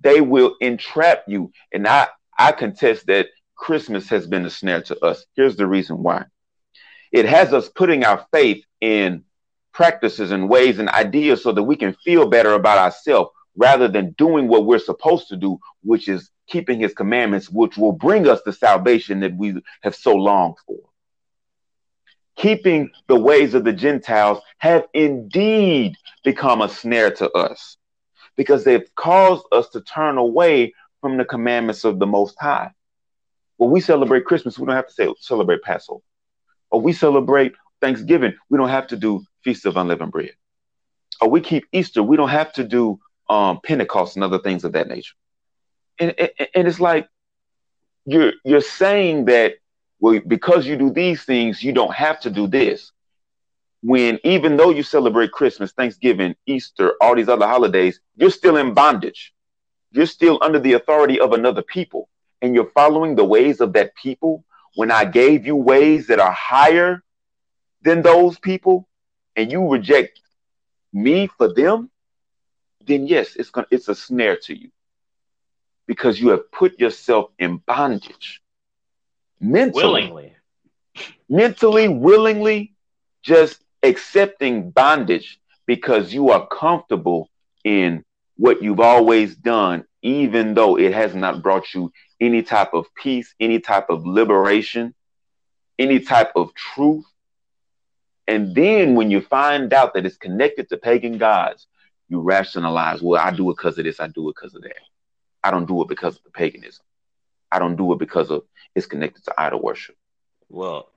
They 0.00 0.22
will 0.22 0.56
entrap 0.62 1.24
you. 1.28 1.52
And 1.74 1.86
I, 1.86 2.08
I 2.38 2.52
contest 2.52 3.06
that 3.08 3.26
Christmas 3.54 4.08
has 4.08 4.26
been 4.26 4.46
a 4.46 4.50
snare 4.50 4.80
to 4.84 5.04
us. 5.04 5.26
Here's 5.36 5.56
the 5.56 5.66
reason 5.66 6.02
why 6.02 6.24
it 7.12 7.26
has 7.26 7.52
us 7.52 7.68
putting 7.68 8.04
our 8.04 8.26
faith 8.32 8.64
in 8.80 9.24
practices 9.74 10.30
and 10.30 10.48
ways 10.48 10.78
and 10.78 10.88
ideas 10.88 11.42
so 11.42 11.52
that 11.52 11.62
we 11.62 11.76
can 11.76 11.92
feel 12.02 12.26
better 12.28 12.54
about 12.54 12.78
ourselves 12.78 13.30
rather 13.56 13.88
than 13.88 14.12
doing 14.12 14.48
what 14.48 14.64
we're 14.64 14.78
supposed 14.78 15.28
to 15.28 15.36
do, 15.36 15.58
which 15.82 16.08
is 16.08 16.30
keeping 16.48 16.80
his 16.80 16.94
commandments, 16.94 17.50
which 17.50 17.76
will 17.76 17.92
bring 17.92 18.28
us 18.28 18.40
the 18.44 18.52
salvation 18.52 19.20
that 19.20 19.36
we 19.36 19.60
have 19.82 19.94
so 19.94 20.14
longed 20.14 20.56
for. 20.66 20.78
Keeping 22.36 22.90
the 23.08 23.18
ways 23.18 23.54
of 23.54 23.64
the 23.64 23.72
Gentiles 23.72 24.40
have 24.58 24.86
indeed 24.94 25.94
become 26.24 26.62
a 26.62 26.68
snare 26.68 27.10
to 27.12 27.30
us 27.32 27.76
because 28.36 28.64
they've 28.64 28.94
caused 28.94 29.44
us 29.52 29.68
to 29.70 29.80
turn 29.80 30.18
away 30.18 30.72
from 31.00 31.16
the 31.16 31.24
commandments 31.24 31.84
of 31.84 31.98
the 31.98 32.06
Most 32.06 32.36
High. 32.40 32.70
When 33.56 33.70
we 33.70 33.80
celebrate 33.80 34.24
Christmas, 34.24 34.58
we 34.58 34.66
don't 34.66 34.76
have 34.76 34.86
to 34.86 34.92
say 34.92 35.12
celebrate 35.18 35.62
Passover. 35.62 36.00
Or 36.70 36.80
we 36.80 36.92
celebrate 36.92 37.54
Thanksgiving, 37.80 38.34
we 38.50 38.58
don't 38.58 38.68
have 38.68 38.86
to 38.88 38.96
do 38.96 39.24
Feast 39.42 39.66
of 39.66 39.76
Unleavened 39.76 40.12
Bread. 40.12 40.32
Or 41.20 41.28
we 41.28 41.40
keep 41.40 41.64
Easter, 41.72 42.02
we 42.02 42.16
don't 42.16 42.28
have 42.28 42.52
to 42.52 42.64
do 42.64 43.00
um, 43.28 43.58
Pentecost 43.64 44.16
and 44.16 44.24
other 44.24 44.38
things 44.38 44.64
of 44.64 44.72
that 44.72 44.88
nature 44.88 45.14
and, 46.00 46.14
and, 46.18 46.30
and 46.54 46.68
it's 46.68 46.80
like 46.80 47.08
you're 48.06 48.32
you're 48.44 48.60
saying 48.60 49.26
that 49.26 49.54
well 50.00 50.20
because 50.26 50.66
you 50.66 50.76
do 50.76 50.90
these 50.90 51.24
things 51.24 51.62
you 51.62 51.72
don't 51.72 51.94
have 51.94 52.20
to 52.20 52.30
do 52.30 52.46
this. 52.46 52.92
When 53.82 54.18
even 54.24 54.56
though 54.56 54.70
you 54.70 54.82
celebrate 54.82 55.32
christmas 55.32 55.72
thanksgiving 55.72 56.34
easter 56.46 56.94
all 57.00 57.14
these 57.16 57.28
other 57.28 57.46
holidays 57.46 58.00
you're 58.16 58.30
still 58.30 58.56
in 58.56 58.74
bondage. 58.74 59.34
You're 59.92 60.06
still 60.06 60.38
under 60.42 60.58
the 60.60 60.74
authority 60.74 61.18
of 61.20 61.32
another 61.32 61.62
people. 61.62 62.08
And 62.42 62.54
you're 62.54 62.70
following 62.70 63.16
the 63.16 63.24
ways 63.24 63.60
of 63.60 63.72
that 63.74 63.94
people. 63.96 64.44
When 64.74 64.90
i 64.90 65.04
gave 65.04 65.46
you 65.46 65.56
ways 65.56 66.06
that 66.08 66.20
are 66.20 66.32
higher 66.32 67.02
than 67.82 68.02
those 68.02 68.38
people 68.38 68.88
and 69.36 69.50
you 69.50 69.66
reject 69.68 70.20
me 70.92 71.26
for 71.26 71.52
them 71.52 71.90
then 72.86 73.06
yes 73.06 73.36
it's 73.36 73.50
gonna 73.50 73.66
it's 73.70 73.88
a 73.88 73.94
snare 73.94 74.36
to 74.36 74.58
you 74.58 74.70
because 75.88 76.20
you 76.20 76.28
have 76.28 76.52
put 76.52 76.78
yourself 76.78 77.30
in 77.40 77.56
bondage. 77.56 78.40
Mentally. 79.40 79.82
Willingly. 79.82 80.36
Mentally 81.28 81.88
willingly 81.88 82.74
just 83.22 83.64
accepting 83.82 84.70
bondage 84.70 85.40
because 85.66 86.14
you 86.14 86.30
are 86.30 86.46
comfortable 86.46 87.28
in 87.64 88.04
what 88.36 88.62
you've 88.62 88.80
always 88.80 89.34
done 89.34 89.84
even 90.02 90.54
though 90.54 90.78
it 90.78 90.92
has 90.94 91.14
not 91.14 91.42
brought 91.42 91.74
you 91.74 91.92
any 92.20 92.42
type 92.42 92.72
of 92.72 92.86
peace 92.94 93.34
any 93.40 93.58
type 93.58 93.90
of 93.90 94.06
liberation 94.06 94.94
any 95.78 96.00
type 96.00 96.32
of 96.34 96.52
truth. 96.54 97.04
And 98.26 98.54
then 98.54 98.94
when 98.94 99.10
you 99.10 99.20
find 99.20 99.72
out 99.72 99.94
that 99.94 100.04
it's 100.06 100.16
connected 100.16 100.68
to 100.68 100.76
pagan 100.76 101.18
gods 101.18 101.66
you 102.08 102.20
rationalize 102.20 103.02
well 103.02 103.20
i 103.20 103.30
do 103.30 103.50
it 103.50 103.56
because 103.56 103.78
of 103.78 103.84
this 103.84 104.00
i 104.00 104.08
do 104.08 104.28
it 104.28 104.34
because 104.34 104.54
of 104.54 104.62
that 104.62 104.72
I 105.42 105.50
don't 105.50 105.66
do 105.66 105.82
it 105.82 105.88
because 105.88 106.16
of 106.16 106.24
the 106.24 106.30
paganism. 106.30 106.84
I 107.50 107.58
don't 107.58 107.76
do 107.76 107.92
it 107.92 107.98
because 107.98 108.30
of 108.30 108.44
it's 108.74 108.86
connected 108.86 109.24
to 109.24 109.34
idol 109.40 109.60
worship. 109.62 109.96
Well, 110.48 110.90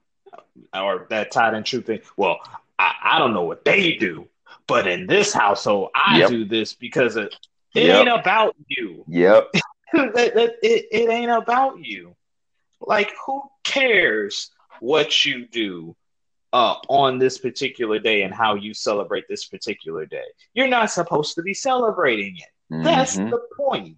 or 0.74 1.08
that 1.10 1.32
tied 1.32 1.54
in 1.54 1.64
true 1.64 1.82
thing. 1.82 2.02
Well, 2.18 2.40
I, 2.78 2.94
I 3.04 3.20
don't 3.20 3.34
know 3.34 3.44
what 3.44 3.66
they 3.66 3.94
do, 3.94 4.28
but 4.68 4.88
in 4.88 5.08
this 5.08 5.34
household, 5.34 5.90
I 5.96 6.20
yep. 6.20 6.30
do 6.30 6.46
this 6.46 6.74
because 6.74 7.16
it, 7.16 7.36
it 7.76 7.86
yep. 7.86 8.00
ain't 8.00 8.20
about 8.20 8.56
you. 8.68 9.04
Yep. 9.08 9.50
it, 9.94 10.58
it, 10.64 10.86
it 10.92 11.10
ain't 11.10 11.32
about 11.32 11.84
you. 11.84 12.16
Like, 12.80 13.12
who 13.26 13.44
cares 13.64 14.52
what 14.80 15.26
you 15.26 15.46
do 15.48 15.96
uh, 16.54 16.76
on 16.90 17.20
this 17.20 17.38
particular 17.38 18.00
day 18.00 18.24
and 18.24 18.34
how 18.34 18.56
you 18.56 18.74
celebrate 18.74 19.26
this 19.30 19.46
particular 19.46 20.06
day? 20.06 20.26
You're 20.54 20.68
not 20.68 20.92
supposed 20.92 21.36
to 21.36 21.44
be 21.44 21.54
celebrating 21.54 22.38
it. 22.38 22.74
Mm-hmm. 22.74 22.84
That's 22.84 23.16
the 23.16 23.42
point. 23.56 23.98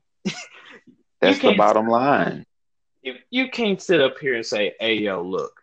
That's 1.22 1.40
the 1.40 1.54
bottom 1.56 1.88
line. 1.88 2.46
You, 3.02 3.16
you 3.30 3.50
can't 3.50 3.82
sit 3.82 4.02
up 4.02 4.18
here 4.20 4.36
and 4.36 4.46
say, 4.46 4.76
"Hey, 4.80 4.96
yo, 4.96 5.22
look, 5.22 5.62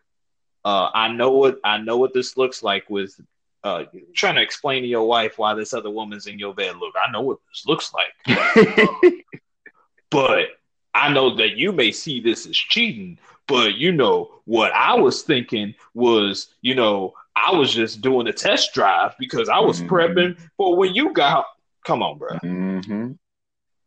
uh, 0.64 0.90
I 0.92 1.08
know 1.12 1.32
what 1.32 1.58
I 1.64 1.78
know 1.78 1.96
what 1.96 2.14
this 2.14 2.36
looks 2.36 2.62
like 2.62 2.88
with 2.88 3.18
uh, 3.64 3.84
trying 4.14 4.36
to 4.36 4.42
explain 4.42 4.82
to 4.82 4.88
your 4.88 5.06
wife 5.06 5.38
why 5.38 5.54
this 5.54 5.74
other 5.74 5.90
woman's 5.90 6.26
in 6.26 6.38
your 6.38 6.54
bed. 6.54 6.76
Look, 6.76 6.94
I 6.96 7.10
know 7.10 7.22
what 7.22 7.38
this 7.48 7.66
looks 7.66 7.92
like, 7.92 9.14
but 10.10 10.48
I 10.94 11.12
know 11.12 11.36
that 11.36 11.56
you 11.56 11.72
may 11.72 11.92
see 11.92 12.20
this 12.20 12.46
as 12.46 12.56
cheating. 12.56 13.18
But 13.46 13.74
you 13.74 13.90
know 13.90 14.30
what 14.44 14.72
I 14.72 14.94
was 14.94 15.22
thinking 15.22 15.74
was, 15.92 16.54
you 16.62 16.76
know, 16.76 17.14
I 17.34 17.52
was 17.52 17.74
just 17.74 18.00
doing 18.00 18.28
a 18.28 18.32
test 18.32 18.72
drive 18.74 19.14
because 19.18 19.48
I 19.48 19.58
was 19.58 19.80
mm-hmm. 19.80 19.92
prepping 19.92 20.38
for 20.56 20.76
when 20.76 20.94
you 20.94 21.12
got. 21.12 21.46
Come 21.84 22.02
on, 22.02 22.18
bro. 22.18 22.38
Mm-hmm. 22.44 23.12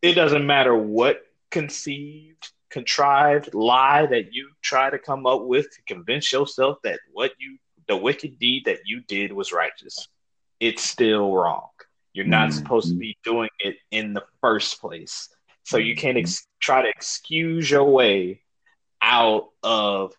It 0.03 0.15
doesn't 0.15 0.45
matter 0.45 0.75
what 0.75 1.23
conceived 1.49 2.51
contrived 2.69 3.53
lie 3.53 4.05
that 4.07 4.33
you 4.33 4.49
try 4.63 4.89
to 4.89 4.97
come 4.97 5.27
up 5.27 5.43
with 5.43 5.67
to 5.75 5.81
convince 5.83 6.33
yourself 6.33 6.79
that 6.83 6.99
what 7.11 7.31
you 7.37 7.57
the 7.87 7.95
wicked 7.95 8.39
deed 8.39 8.65
that 8.65 8.79
you 8.83 8.99
did 9.01 9.31
was 9.31 9.53
righteous 9.53 10.07
it's 10.59 10.81
still 10.81 11.31
wrong 11.31 11.69
you're 12.13 12.25
not 12.25 12.49
mm-hmm. 12.49 12.57
supposed 12.57 12.89
to 12.89 12.95
be 12.95 13.15
doing 13.23 13.49
it 13.59 13.75
in 13.91 14.13
the 14.13 14.23
first 14.41 14.81
place 14.81 15.29
so 15.63 15.77
you 15.77 15.95
can't 15.95 16.17
ex- 16.17 16.39
mm-hmm. 16.39 16.57
try 16.59 16.81
to 16.81 16.89
excuse 16.89 17.69
your 17.69 17.83
way 17.83 18.41
out 19.03 19.49
of 19.61 20.11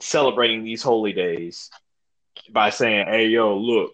celebrating 0.00 0.64
these 0.64 0.82
holy 0.82 1.14
days 1.14 1.70
by 2.50 2.68
saying 2.68 3.06
hey 3.06 3.28
yo 3.28 3.56
look 3.56 3.92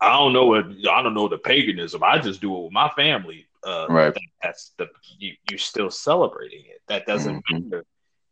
i 0.00 0.16
don't 0.16 0.32
know 0.32 0.46
what 0.46 0.66
i 0.88 1.02
don't 1.02 1.14
know 1.14 1.26
the 1.26 1.38
paganism 1.38 2.04
i 2.04 2.18
just 2.18 2.40
do 2.40 2.56
it 2.56 2.62
with 2.62 2.72
my 2.72 2.88
family 2.90 3.48
uh, 3.64 3.86
right. 3.88 4.16
that's 4.42 4.72
the 4.78 4.88
you, 5.18 5.34
you're 5.50 5.58
still 5.58 5.90
celebrating 5.90 6.64
it. 6.66 6.82
That 6.88 7.06
doesn't 7.06 7.36
mm-hmm. 7.36 7.70
matter 7.70 7.84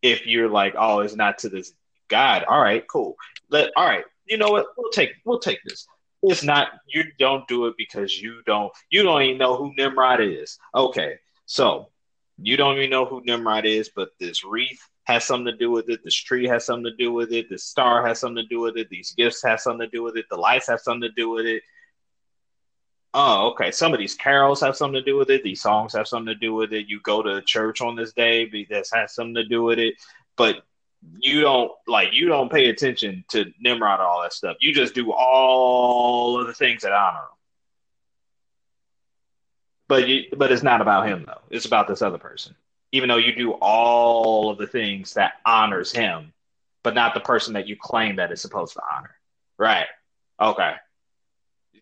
if 0.02 0.26
you're 0.26 0.48
like, 0.48 0.74
oh, 0.76 1.00
it's 1.00 1.16
not 1.16 1.38
to 1.38 1.48
this 1.48 1.72
God. 2.08 2.44
All 2.44 2.60
right, 2.60 2.86
cool. 2.88 3.16
Let 3.50 3.70
all 3.76 3.86
right. 3.86 4.04
You 4.26 4.38
know 4.38 4.50
what? 4.50 4.66
We'll 4.76 4.90
take 4.90 5.10
we'll 5.24 5.38
take 5.38 5.60
this. 5.64 5.86
It's 6.22 6.44
not 6.44 6.68
you 6.86 7.04
don't 7.18 7.46
do 7.48 7.66
it 7.66 7.74
because 7.76 8.20
you 8.20 8.42
don't 8.46 8.72
you 8.90 9.02
don't 9.02 9.22
even 9.22 9.38
know 9.38 9.56
who 9.56 9.72
Nimrod 9.76 10.20
is. 10.20 10.58
Okay, 10.74 11.18
so 11.46 11.88
you 12.38 12.56
don't 12.56 12.78
even 12.78 12.90
know 12.90 13.04
who 13.04 13.22
Nimrod 13.24 13.64
is, 13.66 13.90
but 13.94 14.10
this 14.20 14.44
wreath 14.44 14.80
has 15.04 15.24
something 15.24 15.52
to 15.52 15.56
do 15.56 15.70
with 15.70 15.88
it. 15.88 16.00
This 16.04 16.14
tree 16.14 16.46
has 16.46 16.64
something 16.64 16.84
to 16.84 16.96
do 16.96 17.12
with 17.12 17.32
it. 17.32 17.50
This 17.50 17.64
star 17.64 18.06
has 18.06 18.20
something 18.20 18.44
to 18.44 18.48
do 18.48 18.60
with 18.60 18.76
it. 18.76 18.88
These 18.88 19.12
gifts 19.12 19.42
have 19.42 19.60
something 19.60 19.88
to 19.88 19.96
do 19.96 20.02
with 20.02 20.16
it. 20.16 20.26
The 20.30 20.36
lights 20.36 20.68
have 20.68 20.80
something 20.80 21.08
to 21.08 21.14
do 21.14 21.30
with 21.30 21.46
it 21.46 21.62
oh, 23.14 23.50
okay, 23.50 23.70
some 23.70 23.92
of 23.92 23.98
these 23.98 24.14
carols 24.14 24.60
have 24.60 24.76
something 24.76 24.94
to 24.94 25.02
do 25.02 25.16
with 25.16 25.30
it. 25.30 25.42
These 25.42 25.60
songs 25.60 25.92
have 25.94 26.08
something 26.08 26.32
to 26.32 26.38
do 26.38 26.54
with 26.54 26.72
it. 26.72 26.88
You 26.88 27.00
go 27.00 27.22
to 27.22 27.42
church 27.42 27.80
on 27.80 27.96
this 27.96 28.12
day, 28.12 28.46
that 28.70 28.88
has 28.92 29.14
something 29.14 29.34
to 29.34 29.44
do 29.44 29.62
with 29.62 29.78
it. 29.78 29.94
But 30.36 30.64
you 31.18 31.40
don't 31.40 31.72
like 31.86 32.12
you 32.12 32.28
don't 32.28 32.50
pay 32.50 32.68
attention 32.68 33.24
to 33.28 33.52
Nimrod 33.60 34.00
and 34.00 34.06
all 34.06 34.22
that 34.22 34.32
stuff. 34.32 34.56
You 34.60 34.72
just 34.72 34.94
do 34.94 35.12
all 35.12 36.40
of 36.40 36.46
the 36.46 36.54
things 36.54 36.82
that 36.82 36.92
honor 36.92 37.18
him. 37.18 37.36
But 39.88 40.08
you, 40.08 40.24
but 40.36 40.52
it's 40.52 40.62
not 40.62 40.80
about 40.80 41.06
him 41.06 41.24
though. 41.26 41.40
It's 41.50 41.66
about 41.66 41.88
this 41.88 42.02
other 42.02 42.18
person. 42.18 42.54
Even 42.92 43.08
though 43.08 43.16
you 43.16 43.34
do 43.34 43.52
all 43.52 44.50
of 44.50 44.58
the 44.58 44.66
things 44.66 45.14
that 45.14 45.34
honors 45.44 45.92
him, 45.92 46.32
but 46.82 46.94
not 46.94 47.14
the 47.14 47.20
person 47.20 47.54
that 47.54 47.66
you 47.66 47.76
claim 47.80 48.16
that 48.16 48.32
is 48.32 48.40
supposed 48.40 48.74
to 48.74 48.82
honor. 48.94 49.14
Right. 49.58 49.86
Okay. 50.40 50.74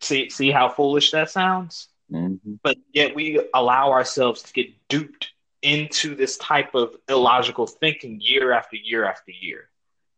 See, 0.00 0.30
see 0.30 0.50
how 0.50 0.68
foolish 0.68 1.10
that 1.10 1.30
sounds. 1.30 1.88
Mm-hmm. 2.10 2.54
But 2.62 2.78
yet 2.92 3.14
we 3.14 3.40
allow 3.54 3.92
ourselves 3.92 4.42
to 4.42 4.52
get 4.52 4.68
duped 4.88 5.30
into 5.62 6.14
this 6.14 6.38
type 6.38 6.74
of 6.74 6.96
illogical 7.08 7.66
thinking 7.66 8.18
year 8.20 8.52
after 8.52 8.76
year 8.76 9.04
after 9.04 9.30
year, 9.30 9.68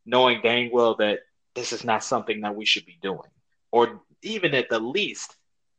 knowing 0.06 0.40
dang 0.42 0.70
well 0.72 0.94
that 0.96 1.20
this 1.54 1.72
is 1.72 1.84
not 1.84 2.04
something 2.04 2.40
that 2.42 2.54
we 2.54 2.64
should 2.64 2.86
be 2.86 2.98
doing, 3.02 3.28
or 3.70 4.00
even 4.22 4.54
at 4.54 4.68
the 4.70 4.78
least, 4.78 5.36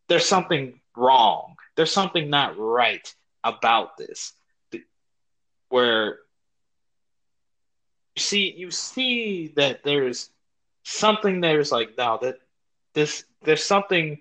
there's 0.09 0.25
something 0.25 0.79
wrong. 0.95 1.55
There's 1.75 1.93
something 1.93 2.29
not 2.29 2.57
right 2.57 3.11
about 3.43 3.97
this. 3.97 4.33
Where 5.69 6.19
you 8.15 8.21
see, 8.21 8.53
you 8.55 8.69
see 8.69 9.53
that 9.55 9.83
there's 9.83 10.29
something 10.83 11.41
there's 11.41 11.71
like, 11.71 11.97
no, 11.97 12.19
that 12.21 12.35
this 12.93 13.25
there's 13.43 13.63
something 13.63 14.19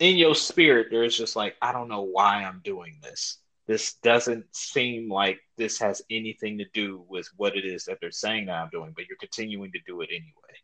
in 0.00 0.16
your 0.16 0.34
spirit 0.34 0.88
there's 0.90 1.16
just 1.16 1.36
like 1.36 1.54
i 1.62 1.72
don't 1.72 1.88
know 1.88 2.02
why 2.02 2.44
i'm 2.44 2.60
doing 2.64 2.98
this. 3.02 3.38
This 3.66 3.94
doesn't 4.02 4.44
seem 4.54 5.10
like 5.10 5.40
this 5.56 5.78
has 5.78 6.02
anything 6.10 6.58
to 6.58 6.66
do 6.74 7.02
with 7.08 7.26
what 7.38 7.56
it 7.56 7.64
is 7.64 7.86
that 7.86 7.96
they're 8.00 8.10
saying 8.10 8.46
that 8.46 8.56
i'm 8.56 8.68
doing 8.70 8.92
but 8.94 9.06
you're 9.08 9.18
continuing 9.18 9.72
to 9.72 9.78
do 9.86 10.00
it 10.02 10.10
anyway. 10.10 10.56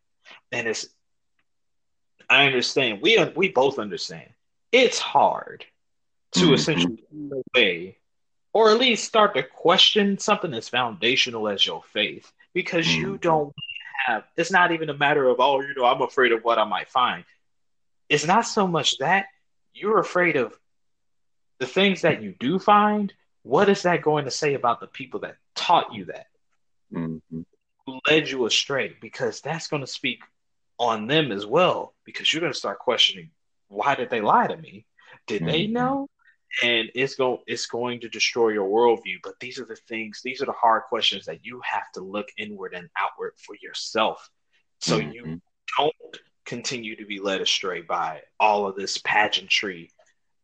And 0.51 0.67
it's 0.67 0.87
i 2.29 2.45
understand. 2.45 3.01
We 3.01 3.23
we 3.35 3.49
both 3.49 3.79
understand. 3.79 4.29
It's 4.71 4.99
hard 4.99 5.65
to 6.33 6.39
mm-hmm. 6.39 6.53
essentially 6.53 7.03
away 7.55 7.97
or 8.53 8.71
at 8.71 8.79
least 8.79 9.05
start 9.05 9.33
to 9.35 9.43
question 9.43 10.17
something 10.17 10.53
as 10.53 10.69
foundational 10.69 11.47
as 11.47 11.65
your 11.65 11.83
faith 11.93 12.31
because 12.53 12.85
mm-hmm. 12.85 13.01
you 13.01 13.17
don't 13.17 13.53
have 14.05 14.23
it's 14.37 14.51
not 14.51 14.71
even 14.71 14.89
a 14.89 14.97
matter 14.97 15.27
of 15.27 15.39
oh 15.39 15.61
you 15.61 15.73
know 15.75 15.85
i'm 15.85 16.01
afraid 16.01 16.31
of 16.31 16.43
what 16.43 16.57
i 16.57 16.63
might 16.63 16.89
find 16.89 17.23
it's 18.11 18.27
not 18.27 18.45
so 18.45 18.67
much 18.67 18.97
that 18.97 19.27
you're 19.73 19.99
afraid 19.99 20.35
of 20.35 20.53
the 21.59 21.65
things 21.65 22.01
that 22.01 22.21
you 22.21 22.35
do 22.37 22.59
find. 22.59 23.13
What 23.43 23.69
is 23.69 23.83
that 23.83 24.01
going 24.01 24.25
to 24.25 24.31
say 24.31 24.53
about 24.53 24.81
the 24.81 24.87
people 24.87 25.21
that 25.21 25.37
taught 25.55 25.93
you 25.93 26.05
that? 26.05 26.27
Mm-hmm. 26.93 27.41
Who 27.85 27.99
led 28.09 28.29
you 28.29 28.45
astray? 28.45 28.97
Because 28.99 29.39
that's 29.39 29.67
going 29.67 29.81
to 29.81 29.87
speak 29.87 30.23
on 30.77 31.07
them 31.07 31.31
as 31.31 31.45
well. 31.45 31.93
Because 32.03 32.31
you're 32.31 32.41
going 32.41 32.51
to 32.51 32.59
start 32.59 32.79
questioning, 32.79 33.29
why 33.69 33.95
did 33.95 34.09
they 34.09 34.19
lie 34.19 34.47
to 34.47 34.57
me? 34.57 34.85
Did 35.25 35.43
mm-hmm. 35.43 35.51
they 35.51 35.67
know? 35.67 36.09
And 36.61 36.89
it's 36.93 37.15
going 37.15 37.39
it's 37.47 37.67
going 37.67 38.01
to 38.01 38.09
destroy 38.09 38.49
your 38.49 38.67
worldview. 38.67 39.19
But 39.23 39.39
these 39.39 39.57
are 39.57 39.65
the 39.65 39.77
things, 39.87 40.19
these 40.21 40.41
are 40.41 40.47
the 40.47 40.51
hard 40.51 40.83
questions 40.89 41.27
that 41.27 41.45
you 41.45 41.61
have 41.63 41.89
to 41.93 42.01
look 42.01 42.27
inward 42.37 42.73
and 42.73 42.89
outward 42.99 43.35
for 43.37 43.55
yourself. 43.61 44.29
So 44.81 44.99
mm-hmm. 44.99 45.11
you 45.13 45.41
don't 45.77 45.95
continue 46.45 46.95
to 46.95 47.05
be 47.05 47.19
led 47.19 47.41
astray 47.41 47.81
by 47.81 48.21
all 48.39 48.67
of 48.67 48.75
this 48.75 48.97
pageantry 48.99 49.91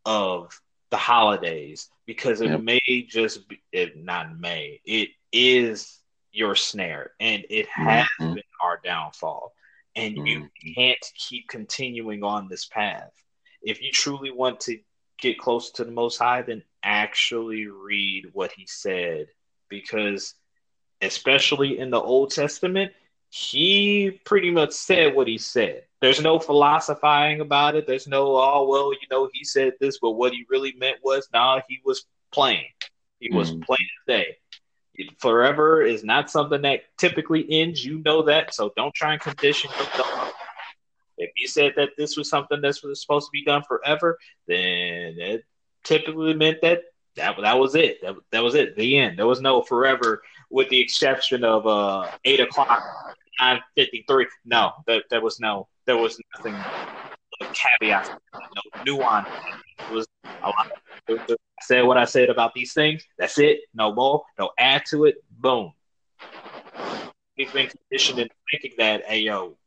of 0.05 0.59
the 0.89 0.97
holidays 0.97 1.89
because 2.05 2.41
it 2.41 2.49
yep. 2.49 2.61
may 2.61 3.05
just 3.09 3.47
be 3.49 3.61
it 3.71 3.97
not 3.97 4.39
may 4.39 4.79
it 4.85 5.09
is 5.33 5.99
your 6.31 6.55
snare 6.55 7.11
and 7.19 7.45
it 7.49 7.67
has 7.67 8.05
mm-hmm. 8.21 8.35
been 8.35 8.43
our 8.63 8.79
downfall 8.83 9.53
and 9.95 10.15
mm-hmm. 10.15 10.25
you 10.25 10.73
can't 10.75 10.97
keep 11.15 11.47
continuing 11.49 12.23
on 12.23 12.47
this 12.47 12.65
path 12.65 13.11
if 13.61 13.81
you 13.81 13.89
truly 13.91 14.31
want 14.31 14.59
to 14.59 14.79
get 15.19 15.37
close 15.37 15.71
to 15.71 15.83
the 15.83 15.91
most 15.91 16.17
high 16.17 16.41
then 16.41 16.63
actually 16.83 17.67
read 17.67 18.27
what 18.31 18.51
he 18.53 18.65
said 18.65 19.27
because 19.67 20.35
especially 21.01 21.79
in 21.79 21.89
the 21.89 21.99
old 21.99 22.31
testament 22.31 22.93
he 23.29 24.19
pretty 24.23 24.51
much 24.51 24.71
said 24.71 25.15
what 25.15 25.27
he 25.27 25.37
said 25.37 25.83
there's 26.01 26.21
no 26.21 26.39
philosophizing 26.39 27.41
about 27.41 27.75
it. 27.75 27.87
There's 27.87 28.07
no, 28.07 28.35
oh, 28.37 28.67
well, 28.69 28.93
you 28.93 29.07
know, 29.09 29.29
he 29.33 29.43
said 29.43 29.73
this, 29.79 29.97
but 29.99 30.11
what 30.11 30.31
he 30.31 30.45
really 30.49 30.73
meant 30.73 30.97
was, 31.03 31.27
nah, 31.33 31.61
he 31.67 31.79
was 31.83 32.05
playing. 32.31 32.67
He 33.19 33.33
was 33.33 33.51
mm. 33.51 33.63
playing 33.63 33.89
today. 34.07 34.37
Forever 35.19 35.81
is 35.81 36.03
not 36.03 36.29
something 36.29 36.61
that 36.63 36.81
typically 36.97 37.45
ends. 37.49 37.83
You 37.83 38.01
know 38.05 38.23
that. 38.23 38.53
So 38.53 38.71
don't 38.75 38.93
try 38.93 39.13
and 39.13 39.21
condition 39.21 39.71
yourself. 39.71 40.33
If 41.17 41.31
you 41.35 41.47
said 41.47 41.73
that 41.77 41.91
this 41.97 42.15
was 42.15 42.29
something 42.29 42.61
that 42.61 42.79
was 42.83 43.01
supposed 43.01 43.27
to 43.27 43.31
be 43.31 43.43
done 43.43 43.63
forever, 43.67 44.19
then 44.47 45.15
it 45.17 45.45
typically 45.83 46.35
meant 46.35 46.61
that 46.61 46.83
that, 47.15 47.35
that 47.41 47.57
was 47.57 47.73
it. 47.73 48.01
That, 48.03 48.15
that 48.31 48.43
was 48.43 48.53
it. 48.53 48.75
The 48.75 48.99
end. 48.99 49.17
There 49.17 49.25
was 49.25 49.41
no 49.41 49.63
forever, 49.63 50.21
with 50.51 50.69
the 50.69 50.79
exception 50.79 51.43
of 51.43 51.65
uh, 51.65 52.07
eight 52.23 52.39
o'clock, 52.39 52.83
fifty 53.75 54.05
three. 54.07 54.27
No, 54.45 54.73
there, 54.85 55.03
there 55.09 55.21
was 55.21 55.39
no 55.39 55.67
there 55.85 55.97
was 55.97 56.19
nothing 56.35 56.55
caveat, 57.53 58.19
no 58.33 58.83
nuance. 58.85 59.29
It 59.79 59.93
was 59.93 60.07
a 60.23 60.47
lot. 60.47 60.71
I 61.09 61.35
said 61.61 61.83
what 61.83 61.97
I 61.97 62.05
said 62.05 62.29
about 62.29 62.53
these 62.53 62.73
things. 62.73 63.03
That's 63.17 63.37
it. 63.39 63.61
No 63.73 63.93
more. 63.93 64.23
No 64.37 64.51
add 64.57 64.83
to 64.87 65.05
it. 65.05 65.23
Boom. 65.31 65.73
We've 67.37 67.51
been 67.53 67.69
conditioned 67.69 68.19
into 68.19 68.35
thinking 68.51 68.73
that, 68.79 69.05
hey, 69.05 69.19
yo, 69.19 69.57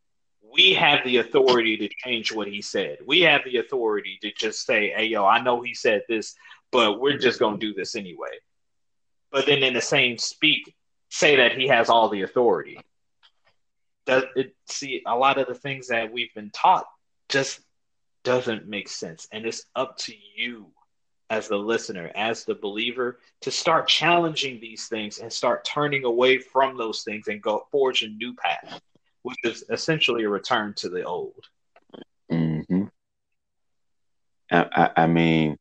we 0.53 0.73
have 0.75 1.05
the 1.05 1.19
authority 1.19 1.77
to 1.77 1.89
change 2.05 2.33
what 2.33 2.49
he 2.49 2.61
said. 2.61 2.99
We 3.07 3.21
have 3.23 3.43
the 3.45 3.59
authority 3.59 4.19
to 4.23 4.33
just 4.33 4.67
say, 4.67 4.93
hey, 4.95 5.05
yo, 5.05 5.25
I 5.25 5.41
know 5.41 5.63
he 5.63 5.75
said 5.75 6.03
this, 6.09 6.35
but 6.73 7.01
we're 7.01 7.19
just 7.19 7.39
going 7.39 7.59
to 7.59 7.67
do 7.67 7.73
this 7.73 7.95
anyway. 7.95 8.39
But 9.31 9.47
then 9.47 9.63
in 9.63 9.75
the 9.75 9.81
same 9.81 10.19
speak, 10.19 10.75
say 11.09 11.37
that 11.37 11.57
he 11.57 11.69
has 11.69 11.89
all 11.89 12.09
the 12.09 12.23
authority. 12.23 12.81
Does 14.07 14.25
it 14.35 14.55
see 14.67 15.03
a 15.07 15.17
lot 15.17 15.39
of 15.39 15.47
the 15.47 15.55
things 15.55 15.89
that 15.89 16.13
we've 16.13 16.35
been 16.35 16.51
taught 16.51 16.87
just 17.29 17.61
doesn't 18.25 18.69
make 18.69 18.89
sense. 18.89 19.29
And 19.33 19.47
it's 19.47 19.65
up 19.75 19.97
to 19.99 20.15
you 20.37 20.67
as 21.31 21.49
the 21.49 21.57
listener, 21.57 22.11
as 22.15 22.45
the 22.45 22.55
believer, 22.55 23.21
to 23.43 23.51
start 23.51 23.89
challenging 23.89 24.61
these 24.61 24.89
things 24.89 25.19
and 25.19 25.33
start 25.33 25.65
turning 25.65 26.05
away 26.05 26.39
from 26.39 26.77
those 26.77 27.03
things 27.03 27.29
and 27.29 27.41
go 27.41 27.67
forge 27.71 28.03
a 28.03 28.09
new 28.09 28.35
path, 28.35 28.81
which 29.23 29.37
is 29.45 29.65
essentially 29.71 30.25
a 30.25 30.29
return 30.29 30.75
to 30.75 30.89
the 30.89 31.05
old. 31.05 31.45
Mm-hmm. 32.31 32.85
I, 34.51 34.67
I, 34.73 35.03
I 35.03 35.07
mean, 35.07 35.57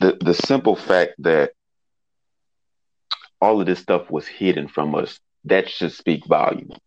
the 0.00 0.18
the 0.20 0.34
simple 0.34 0.74
fact 0.74 1.14
that 1.18 1.52
all 3.40 3.60
of 3.60 3.66
this 3.66 3.78
stuff 3.78 4.10
was 4.10 4.26
hidden 4.26 4.66
from 4.66 4.94
us 4.94 5.20
that 5.44 5.68
should 5.68 5.92
speak 5.92 6.24
volumes 6.26 6.78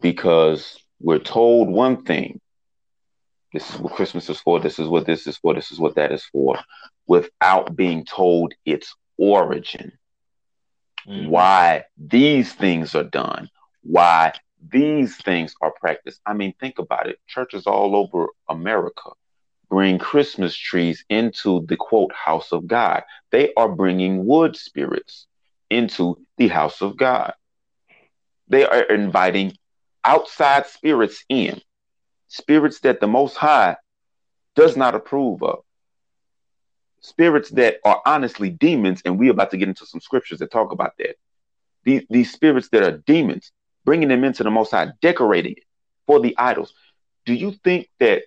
because 0.00 0.78
we're 1.00 1.18
told 1.18 1.68
one 1.68 2.04
thing 2.04 2.40
this 3.52 3.68
is 3.68 3.78
what 3.80 3.92
Christmas 3.92 4.30
is 4.30 4.40
for, 4.40 4.60
this 4.60 4.78
is 4.78 4.88
what 4.88 5.06
this 5.06 5.26
is 5.26 5.36
for, 5.36 5.54
this 5.54 5.70
is 5.70 5.78
what 5.78 5.96
that 5.96 6.10
is 6.10 6.24
for, 6.24 6.58
without 7.06 7.76
being 7.76 8.04
told 8.04 8.54
its 8.64 8.94
origin. 9.18 9.92
Mm-hmm. 11.06 11.28
Why 11.28 11.84
these 11.98 12.52
things 12.52 12.94
are 12.94 13.04
done, 13.04 13.50
why 13.82 14.32
these 14.70 15.16
things 15.16 15.54
are 15.60 15.72
practiced. 15.72 16.20
I 16.24 16.32
mean, 16.32 16.54
think 16.60 16.78
about 16.78 17.08
it. 17.08 17.18
Churches 17.26 17.66
all 17.66 17.96
over 17.96 18.28
America 18.48 19.10
bring 19.68 19.98
Christmas 19.98 20.54
trees 20.54 21.02
into 21.08 21.64
the 21.66 21.76
quote 21.76 22.12
house 22.12 22.52
of 22.52 22.66
God. 22.66 23.04
They 23.30 23.54
are 23.54 23.70
bringing 23.70 24.26
wood 24.26 24.54
spirits 24.54 25.26
into 25.72 26.18
the 26.36 26.48
house 26.48 26.82
of 26.82 26.96
God. 26.96 27.34
They 28.48 28.64
are 28.64 28.82
inviting 28.82 29.56
outside 30.04 30.66
spirits 30.66 31.24
in, 31.28 31.60
spirits 32.28 32.80
that 32.80 33.00
the 33.00 33.06
Most 33.06 33.36
High 33.36 33.76
does 34.54 34.76
not 34.76 34.94
approve 34.94 35.42
of, 35.42 35.60
spirits 37.00 37.50
that 37.50 37.76
are 37.84 38.02
honestly 38.04 38.50
demons. 38.50 39.02
And 39.04 39.18
we're 39.18 39.30
about 39.30 39.50
to 39.52 39.56
get 39.56 39.68
into 39.68 39.86
some 39.86 40.00
scriptures 40.00 40.40
that 40.40 40.50
talk 40.50 40.72
about 40.72 40.92
that. 40.98 41.16
These, 41.84 42.04
these 42.10 42.32
spirits 42.32 42.68
that 42.70 42.82
are 42.82 42.98
demons, 42.98 43.52
bringing 43.84 44.08
them 44.08 44.24
into 44.24 44.44
the 44.44 44.50
Most 44.50 44.70
High, 44.70 44.88
decorating 45.00 45.52
it 45.52 45.64
for 46.06 46.20
the 46.20 46.36
idols. 46.36 46.74
Do 47.24 47.34
you 47.34 47.52
think 47.64 47.88
that 48.00 48.22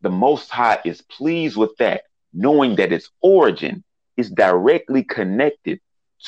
the 0.00 0.10
Most 0.10 0.50
High 0.50 0.78
is 0.84 1.02
pleased 1.02 1.56
with 1.56 1.76
that, 1.78 2.02
knowing 2.32 2.76
that 2.76 2.92
its 2.92 3.10
origin 3.20 3.84
is 4.16 4.30
directly 4.30 5.02
connected 5.02 5.80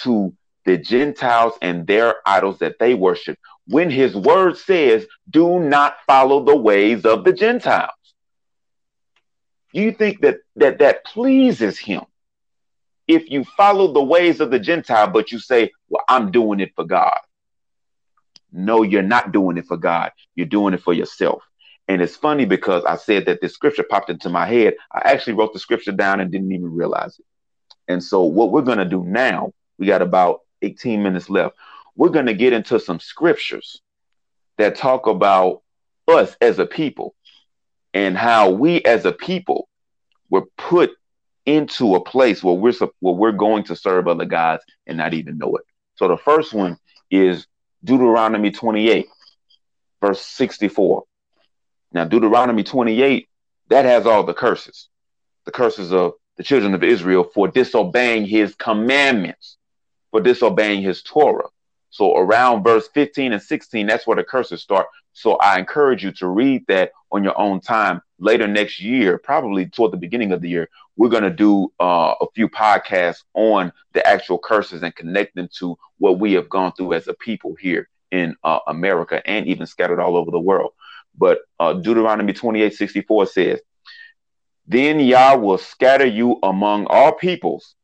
to 0.02 0.34
the 0.64 0.78
Gentiles 0.78 1.54
and 1.60 1.86
their 1.86 2.16
idols 2.26 2.58
that 2.58 2.78
they 2.78 2.94
worship 2.94 3.38
when 3.66 3.90
his 3.90 4.14
word 4.14 4.56
says, 4.56 5.06
do 5.30 5.60
not 5.60 5.96
follow 6.06 6.44
the 6.44 6.56
ways 6.56 7.04
of 7.04 7.24
the 7.24 7.32
Gentiles. 7.32 7.90
You 9.72 9.92
think 9.92 10.20
that 10.20 10.38
that, 10.56 10.78
that 10.78 11.04
pleases 11.04 11.78
him 11.78 12.02
if 13.08 13.30
you 13.30 13.44
follow 13.56 13.92
the 13.92 14.02
ways 14.02 14.40
of 14.40 14.50
the 14.50 14.58
Gentile, 14.58 15.08
but 15.08 15.32
you 15.32 15.38
say, 15.38 15.70
well, 15.88 16.04
I'm 16.08 16.30
doing 16.30 16.60
it 16.60 16.72
for 16.74 16.84
God. 16.84 17.18
No, 18.52 18.82
you're 18.82 19.02
not 19.02 19.32
doing 19.32 19.56
it 19.56 19.66
for 19.66 19.76
God. 19.76 20.12
You're 20.34 20.46
doing 20.46 20.74
it 20.74 20.82
for 20.82 20.92
yourself. 20.92 21.42
And 21.88 22.00
it's 22.00 22.16
funny 22.16 22.44
because 22.44 22.84
I 22.84 22.96
said 22.96 23.26
that 23.26 23.40
this 23.40 23.54
scripture 23.54 23.82
popped 23.82 24.10
into 24.10 24.28
my 24.28 24.46
head. 24.46 24.74
I 24.92 25.00
actually 25.04 25.34
wrote 25.34 25.52
the 25.52 25.58
scripture 25.58 25.92
down 25.92 26.20
and 26.20 26.30
didn't 26.30 26.52
even 26.52 26.72
realize 26.72 27.18
it. 27.18 27.24
And 27.88 28.02
so, 28.02 28.22
what 28.22 28.52
we're 28.52 28.62
going 28.62 28.78
to 28.78 28.84
do 28.84 29.02
now, 29.04 29.52
we 29.78 29.86
got 29.86 30.02
about 30.02 30.40
18 30.62 31.02
minutes 31.02 31.28
left. 31.28 31.56
We're 31.96 32.10
going 32.10 32.26
to 32.26 32.34
get 32.34 32.52
into 32.52 32.78
some 32.80 33.00
scriptures 33.00 33.80
that 34.58 34.76
talk 34.76 35.06
about 35.06 35.62
us 36.08 36.36
as 36.40 36.58
a 36.58 36.66
people 36.66 37.14
and 37.94 38.16
how 38.16 38.50
we 38.50 38.82
as 38.82 39.04
a 39.04 39.12
people 39.12 39.68
were 40.30 40.46
put 40.56 40.92
into 41.44 41.94
a 41.94 42.04
place 42.04 42.42
where 42.42 42.54
we're 42.54 42.72
where 43.00 43.14
we're 43.14 43.32
going 43.32 43.64
to 43.64 43.76
serve 43.76 44.08
other 44.08 44.24
gods 44.24 44.62
and 44.86 44.98
not 44.98 45.14
even 45.14 45.38
know 45.38 45.56
it. 45.56 45.64
So 45.96 46.08
the 46.08 46.16
first 46.16 46.52
one 46.52 46.78
is 47.10 47.46
Deuteronomy 47.84 48.50
28 48.50 49.06
verse 50.00 50.20
64. 50.20 51.04
Now 51.92 52.04
Deuteronomy 52.04 52.62
28 52.62 53.28
that 53.68 53.84
has 53.84 54.06
all 54.06 54.24
the 54.24 54.34
curses. 54.34 54.88
The 55.44 55.52
curses 55.52 55.92
of 55.92 56.12
the 56.36 56.42
children 56.42 56.74
of 56.74 56.84
Israel 56.84 57.24
for 57.24 57.48
disobeying 57.48 58.26
his 58.26 58.54
commandments 58.54 59.58
for 60.12 60.20
disobeying 60.20 60.82
his 60.82 61.02
Torah. 61.02 61.48
So 61.90 62.16
around 62.16 62.62
verse 62.62 62.88
15 62.94 63.32
and 63.32 63.42
16, 63.42 63.86
that's 63.86 64.06
where 64.06 64.16
the 64.16 64.22
curses 64.22 64.62
start. 64.62 64.86
So 65.12 65.34
I 65.36 65.58
encourage 65.58 66.04
you 66.04 66.12
to 66.12 66.28
read 66.28 66.64
that 66.68 66.92
on 67.10 67.24
your 67.24 67.38
own 67.38 67.60
time 67.60 68.00
later 68.18 68.46
next 68.46 68.80
year, 68.80 69.18
probably 69.18 69.66
toward 69.66 69.92
the 69.92 69.98
beginning 69.98 70.32
of 70.32 70.40
the 70.40 70.48
year. 70.48 70.70
We're 70.96 71.10
going 71.10 71.24
to 71.24 71.30
do 71.30 71.72
uh, 71.80 72.14
a 72.20 72.26
few 72.34 72.48
podcasts 72.48 73.24
on 73.34 73.72
the 73.92 74.06
actual 74.06 74.38
curses 74.38 74.82
and 74.82 74.94
connect 74.94 75.34
them 75.34 75.48
to 75.58 75.76
what 75.98 76.18
we 76.18 76.32
have 76.34 76.48
gone 76.48 76.72
through 76.72 76.94
as 76.94 77.08
a 77.08 77.14
people 77.14 77.56
here 77.60 77.88
in 78.10 78.36
uh, 78.44 78.60
America 78.68 79.26
and 79.26 79.46
even 79.46 79.66
scattered 79.66 80.00
all 80.00 80.16
over 80.16 80.30
the 80.30 80.38
world. 80.38 80.72
But 81.18 81.40
uh, 81.58 81.74
Deuteronomy 81.74 82.32
28 82.32 82.74
64 82.74 83.26
says, 83.26 83.60
Then 84.66 85.00
Yah 85.00 85.36
will 85.36 85.58
scatter 85.58 86.06
you 86.06 86.38
among 86.42 86.86
all 86.86 87.12
peoples 87.12 87.74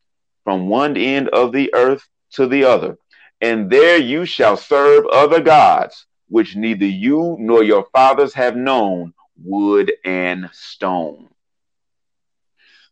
from 0.44 0.68
one 0.68 0.96
end 0.96 1.28
of 1.28 1.52
the 1.52 1.74
earth 1.74 2.08
to 2.32 2.46
the 2.46 2.64
other, 2.64 2.96
and 3.40 3.70
there 3.70 3.98
you 3.98 4.24
shall 4.24 4.56
serve 4.56 5.06
other 5.06 5.40
gods, 5.40 6.06
which 6.28 6.56
neither 6.56 6.86
you 6.86 7.36
nor 7.38 7.62
your 7.62 7.86
fathers 7.92 8.34
have 8.34 8.56
known, 8.56 9.14
wood 9.42 9.92
and 10.04 10.48
stone. 10.52 11.28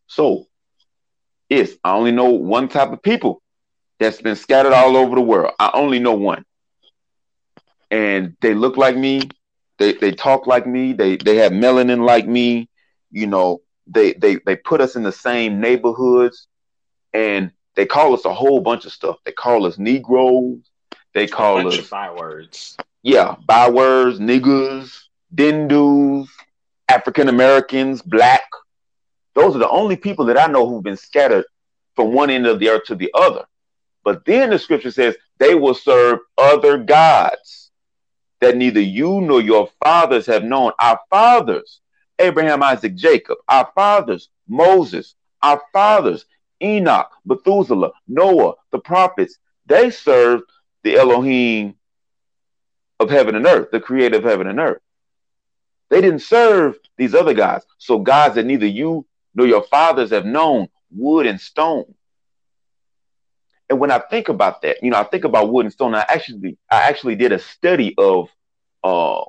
So, 0.06 0.46
it's 1.48 1.74
I 1.84 1.92
only 1.94 2.12
know 2.12 2.30
one 2.30 2.68
type 2.68 2.92
of 2.92 3.02
people 3.02 3.42
that's 3.98 4.20
been 4.20 4.36
scattered 4.36 4.72
all 4.72 4.96
over 4.96 5.14
the 5.14 5.20
world. 5.20 5.52
I 5.58 5.70
only 5.74 5.98
know 5.98 6.14
one. 6.14 6.44
And 7.90 8.36
they 8.40 8.54
look 8.54 8.76
like 8.76 8.96
me, 8.96 9.22
they 9.78 9.92
they 9.94 10.12
talk 10.12 10.46
like 10.46 10.66
me, 10.66 10.92
they 10.92 11.16
they 11.16 11.36
have 11.36 11.52
melanin 11.52 12.04
like 12.04 12.26
me, 12.26 12.68
you 13.10 13.26
know, 13.26 13.60
they 13.86 14.12
they 14.14 14.36
they 14.46 14.56
put 14.56 14.80
us 14.80 14.96
in 14.96 15.02
the 15.02 15.12
same 15.12 15.60
neighborhoods 15.60 16.48
and 17.12 17.52
they 17.76 17.86
call 17.86 18.14
us 18.14 18.24
a 18.24 18.34
whole 18.34 18.60
bunch 18.60 18.84
of 18.86 18.92
stuff. 18.92 19.16
They 19.24 19.32
call 19.32 19.66
us 19.66 19.78
Negroes. 19.78 20.58
They 21.14 21.26
call 21.26 21.66
us 21.68 21.88
bywords. 21.88 22.76
Yeah, 23.02 23.36
bywords, 23.46 24.18
niggas, 24.18 24.98
Dindus, 25.34 26.28
African 26.88 27.28
Americans, 27.28 28.02
black. 28.02 28.42
Those 29.34 29.54
are 29.54 29.60
the 29.60 29.68
only 29.68 29.96
people 29.96 30.24
that 30.26 30.38
I 30.38 30.46
know 30.46 30.66
who've 30.68 30.82
been 30.82 30.96
scattered 30.96 31.44
from 31.94 32.12
one 32.12 32.30
end 32.30 32.46
of 32.46 32.58
the 32.58 32.70
earth 32.70 32.84
to 32.86 32.94
the 32.94 33.10
other. 33.14 33.44
But 34.04 34.24
then 34.24 34.50
the 34.50 34.58
scripture 34.58 34.90
says 34.90 35.16
they 35.38 35.54
will 35.54 35.74
serve 35.74 36.20
other 36.38 36.78
gods 36.78 37.70
that 38.40 38.56
neither 38.56 38.80
you 38.80 39.20
nor 39.20 39.40
your 39.40 39.68
fathers 39.82 40.26
have 40.26 40.44
known. 40.44 40.72
Our 40.78 41.00
fathers, 41.10 41.80
Abraham, 42.18 42.62
Isaac, 42.62 42.94
Jacob, 42.94 43.38
our 43.48 43.70
fathers, 43.74 44.28
Moses, 44.48 45.14
our 45.42 45.60
fathers, 45.72 46.24
Enoch, 46.62 47.10
Methuselah, 47.24 47.92
Noah, 48.08 48.54
the 48.70 48.78
prophets, 48.78 49.38
they 49.66 49.90
served 49.90 50.44
the 50.82 50.96
Elohim 50.96 51.74
of 53.00 53.10
heaven 53.10 53.34
and 53.34 53.46
earth, 53.46 53.70
the 53.70 53.80
creator 53.80 54.16
of 54.18 54.24
heaven 54.24 54.46
and 54.46 54.58
earth. 54.58 54.80
They 55.90 56.00
didn't 56.00 56.20
serve 56.20 56.78
these 56.96 57.14
other 57.14 57.34
gods. 57.34 57.66
So 57.78 57.98
gods 57.98 58.36
that 58.36 58.46
neither 58.46 58.66
you 58.66 59.06
nor 59.34 59.46
your 59.46 59.62
fathers 59.62 60.10
have 60.10 60.24
known, 60.24 60.68
wood 60.90 61.26
and 61.26 61.40
stone. 61.40 61.94
And 63.68 63.80
when 63.80 63.90
I 63.90 63.98
think 63.98 64.28
about 64.28 64.62
that, 64.62 64.82
you 64.82 64.90
know, 64.90 64.98
I 64.98 65.04
think 65.04 65.24
about 65.24 65.50
wood 65.50 65.66
and 65.66 65.72
stone. 65.72 65.94
I 65.94 66.06
actually, 66.08 66.56
I 66.70 66.88
actually 66.88 67.16
did 67.16 67.32
a 67.32 67.38
study 67.38 67.94
of 67.98 68.28
uh, 68.84 69.24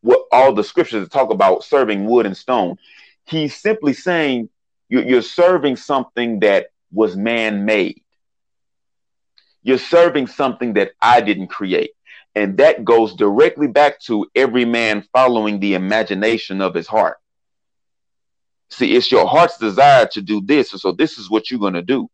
what 0.00 0.22
all 0.32 0.52
the 0.52 0.64
scriptures 0.64 1.08
talk 1.08 1.30
about 1.30 1.64
serving 1.64 2.06
wood 2.06 2.26
and 2.26 2.36
stone. 2.36 2.76
He's 3.24 3.54
simply 3.54 3.92
saying 3.92 4.48
you're 4.88 5.22
serving 5.22 5.76
something 5.76 6.40
that 6.40 6.68
was 6.92 7.16
man 7.16 7.64
made. 7.64 8.02
You're 9.62 9.78
serving 9.78 10.28
something 10.28 10.74
that 10.74 10.92
I 11.00 11.20
didn't 11.20 11.48
create. 11.48 11.90
And 12.34 12.58
that 12.58 12.84
goes 12.84 13.14
directly 13.14 13.66
back 13.66 13.98
to 14.02 14.26
every 14.34 14.64
man 14.64 15.06
following 15.12 15.58
the 15.58 15.74
imagination 15.74 16.60
of 16.60 16.74
his 16.74 16.86
heart. 16.86 17.16
See, 18.70 18.94
it's 18.94 19.10
your 19.10 19.26
heart's 19.26 19.58
desire 19.58 20.06
to 20.12 20.20
do 20.20 20.40
this. 20.40 20.72
And 20.72 20.80
so 20.80 20.92
this 20.92 21.18
is 21.18 21.30
what 21.30 21.50
you're 21.50 21.60
going 21.60 21.74
to 21.74 21.82
do. 21.82 22.08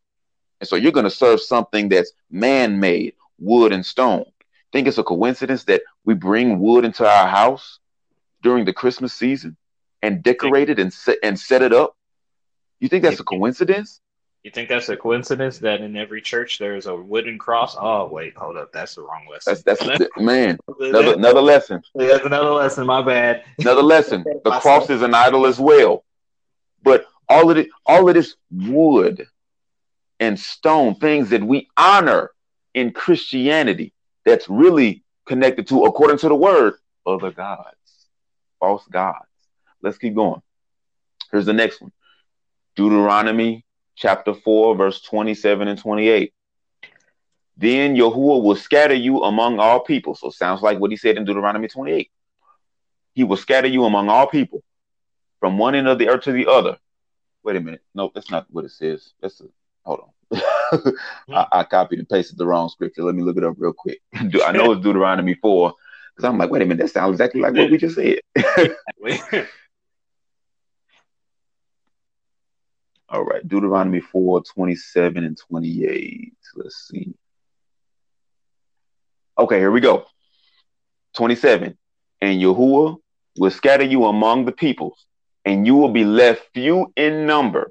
And 0.60 0.68
so 0.68 0.76
you're 0.76 0.92
going 0.92 1.04
to 1.04 1.10
serve 1.10 1.40
something 1.40 1.88
that's 1.88 2.12
man 2.30 2.78
made, 2.78 3.14
wood 3.38 3.72
and 3.72 3.84
stone. 3.84 4.24
Think 4.72 4.86
it's 4.86 4.98
a 4.98 5.02
coincidence 5.02 5.64
that 5.64 5.82
we 6.04 6.14
bring 6.14 6.60
wood 6.60 6.84
into 6.84 7.06
our 7.06 7.26
house 7.26 7.80
during 8.42 8.64
the 8.64 8.72
Christmas 8.72 9.12
season 9.12 9.56
and 10.02 10.22
decorate 10.22 10.70
it 10.70 10.78
and 10.78 10.92
set 10.92 11.18
and 11.22 11.38
set 11.38 11.62
it 11.62 11.72
up? 11.72 11.96
You 12.82 12.88
think 12.88 13.04
that's 13.04 13.20
a 13.20 13.24
coincidence? 13.24 14.00
You 14.42 14.50
think 14.50 14.68
that's 14.68 14.88
a 14.88 14.96
coincidence 14.96 15.58
that 15.58 15.80
in 15.82 15.96
every 15.96 16.20
church 16.20 16.58
there's 16.58 16.86
a 16.86 16.96
wooden 16.96 17.38
cross? 17.38 17.76
Oh 17.78 18.08
wait, 18.08 18.36
hold 18.36 18.56
up, 18.56 18.72
that's 18.72 18.96
the 18.96 19.02
wrong 19.02 19.24
lesson. 19.30 19.56
That's 19.64 19.80
that's 19.84 20.10
man. 20.16 20.58
Another 20.80 21.14
another 21.14 21.40
lesson. 21.40 21.80
That's 21.94 22.26
another 22.26 22.50
lesson. 22.50 22.84
My 22.84 23.00
bad. 23.00 23.44
Another 23.60 23.82
lesson. 23.82 24.24
The 24.44 24.58
cross 24.58 24.90
is 24.90 25.02
an 25.02 25.14
idol 25.14 25.46
as 25.46 25.60
well. 25.60 26.04
But 26.82 27.06
all 27.28 27.52
of 27.52 27.56
it, 27.56 27.68
all 27.86 28.08
of 28.08 28.14
this 28.16 28.34
wood 28.50 29.28
and 30.18 30.36
stone, 30.36 30.96
things 30.96 31.30
that 31.30 31.44
we 31.44 31.68
honor 31.76 32.32
in 32.74 32.90
Christianity, 32.90 33.92
that's 34.24 34.48
really 34.48 35.04
connected 35.24 35.68
to, 35.68 35.84
according 35.84 36.18
to 36.18 36.28
the 36.28 36.34
word, 36.34 36.74
other 37.06 37.30
gods, 37.30 38.08
false 38.58 38.84
gods. 38.88 39.28
Let's 39.82 39.98
keep 39.98 40.16
going. 40.16 40.42
Here's 41.30 41.46
the 41.46 41.52
next 41.52 41.80
one. 41.80 41.92
Deuteronomy 42.76 43.64
chapter 43.96 44.34
4, 44.34 44.76
verse 44.76 45.00
27 45.02 45.68
and 45.68 45.78
28. 45.78 46.32
Then 47.56 47.94
Yahuwah 47.94 48.42
will 48.42 48.56
scatter 48.56 48.94
you 48.94 49.22
among 49.22 49.58
all 49.58 49.80
people. 49.80 50.14
So 50.14 50.30
sounds 50.30 50.62
like 50.62 50.78
what 50.78 50.90
he 50.90 50.96
said 50.96 51.16
in 51.16 51.24
Deuteronomy 51.24 51.68
28. 51.68 52.10
He 53.14 53.24
will 53.24 53.36
scatter 53.36 53.68
you 53.68 53.84
among 53.84 54.08
all 54.08 54.26
people 54.26 54.62
from 55.40 55.58
one 55.58 55.74
end 55.74 55.88
of 55.88 55.98
the 55.98 56.08
earth 56.08 56.22
to 56.24 56.32
the 56.32 56.46
other. 56.46 56.78
Wait 57.44 57.56
a 57.56 57.60
minute. 57.60 57.82
No, 57.94 58.10
that's 58.14 58.30
not 58.30 58.46
what 58.50 58.64
it 58.64 58.70
says. 58.70 59.12
That's 59.20 59.40
a, 59.40 59.44
hold 59.84 60.00
on. 60.00 60.08
I, 61.28 61.46
I, 61.52 61.64
copied 61.64 61.98
and 61.98 62.08
pasted 62.08 62.38
the 62.38 62.46
wrong 62.46 62.68
scripture. 62.70 63.02
Let 63.02 63.14
me 63.14 63.22
look 63.22 63.36
it 63.36 63.44
up 63.44 63.56
real 63.58 63.74
quick. 63.74 64.00
I 64.14 64.52
know 64.52 64.72
it's 64.72 64.82
Deuteronomy 64.82 65.34
4 65.34 65.74
because 66.14 66.28
I'm 66.28 66.38
like, 66.38 66.50
wait 66.50 66.62
a 66.62 66.64
minute, 66.64 66.82
that 66.82 66.90
sounds 66.90 67.12
exactly 67.12 67.40
like 67.40 67.54
what 67.54 67.70
we 67.70 67.76
just 67.76 67.96
said. 67.96 68.20
All 73.12 73.24
right, 73.24 73.46
Deuteronomy 73.46 74.00
4 74.00 74.42
27 74.42 75.22
and 75.22 75.36
28. 75.36 76.32
Let's 76.54 76.88
see. 76.88 77.12
Okay, 79.38 79.58
here 79.58 79.70
we 79.70 79.80
go. 79.80 80.06
27. 81.16 81.76
And 82.22 82.40
Yahuwah 82.40 82.96
will 83.36 83.50
scatter 83.50 83.84
you 83.84 84.06
among 84.06 84.46
the 84.46 84.52
peoples, 84.52 85.04
and 85.44 85.66
you 85.66 85.74
will 85.74 85.90
be 85.90 86.06
left 86.06 86.40
few 86.54 86.90
in 86.96 87.26
number 87.26 87.70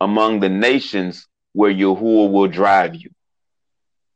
among 0.00 0.40
the 0.40 0.48
nations 0.48 1.28
where 1.52 1.72
Yahuwah 1.72 2.32
will 2.32 2.48
drive 2.48 2.96
you. 2.96 3.10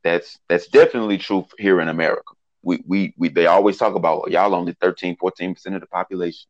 That's 0.03 0.37
that's 0.49 0.67
definitely 0.67 1.19
true 1.19 1.45
here 1.57 1.79
in 1.79 1.87
America. 1.87 2.33
We 2.63 2.83
we, 2.85 3.13
we 3.17 3.29
they 3.29 3.45
always 3.45 3.77
talk 3.77 3.95
about 3.95 4.29
y'all 4.29 4.53
only 4.53 4.75
13, 4.81 5.15
14% 5.15 5.75
of 5.75 5.79
the 5.79 5.87
population. 5.87 6.49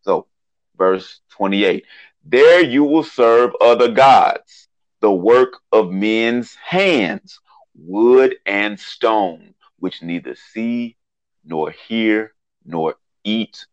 So 0.00 0.26
verse 0.78 1.20
28. 1.32 1.84
There 2.28 2.60
you 2.60 2.82
will 2.82 3.04
serve 3.04 3.54
other 3.60 3.86
gods, 3.86 4.66
the 5.00 5.12
work 5.12 5.60
of 5.70 5.92
men's 5.92 6.56
hands, 6.56 7.38
wood 7.76 8.34
and 8.44 8.80
stone, 8.80 9.54
which 9.78 10.02
neither 10.02 10.34
see, 10.34 10.96
nor 11.44 11.70
hear, 11.70 12.34
nor 12.64 12.96
eat, 13.22 13.66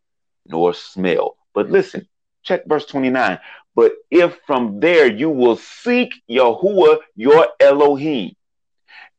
nor 0.45 0.75
smell. 0.75 1.35
But 1.55 1.71
listen, 1.71 2.07
check 2.43 2.67
verse 2.67 2.85
29. 2.85 3.39
But 3.73 3.93
if 4.11 4.37
from 4.45 4.79
there 4.79 5.07
you 5.07 5.31
will 5.31 5.55
seek 5.55 6.13
Yahuwah, 6.29 6.99
your 7.15 7.47
Elohim, 7.59 8.35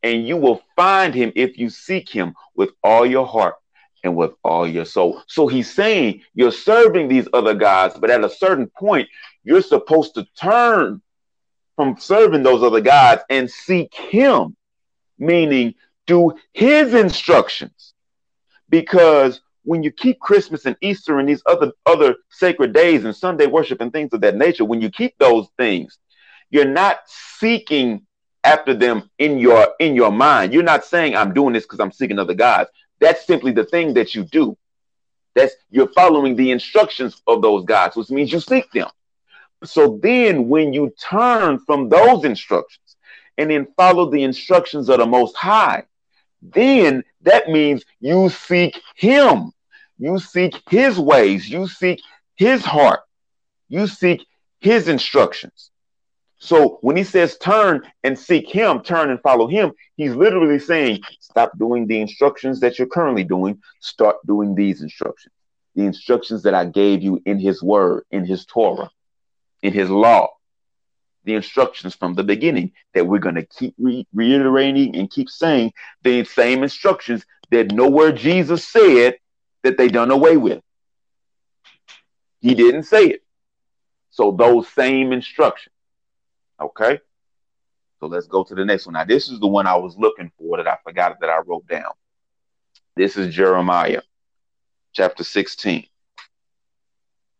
and 0.05 0.29
you 0.29 0.37
will 0.37 0.63
find 0.77 1.13
him 1.13 1.33
if 1.35 1.59
you 1.59 1.71
seek 1.71 2.09
him 2.09 2.35
with 2.55 2.71
all 2.85 3.05
your 3.05 3.27
heart 3.27 3.57
and 4.05 4.15
with 4.15 4.33
all 4.45 4.67
your 4.67 4.85
soul. 4.85 5.23
So 5.27 5.49
he's 5.49 5.75
saying 5.75 6.23
you're 6.35 6.53
serving 6.53 7.09
these 7.09 7.27
other 7.33 7.55
gods, 7.55 7.99
but 7.99 8.11
at 8.11 8.23
a 8.23 8.31
certain 8.31 8.69
point, 8.69 9.09
you're 9.43 9.63
supposed 9.63 10.15
to 10.15 10.27
turn 10.39 11.03
from 11.77 11.97
serving 11.99 12.43
those 12.43 12.63
other 12.63 12.81
gods 12.81 13.23
and 13.31 13.51
seek 13.51 13.93
him, 13.95 14.57
meaning 15.19 15.75
do 16.07 16.35
his 16.53 16.95
instructions. 16.95 17.95
Because 18.69 19.41
when 19.65 19.83
you 19.83 19.91
keep 19.91 20.21
Christmas 20.21 20.67
and 20.67 20.77
Easter 20.81 21.19
and 21.19 21.29
these 21.29 21.43
other 21.47 21.73
other 21.87 22.17
sacred 22.31 22.73
days 22.73 23.05
and 23.05 23.17
Sunday 23.17 23.47
worship 23.47 23.81
and 23.81 23.93
things 23.93 24.13
of 24.13 24.21
that 24.21 24.37
nature, 24.37 24.65
when 24.65 24.81
you 24.81 24.91
keep 24.91 25.17
those 25.19 25.49
things, 25.57 25.99
you're 26.51 26.65
not 26.67 27.01
seeking 27.07 28.07
after 28.45 28.75
them 28.75 29.11
in 29.19 29.39
your 29.39 29.69
in 29.81 29.97
your 29.97 30.13
mind. 30.13 30.53
You're 30.53 30.63
not 30.63 30.85
saying 30.85 31.17
I'm 31.17 31.33
doing 31.33 31.55
this 31.55 31.65
because 31.65 31.81
I'm 31.81 31.93
seeking 31.93 32.19
other 32.19 32.35
gods. 32.35 32.71
That's 33.05 33.27
simply 33.27 33.53
the 33.53 33.67
thing 33.67 33.93
that 33.95 34.15
you 34.15 34.25
do. 34.25 34.57
That's 35.35 35.55
you're 35.71 35.93
following 35.93 36.37
the 36.37 36.51
instructions 36.51 37.21
of 37.27 37.43
those 37.43 37.67
gods, 37.67 37.97
which 37.97 38.09
means 38.09 38.33
you 38.33 38.41
seek 38.41 38.71
them. 38.73 38.89
So 39.63 40.01
then 40.03 40.49
when 40.49 40.73
you 40.73 40.91
turn 40.99 41.59
from 41.59 41.91
those 41.91 42.25
instructions 42.25 42.97
and 43.37 43.51
then 43.51 43.67
follow 43.77 44.11
the 44.11 44.23
instructions 44.23 44.89
of 44.89 45.01
the 45.01 45.07
most 45.07 45.37
high, 45.37 45.83
then 46.41 47.05
that 47.21 47.51
means 47.51 47.85
you 48.01 48.31
seek 48.31 48.81
him. 48.97 49.53
You 49.99 50.19
seek 50.19 50.63
his 50.71 50.99
ways. 50.99 51.47
You 51.47 51.69
seek 51.69 52.01
his 52.37 52.65
heart. 52.65 53.01
You 53.69 53.87
seek 53.87 54.25
his 54.61 54.89
instructions. 54.89 55.71
So 56.45 56.77
when 56.83 56.95
he 56.95 57.05
says 57.05 57.39
turn 57.39 57.91
and 58.03 58.19
seek 58.19 58.51
him, 58.51 58.83
turn 58.83 59.09
and 59.09 59.19
follow 59.23 59.47
him, 59.47 59.73
he's 59.97 60.15
literally 60.15 60.59
saying 60.59 61.01
stop 61.19 61.57
doing 61.59 61.87
the 61.87 61.99
instructions 61.99 62.61
that 62.61 62.79
you're 62.79 62.87
currently 62.87 63.25
doing, 63.25 63.63
start 63.81 64.17
doing 64.27 64.55
these 64.55 64.83
instructions. 64.83 65.33
The 65.75 65.85
instructions 65.85 66.43
that 66.43 66.53
I 66.53 66.67
gave 66.67 67.03
you 67.03 67.23
in 67.25 67.39
his 67.39 67.63
word, 67.63 68.05
in 68.11 68.27
his 68.27 68.45
Torah, 68.45 68.91
in 69.63 69.73
his 69.73 69.89
law. 69.89 70.29
The 71.25 71.35
instructions 71.35 71.95
from 71.95 72.13
the 72.13 72.25
beginning 72.25 72.73
that 72.93 73.07
we're 73.07 73.21
going 73.21 73.37
to 73.37 73.47
keep 73.47 73.75
re- 73.79 74.07
reiterating 74.13 74.97
and 74.97 75.11
keep 75.11 75.31
saying 75.31 75.73
the 76.03 76.25
same 76.25 76.63
instructions 76.63 77.25
that 77.53 77.73
nowhere 77.73 78.13
Jesus 78.13 78.69
said 78.69 79.17
that 79.63 79.79
they 79.79 79.89
done 79.89 80.11
away 80.11 80.37
with. 80.37 80.61
He 82.43 82.55
didn't 82.55 82.83
say 82.83 83.05
it. 83.07 83.23
So 84.11 84.31
those 84.31 84.69
same 84.69 85.11
instructions. 85.11 85.74
Okay. 86.61 87.01
So 88.01 88.07
let's 88.07 88.27
go 88.27 88.45
to 88.45 88.55
the 88.55 88.65
next 88.65 88.87
one. 88.87 88.95
Now, 88.95 89.05
this 89.05 89.29
is 89.29 89.41
the 89.41 89.47
one 89.47 89.67
I 89.67 89.77
was 89.77 89.97
looking 89.97 90.31
for 90.39 90.57
that 90.57 90.69
I 90.69 90.77
forgot 90.85 91.17
that 91.21 91.31
I 91.31 91.39
wrote 91.47 91.67
down. 91.67 91.93
This 92.97 93.17
is 93.17 93.35
Jeremiah 93.35 94.03
chapter 94.93 95.25
16. 95.25 95.87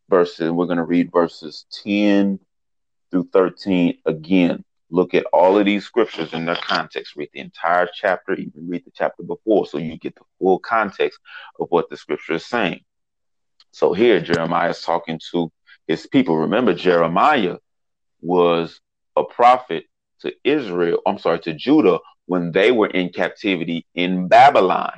Verses, 0.09 0.51
we're 0.51 0.67
going 0.67 0.79
to 0.79 0.85
read 0.85 1.13
verses 1.13 1.67
10 1.85 2.39
through 3.11 3.29
13 3.33 3.99
again. 4.07 4.65
Look 4.91 5.15
at 5.15 5.27
all 5.33 5.59
of 5.59 5.65
these 5.65 5.85
scriptures 5.85 6.33
in 6.35 6.45
their 6.45 6.57
context. 6.57 7.17
Read 7.17 7.31
the 7.33 7.41
entire 7.41 7.89
chapter, 7.93 8.35
even 8.35 8.69
read 8.69 8.85
the 8.85 8.93
chapter 8.95 9.23
before, 9.23 9.67
so 9.67 9.79
you 9.79 9.97
get 9.97 10.15
the 10.15 10.23
full 10.39 10.59
context 10.59 11.19
of 11.59 11.69
what 11.71 11.89
the 11.91 11.97
scripture 11.97 12.35
is 12.35 12.47
saying. 12.47 12.81
So 13.73 13.93
here, 13.93 14.21
Jeremiah 14.21 14.71
is 14.71 14.83
talking 14.83 15.21
to 15.33 15.51
his 15.89 16.07
people. 16.07 16.37
Remember, 16.37 16.75
Jeremiah 16.75 17.57
was 18.21 18.81
a 19.17 19.25
prophet 19.25 19.85
to 20.21 20.33
Israel, 20.45 21.01
I'm 21.07 21.19
sorry, 21.19 21.41
to 21.41 21.55
Judah 21.55 21.99
when 22.27 22.53
they 22.53 22.73
were 22.73 22.89
in 22.89 23.11
captivity 23.11 23.87
in 23.95 24.29
Babylon. 24.29 24.93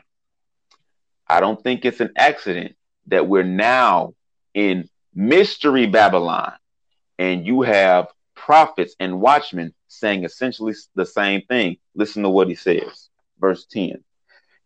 I 1.26 1.40
don't 1.40 1.62
think 1.62 1.84
it's 1.84 2.00
an 2.00 2.12
accident 2.16 2.76
that 3.08 3.26
we're 3.26 3.42
now 3.42 4.14
in 4.54 4.88
mystery 5.14 5.86
Babylon 5.86 6.52
and 7.18 7.46
you 7.46 7.62
have 7.62 8.08
prophets 8.34 8.94
and 9.00 9.20
watchmen 9.20 9.74
saying 9.88 10.24
essentially 10.24 10.74
the 10.94 11.06
same 11.06 11.42
thing. 11.42 11.78
Listen 11.94 12.22
to 12.22 12.28
what 12.28 12.48
he 12.48 12.54
says, 12.54 13.08
verse 13.40 13.66
10. 13.66 14.04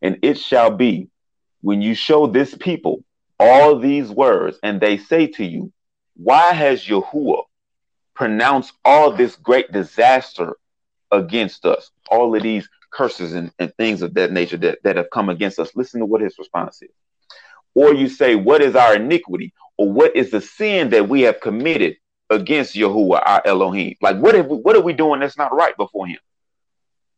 And 0.02 0.18
it 0.22 0.38
shall 0.38 0.70
be 0.70 1.08
when 1.62 1.80
you 1.80 1.94
show 1.94 2.26
this 2.26 2.54
people 2.54 3.04
all 3.38 3.78
these 3.78 4.10
words, 4.10 4.58
and 4.62 4.80
they 4.80 4.98
say 4.98 5.26
to 5.26 5.44
you, 5.44 5.72
Why 6.14 6.52
has 6.52 6.84
Yahuwah 6.84 7.44
pronounce 8.20 8.74
all 8.84 9.10
this 9.10 9.34
great 9.34 9.72
disaster 9.72 10.54
against 11.10 11.64
us, 11.64 11.90
all 12.10 12.36
of 12.36 12.42
these 12.42 12.68
curses 12.90 13.32
and, 13.32 13.50
and 13.58 13.74
things 13.76 14.02
of 14.02 14.12
that 14.12 14.30
nature 14.30 14.58
that, 14.58 14.78
that 14.84 14.98
have 14.98 15.08
come 15.08 15.30
against 15.30 15.58
us. 15.58 15.74
Listen 15.74 16.00
to 16.00 16.06
what 16.06 16.20
his 16.20 16.38
response 16.38 16.82
is. 16.82 16.90
Or 17.74 17.94
you 17.94 18.10
say, 18.10 18.34
What 18.34 18.60
is 18.60 18.76
our 18.76 18.96
iniquity? 18.96 19.54
Or 19.78 19.90
what 19.90 20.14
is 20.14 20.30
the 20.30 20.42
sin 20.42 20.90
that 20.90 21.08
we 21.08 21.22
have 21.22 21.40
committed 21.40 21.96
against 22.28 22.74
Yahuwah, 22.74 23.22
our 23.24 23.40
Elohim? 23.46 23.94
Like, 24.02 24.18
what, 24.18 24.34
have 24.34 24.48
we, 24.48 24.58
what 24.58 24.76
are 24.76 24.82
we 24.82 24.92
doing 24.92 25.20
that's 25.20 25.38
not 25.38 25.56
right 25.56 25.74
before 25.78 26.06
him? 26.06 26.18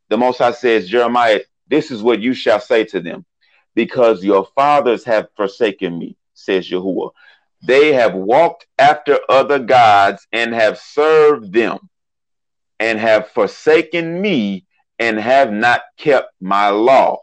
The 0.09 0.18
Most 0.18 0.38
High 0.38 0.53
says, 0.53 0.88
Jeremiah, 0.88 1.40
this 1.66 1.90
is 1.90 2.00
what 2.00 2.20
you 2.20 2.32
shall 2.32 2.61
say 2.61 2.84
to 2.84 3.00
them, 3.00 3.26
because 3.74 4.22
your 4.22 4.46
fathers 4.55 5.03
have 5.07 5.26
forsaken 5.34 5.98
me, 5.98 6.16
says 6.34 6.70
Yahuwah. 6.70 7.11
They 7.63 7.93
have 7.93 8.15
walked 8.15 8.67
after 8.79 9.19
other 9.29 9.59
gods 9.59 10.27
and 10.33 10.53
have 10.53 10.79
served 10.79 11.53
them 11.53 11.79
and 12.81 12.99
have 12.99 13.29
forsaken 13.29 14.21
me 14.21 14.67
and 14.99 15.19
have 15.19 15.53
not 15.53 15.83
kept 15.97 16.33
my 16.41 16.69
law. 16.71 17.19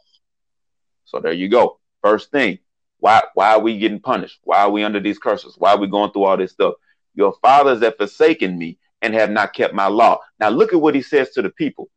So 1.05 1.19
there 1.19 1.33
you 1.33 1.49
go. 1.49 1.79
First 2.01 2.31
thing, 2.31 2.59
why 2.99 3.21
why 3.33 3.53
are 3.53 3.59
we 3.59 3.77
getting 3.77 3.99
punished? 3.99 4.39
Why 4.43 4.59
are 4.59 4.69
we 4.69 4.83
under 4.83 4.99
these 4.99 5.19
curses? 5.19 5.55
Why 5.57 5.71
are 5.71 5.79
we 5.79 5.87
going 5.87 6.11
through 6.11 6.23
all 6.23 6.37
this 6.37 6.51
stuff? 6.51 6.75
Your 7.15 7.33
fathers 7.41 7.81
have 7.81 7.97
forsaken 7.97 8.57
me 8.57 8.77
and 9.01 9.13
have 9.13 9.31
not 9.31 9.53
kept 9.53 9.73
my 9.73 9.87
law. 9.87 10.19
Now 10.39 10.49
look 10.49 10.71
at 10.71 10.81
what 10.81 10.95
he 10.95 11.01
says 11.01 11.31
to 11.31 11.41
the 11.41 11.49
people. 11.49 11.89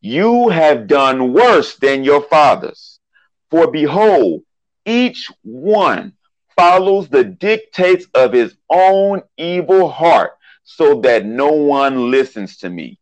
You 0.00 0.48
have 0.50 0.86
done 0.86 1.32
worse 1.32 1.76
than 1.76 2.04
your 2.04 2.22
fathers. 2.22 3.00
For 3.50 3.70
behold, 3.70 4.42
each 4.84 5.30
one 5.42 6.12
follows 6.56 7.08
the 7.08 7.24
dictates 7.24 8.06
of 8.14 8.32
his 8.32 8.56
own 8.70 9.22
evil 9.36 9.88
heart, 9.88 10.32
so 10.64 11.00
that 11.02 11.24
no 11.24 11.52
one 11.52 12.10
listens 12.10 12.58
to 12.58 12.70
me. 12.70 12.98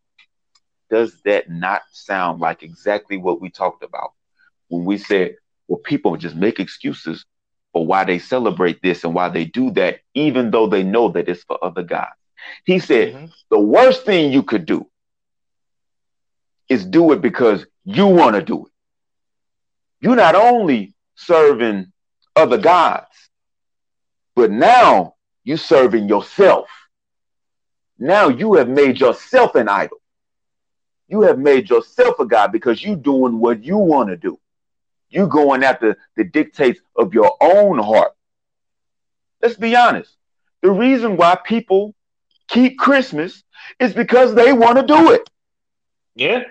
Does 0.91 1.21
that 1.25 1.49
not 1.49 1.83
sound 1.93 2.41
like 2.41 2.63
exactly 2.63 3.17
what 3.17 3.41
we 3.41 3.51
talked 3.51 3.83
about 3.83 4.13
when 4.69 4.85
we 4.85 4.99
said, 4.99 5.37
well, 5.69 5.79
people 5.79 6.17
just 6.17 6.37
make 6.37 6.61
excuses 6.61 7.25
for 7.73 7.87
why 7.87 8.05
they 8.05 8.19
celebrate 8.19 8.83
this 8.83 9.05
and 9.05 9.15
why 9.15 9.29
they 9.29 9.45
do 9.45 9.71
that, 9.73 10.01
even 10.15 10.51
though 10.51 10.67
they 10.67 10.83
know 10.83 11.09
that 11.11 11.29
it's 11.29 11.45
for 11.45 11.65
other 11.65 11.83
gods? 11.83 12.11
He 12.67 12.79
said, 12.79 13.15
mm-hmm. 13.15 13.27
the 13.51 13.61
worst 13.61 14.05
thing 14.05 14.33
you 14.33 14.43
could 14.43 14.67
do 14.67 14.87
is 16.69 16.85
do 16.85 17.13
it 17.13 17.21
because 17.23 17.65
you 17.85 18.07
want 18.07 18.37
to 18.37 18.43
do 18.43 18.67
it. 18.67 18.73
You're 20.01 20.17
not 20.17 20.35
only 20.35 20.95
serving 21.15 21.93
other 22.35 22.59
gods, 22.59 23.07
but 24.35 24.51
now 24.51 25.15
you 25.45 25.57
serving 25.57 26.09
yourself. 26.09 26.69
Now 27.99 28.29
you 28.29 28.55
have 28.55 28.69
made 28.69 28.99
yourself 29.01 29.55
an 29.55 29.69
idol. 29.69 29.99
You 31.09 31.23
have 31.23 31.39
made 31.39 31.69
yourself 31.69 32.19
a 32.21 32.27
God 32.27 32.53
because 32.53 32.83
you're 32.83 32.97
doing 32.97 33.39
what 33.39 33.63
you 33.63 33.77
want 33.77 34.09
to 34.09 34.17
do. 34.17 34.39
You're 35.11 35.29
going 35.29 35.63
after 35.63 35.99
the 36.17 36.25
dictates 36.25 36.81
of 36.97 37.13
your 37.13 37.37
own 37.41 37.79
heart. 37.79 38.13
Let's 39.43 39.57
be 39.57 39.77
honest. 39.77 40.17
The 40.63 40.71
reason 40.71 41.17
why 41.17 41.37
people 41.45 41.95
keep 42.49 42.79
Christmas 42.79 43.43
is 43.79 43.93
because 43.93 44.35
they 44.35 44.53
want 44.53 44.79
to 44.79 44.87
do 44.87 45.11
it. 45.13 45.29
Yeah. 46.15 46.45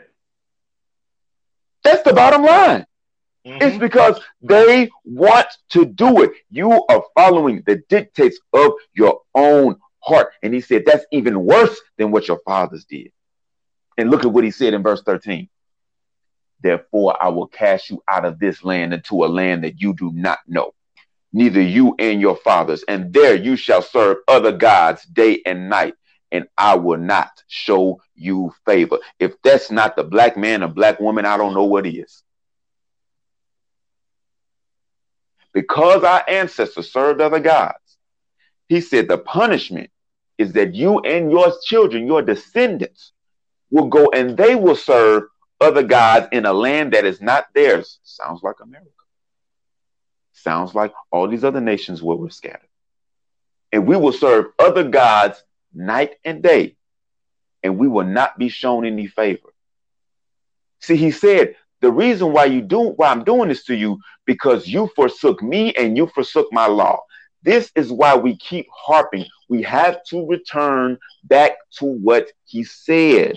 That's 1.83 2.03
the 2.03 2.13
bottom 2.13 2.43
line. 2.43 2.85
Mm-hmm. 3.45 3.67
It's 3.67 3.77
because 3.77 4.19
they 4.41 4.89
want 5.03 5.47
to 5.69 5.85
do 5.85 6.21
it. 6.21 6.31
You 6.49 6.71
are 6.89 7.03
following 7.15 7.63
the 7.65 7.81
dictates 7.89 8.39
of 8.53 8.71
your 8.93 9.21
own 9.33 9.77
heart. 9.99 10.33
And 10.43 10.53
he 10.53 10.61
said 10.61 10.83
that's 10.85 11.05
even 11.11 11.43
worse 11.43 11.79
than 11.97 12.11
what 12.11 12.27
your 12.27 12.39
fathers 12.45 12.85
did. 12.85 13.11
And 13.97 14.09
look 14.09 14.23
at 14.25 14.31
what 14.31 14.43
he 14.43 14.51
said 14.51 14.73
in 14.73 14.83
verse 14.83 15.01
13. 15.03 15.49
Therefore, 16.61 17.17
I 17.21 17.29
will 17.29 17.47
cast 17.47 17.89
you 17.89 18.03
out 18.07 18.25
of 18.25 18.39
this 18.39 18.63
land 18.63 18.93
into 18.93 19.25
a 19.25 19.27
land 19.27 19.63
that 19.63 19.81
you 19.81 19.93
do 19.93 20.11
not 20.13 20.39
know, 20.47 20.73
neither 21.33 21.61
you 21.61 21.95
and 21.97 22.21
your 22.21 22.35
fathers. 22.35 22.83
And 22.87 23.11
there 23.11 23.35
you 23.35 23.55
shall 23.55 23.81
serve 23.81 24.17
other 24.27 24.51
gods 24.51 25.03
day 25.05 25.41
and 25.45 25.69
night, 25.69 25.95
and 26.31 26.45
I 26.57 26.75
will 26.75 26.99
not 26.99 27.29
show 27.47 27.99
you 28.15 28.53
favor. 28.65 28.99
If 29.19 29.33
that's 29.41 29.71
not 29.71 29.95
the 29.95 30.03
black 30.03 30.37
man 30.37 30.63
or 30.63 30.67
black 30.67 30.99
woman, 30.99 31.25
I 31.25 31.37
don't 31.37 31.55
know 31.55 31.65
what 31.65 31.87
is. 31.87 32.23
Because 35.53 36.03
our 36.03 36.23
ancestors 36.27 36.91
served 36.91 37.21
other 37.21 37.39
gods, 37.39 37.97
he 38.67 38.81
said 38.81 39.07
the 39.07 39.17
punishment 39.17 39.89
is 40.37 40.53
that 40.53 40.73
you 40.73 40.99
and 40.99 41.31
your 41.31 41.53
children, 41.65 42.07
your 42.07 42.21
descendants, 42.21 43.11
will 43.69 43.87
go 43.87 44.09
and 44.13 44.37
they 44.37 44.55
will 44.55 44.75
serve 44.75 45.23
other 45.59 45.83
gods 45.83 46.27
in 46.31 46.45
a 46.45 46.53
land 46.53 46.93
that 46.93 47.05
is 47.05 47.21
not 47.21 47.47
theirs. 47.53 47.99
Sounds 48.03 48.41
like 48.43 48.55
America. 48.61 48.89
Sounds 50.33 50.73
like 50.73 50.93
all 51.11 51.27
these 51.27 51.43
other 51.43 51.61
nations 51.61 52.01
where 52.01 52.17
we're 52.17 52.29
scattered. 52.29 52.67
And 53.71 53.87
we 53.87 53.95
will 53.95 54.11
serve 54.11 54.47
other 54.57 54.83
gods 54.83 55.43
night 55.73 56.15
and 56.25 56.41
day, 56.41 56.75
and 57.63 57.77
we 57.77 57.87
will 57.87 58.05
not 58.05 58.37
be 58.37 58.49
shown 58.49 58.85
any 58.85 59.07
favor. 59.07 59.53
See, 60.79 60.95
he 60.95 61.11
said, 61.11 61.55
the 61.81 61.91
reason 61.91 62.31
why 62.31 62.45
you 62.45 62.61
do 62.61 62.93
why 62.95 63.09
I'm 63.11 63.23
doing 63.23 63.49
this 63.49 63.65
to 63.65 63.75
you 63.75 63.99
because 64.25 64.67
you 64.67 64.89
forsook 64.95 65.41
me 65.41 65.73
and 65.73 65.97
you 65.97 66.07
forsook 66.07 66.47
my 66.51 66.67
law. 66.67 66.99
This 67.43 67.71
is 67.75 67.91
why 67.91 68.15
we 68.15 68.37
keep 68.37 68.67
harping. 68.71 69.25
We 69.49 69.63
have 69.63 70.03
to 70.05 70.25
return 70.27 70.97
back 71.23 71.53
to 71.79 71.85
what 71.85 72.31
he 72.45 72.63
said. 72.63 73.35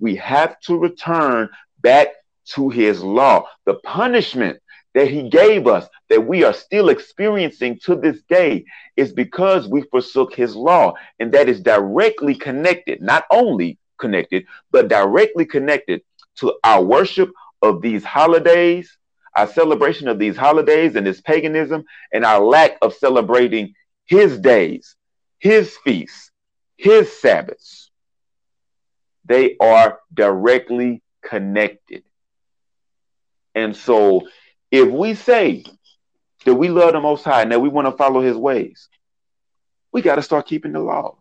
We 0.00 0.16
have 0.16 0.58
to 0.60 0.78
return 0.78 1.50
back 1.82 2.08
to 2.54 2.70
his 2.70 3.02
law. 3.02 3.46
The 3.66 3.74
punishment 3.84 4.58
that 4.94 5.08
he 5.08 5.28
gave 5.28 5.66
us 5.66 5.86
that 6.08 6.26
we 6.26 6.44
are 6.44 6.54
still 6.54 6.88
experiencing 6.88 7.78
to 7.84 7.96
this 7.96 8.22
day 8.28 8.64
is 8.96 9.12
because 9.12 9.68
we 9.68 9.82
forsook 9.82 10.34
his 10.34 10.56
law. 10.56 10.94
And 11.18 11.32
that 11.32 11.48
is 11.48 11.60
directly 11.60 12.34
connected, 12.34 13.02
not 13.02 13.24
only 13.30 13.78
connected, 13.98 14.46
but 14.70 14.88
directly 14.88 15.44
connected 15.44 16.02
to 16.36 16.54
our 16.64 16.82
worship 16.82 17.30
of 17.68 17.82
these 17.82 18.04
holidays, 18.04 18.96
our 19.36 19.46
celebration 19.46 20.08
of 20.08 20.18
these 20.18 20.36
holidays 20.36 20.96
and 20.96 21.06
this 21.06 21.20
paganism, 21.20 21.84
and 22.12 22.24
our 22.24 22.40
lack 22.40 22.76
of 22.82 22.94
celebrating 22.94 23.74
his 24.06 24.38
days, 24.38 24.96
his 25.38 25.76
feasts, 25.84 26.30
his 26.76 27.12
Sabbaths. 27.20 27.90
They 29.24 29.56
are 29.58 30.00
directly 30.12 31.02
connected. 31.24 32.04
And 33.54 33.74
so, 33.74 34.28
if 34.70 34.90
we 34.90 35.14
say 35.14 35.64
that 36.44 36.54
we 36.54 36.68
love 36.68 36.92
the 36.92 37.00
Most 37.00 37.24
High 37.24 37.42
and 37.42 37.52
that 37.52 37.60
we 37.60 37.68
want 37.68 37.86
to 37.86 37.96
follow 37.96 38.20
his 38.20 38.36
ways, 38.36 38.88
we 39.92 40.02
got 40.02 40.16
to 40.16 40.22
start 40.22 40.46
keeping 40.46 40.72
the 40.72 40.80
laws. 40.80 41.16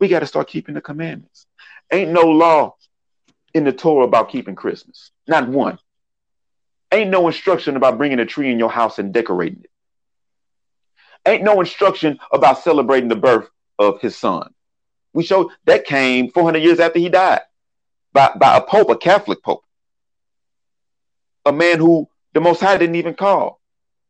We 0.00 0.08
got 0.08 0.20
to 0.20 0.26
start 0.26 0.48
keeping 0.48 0.74
the 0.74 0.80
commandments. 0.80 1.46
Ain't 1.92 2.10
no 2.10 2.22
law 2.22 2.74
in 3.54 3.64
the 3.64 3.72
Torah 3.72 4.06
about 4.06 4.30
keeping 4.30 4.56
Christmas. 4.56 5.11
Not 5.26 5.48
one. 5.48 5.78
Ain't 6.92 7.10
no 7.10 7.26
instruction 7.26 7.76
about 7.76 7.98
bringing 7.98 8.20
a 8.20 8.26
tree 8.26 8.50
in 8.50 8.58
your 8.58 8.70
house 8.70 8.98
and 8.98 9.12
decorating 9.12 9.62
it. 9.64 9.70
Ain't 11.26 11.44
no 11.44 11.60
instruction 11.60 12.18
about 12.32 12.62
celebrating 12.62 13.08
the 13.08 13.16
birth 13.16 13.48
of 13.78 14.00
his 14.00 14.16
son. 14.16 14.52
We 15.14 15.22
show 15.22 15.50
that 15.66 15.84
came 15.84 16.30
400 16.30 16.58
years 16.58 16.80
after 16.80 16.98
he 16.98 17.08
died 17.08 17.42
by, 18.12 18.32
by 18.36 18.56
a 18.56 18.60
pope, 18.60 18.90
a 18.90 18.96
Catholic 18.96 19.42
pope, 19.42 19.62
a 21.46 21.52
man 21.52 21.78
who 21.78 22.08
the 22.32 22.40
Most 22.40 22.60
High 22.60 22.76
didn't 22.76 22.96
even 22.96 23.14
call. 23.14 23.60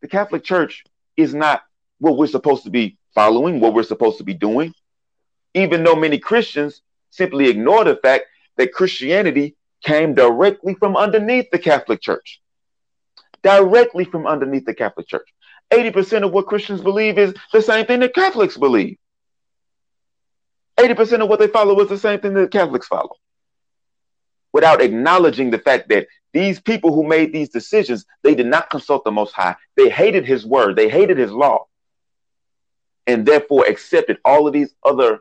The 0.00 0.08
Catholic 0.08 0.44
Church 0.44 0.84
is 1.16 1.34
not 1.34 1.62
what 1.98 2.16
we're 2.16 2.26
supposed 2.26 2.64
to 2.64 2.70
be 2.70 2.98
following, 3.14 3.60
what 3.60 3.74
we're 3.74 3.82
supposed 3.82 4.18
to 4.18 4.24
be 4.24 4.34
doing, 4.34 4.74
even 5.54 5.84
though 5.84 5.96
many 5.96 6.18
Christians 6.18 6.82
simply 7.10 7.48
ignore 7.48 7.84
the 7.84 7.96
fact 7.96 8.24
that 8.56 8.72
Christianity 8.72 9.56
came 9.82 10.14
directly 10.14 10.74
from 10.74 10.96
underneath 10.96 11.50
the 11.50 11.58
Catholic 11.58 12.00
Church. 12.00 12.40
Directly 13.42 14.04
from 14.04 14.26
underneath 14.26 14.64
the 14.64 14.74
Catholic 14.74 15.08
Church. 15.08 15.28
80% 15.72 16.24
of 16.24 16.32
what 16.32 16.46
Christians 16.46 16.80
believe 16.80 17.18
is 17.18 17.34
the 17.52 17.62
same 17.62 17.86
thing 17.86 18.00
that 18.00 18.14
Catholics 18.14 18.56
believe. 18.56 18.98
80% 20.78 21.22
of 21.22 21.28
what 21.28 21.38
they 21.38 21.48
follow 21.48 21.78
is 21.80 21.88
the 21.88 21.98
same 21.98 22.20
thing 22.20 22.34
that 22.34 22.50
Catholics 22.50 22.86
follow. 22.86 23.16
Without 24.52 24.82
acknowledging 24.82 25.50
the 25.50 25.58
fact 25.58 25.88
that 25.88 26.06
these 26.32 26.60
people 26.60 26.94
who 26.94 27.06
made 27.06 27.32
these 27.32 27.48
decisions, 27.48 28.06
they 28.22 28.34
did 28.34 28.46
not 28.46 28.70
consult 28.70 29.04
the 29.04 29.10
Most 29.10 29.32
High. 29.32 29.56
They 29.76 29.88
hated 29.88 30.26
His 30.26 30.46
word, 30.46 30.76
they 30.76 30.88
hated 30.88 31.18
His 31.18 31.30
law, 31.30 31.66
and 33.06 33.26
therefore 33.26 33.66
accepted 33.66 34.18
all 34.24 34.46
of 34.46 34.52
these 34.52 34.74
other 34.84 35.20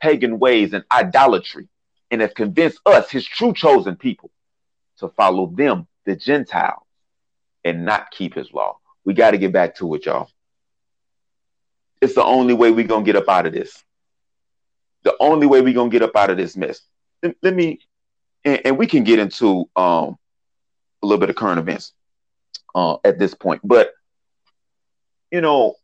pagan 0.00 0.38
ways 0.38 0.72
and 0.72 0.84
idolatry 0.90 1.68
and 2.10 2.20
have 2.20 2.34
convinced 2.34 2.80
us, 2.86 3.10
his 3.10 3.26
true 3.26 3.52
chosen 3.52 3.96
people, 3.96 4.30
to 4.98 5.08
follow 5.08 5.46
them, 5.46 5.86
the 6.04 6.16
Gentiles, 6.16 6.82
and 7.64 7.84
not 7.84 8.10
keep 8.10 8.34
his 8.34 8.52
law. 8.52 8.78
We 9.04 9.14
got 9.14 9.32
to 9.32 9.38
get 9.38 9.52
back 9.52 9.76
to 9.76 9.94
it, 9.94 10.06
y'all. 10.06 10.28
It's 12.00 12.14
the 12.14 12.24
only 12.24 12.54
way 12.54 12.70
we're 12.70 12.86
going 12.86 13.04
to 13.04 13.12
get 13.12 13.20
up 13.20 13.28
out 13.28 13.46
of 13.46 13.52
this. 13.52 13.82
The 15.02 15.16
only 15.20 15.46
way 15.46 15.60
we're 15.60 15.74
going 15.74 15.90
to 15.90 15.94
get 15.94 16.02
up 16.02 16.16
out 16.16 16.30
of 16.30 16.36
this 16.36 16.56
mess. 16.56 16.80
Let, 17.22 17.36
let 17.42 17.54
me, 17.54 17.80
and, 18.44 18.60
and, 18.64 18.78
we 18.78 18.86
can 18.86 19.04
get 19.04 19.18
into 19.18 19.68
um, 19.76 20.16
a 21.02 21.06
little 21.06 21.18
bit 21.18 21.30
of 21.30 21.36
current 21.36 21.58
events 21.58 21.92
uh, 22.74 22.96
at 23.04 23.18
this 23.18 23.34
point. 23.34 23.60
But, 23.64 23.92
you 25.30 25.40
know, 25.40 25.74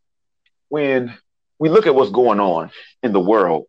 when 0.69 1.17
we 1.59 1.69
look 1.69 1.87
at 1.87 1.95
what's 1.95 2.11
going 2.11 2.39
on 2.39 2.71
in 3.03 3.11
the 3.11 3.19
world, 3.19 3.65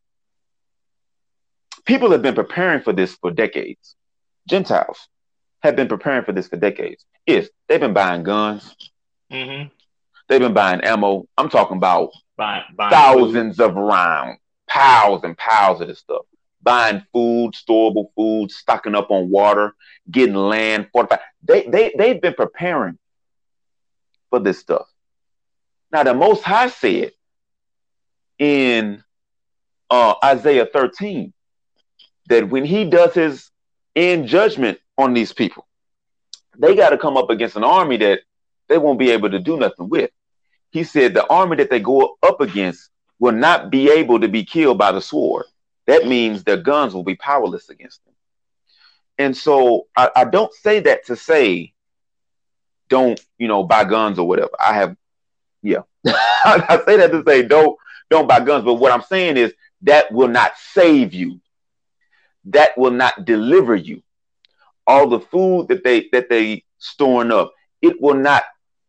people 1.87 2.11
have 2.11 2.23
been 2.23 2.35
preparing 2.35 2.83
for 2.83 2.93
this 2.93 3.15
for 3.15 3.31
decades. 3.31 3.95
Gentiles 4.49 5.09
have 5.61 5.77
been 5.77 5.89
preparing 5.89 6.25
for 6.25 6.33
this 6.33 6.49
for 6.49 6.57
decades. 6.57 7.05
Yes, 7.27 7.49
they've 7.69 7.81
been 7.81 7.95
buying 7.95 8.23
guns. 8.23 8.77
Mm-hmm. 9.33 9.69
They've 10.29 10.41
been 10.41 10.53
buying 10.55 10.83
ammo. 10.83 11.27
I'm 11.39 11.49
talking 11.49 11.77
about 11.77 12.11
Buy, 12.37 12.63
buying 12.77 12.91
thousands 12.91 13.61
of 13.61 13.75
rounds, 13.75 14.39
piles 14.69 15.23
and 15.25 15.37
piles 15.39 15.81
of 15.81 15.89
this 15.89 16.01
stuff. 16.01 16.27
Buying 16.63 17.05
food, 17.13 17.53
storable 17.53 18.07
food, 18.17 18.51
stocking 18.51 18.97
up 18.97 19.11
on 19.11 19.31
water, 19.31 19.75
getting 20.11 20.35
land, 20.35 20.89
fortified. 20.93 21.21
They 21.43 21.63
they 21.67 21.93
they've 21.97 22.21
been 22.21 22.35
preparing 22.35 22.99
for 24.31 24.41
this 24.41 24.59
stuff. 24.59 24.87
Now 25.93 26.03
the 26.03 26.15
Most 26.15 26.43
High 26.43 26.69
said 26.69 27.13
in 28.39 29.05
uh, 29.89 30.15
Isaiah 30.25 30.67
13 30.67 31.33
that 32.29 32.49
when 32.49 32.65
He 32.65 32.85
does 32.85 33.15
His 33.15 33.51
end 33.95 34.29
judgment 34.29 34.79
on 34.99 35.15
these 35.15 35.33
people, 35.33 35.67
they 36.59 36.75
got 36.75 36.91
to 36.91 36.99
come 36.99 37.17
up 37.17 37.31
against 37.31 37.57
an 37.57 37.65
army 37.65 37.97
that 37.99 38.21
they 38.69 38.79
won't 38.79 38.99
be 38.99 39.11
able 39.11 39.31
to 39.31 39.39
do 39.39 39.57
nothing 39.57 39.89
with. 39.89 40.11
He 40.71 40.85
said 40.85 41.15
the 41.15 41.27
army 41.29 41.57
that 41.57 41.71
they 41.71 41.81
go 41.81 42.17
up 42.23 42.41
against 42.41 42.91
will 43.19 43.33
not 43.33 43.71
be 43.71 43.91
able 43.91 44.21
to 44.21 44.29
be 44.29 44.45
killed 44.45 44.79
by 44.79 44.93
the 44.93 45.01
sword. 45.01 45.47
That 45.87 46.07
means 46.07 46.43
their 46.45 46.57
guns 46.57 46.95
will 46.95 47.05
be 47.05 47.17
powerless 47.17 47.69
against 47.71 48.05
them. 48.05 48.15
And 49.19 49.37
so 49.37 49.87
I, 49.97 50.11
I 50.17 50.25
don't 50.25 50.53
say 50.53 50.81
that 50.81 51.07
to 51.07 51.17
say 51.17 51.73
don't, 52.89 53.21
you 53.39 53.49
know, 53.49 53.65
buy 53.65 53.85
guns 53.85 54.19
or 54.19 54.29
whatever. 54.29 54.51
I 54.61 54.75
have, 54.75 54.97
yeah, 55.63 55.83
I 56.07 56.81
say 56.87 56.97
that 56.99 57.11
to 57.13 57.23
say 57.27 57.43
don't 57.43 57.77
don't 58.11 58.29
buy 58.29 58.41
guns. 58.41 58.65
But 58.65 58.75
what 58.75 58.93
I'm 58.93 59.03
saying 59.03 59.37
is 59.37 59.55
that 59.83 60.13
will 60.13 60.29
not 60.29 60.53
save 60.59 61.15
you. 61.15 61.41
That 62.47 62.77
will 62.77 62.91
not 62.93 63.25
deliver 63.25 63.75
you. 63.77 64.03
All 64.87 65.09
the 65.09 65.21
food 65.21 65.69
that 65.69 65.85
they 65.85 66.09
that 66.13 66.29
they 66.31 66.65
storing 66.79 67.33
up, 67.33 67.53
it 67.83 68.01
will 68.01 68.15
not 68.15 68.45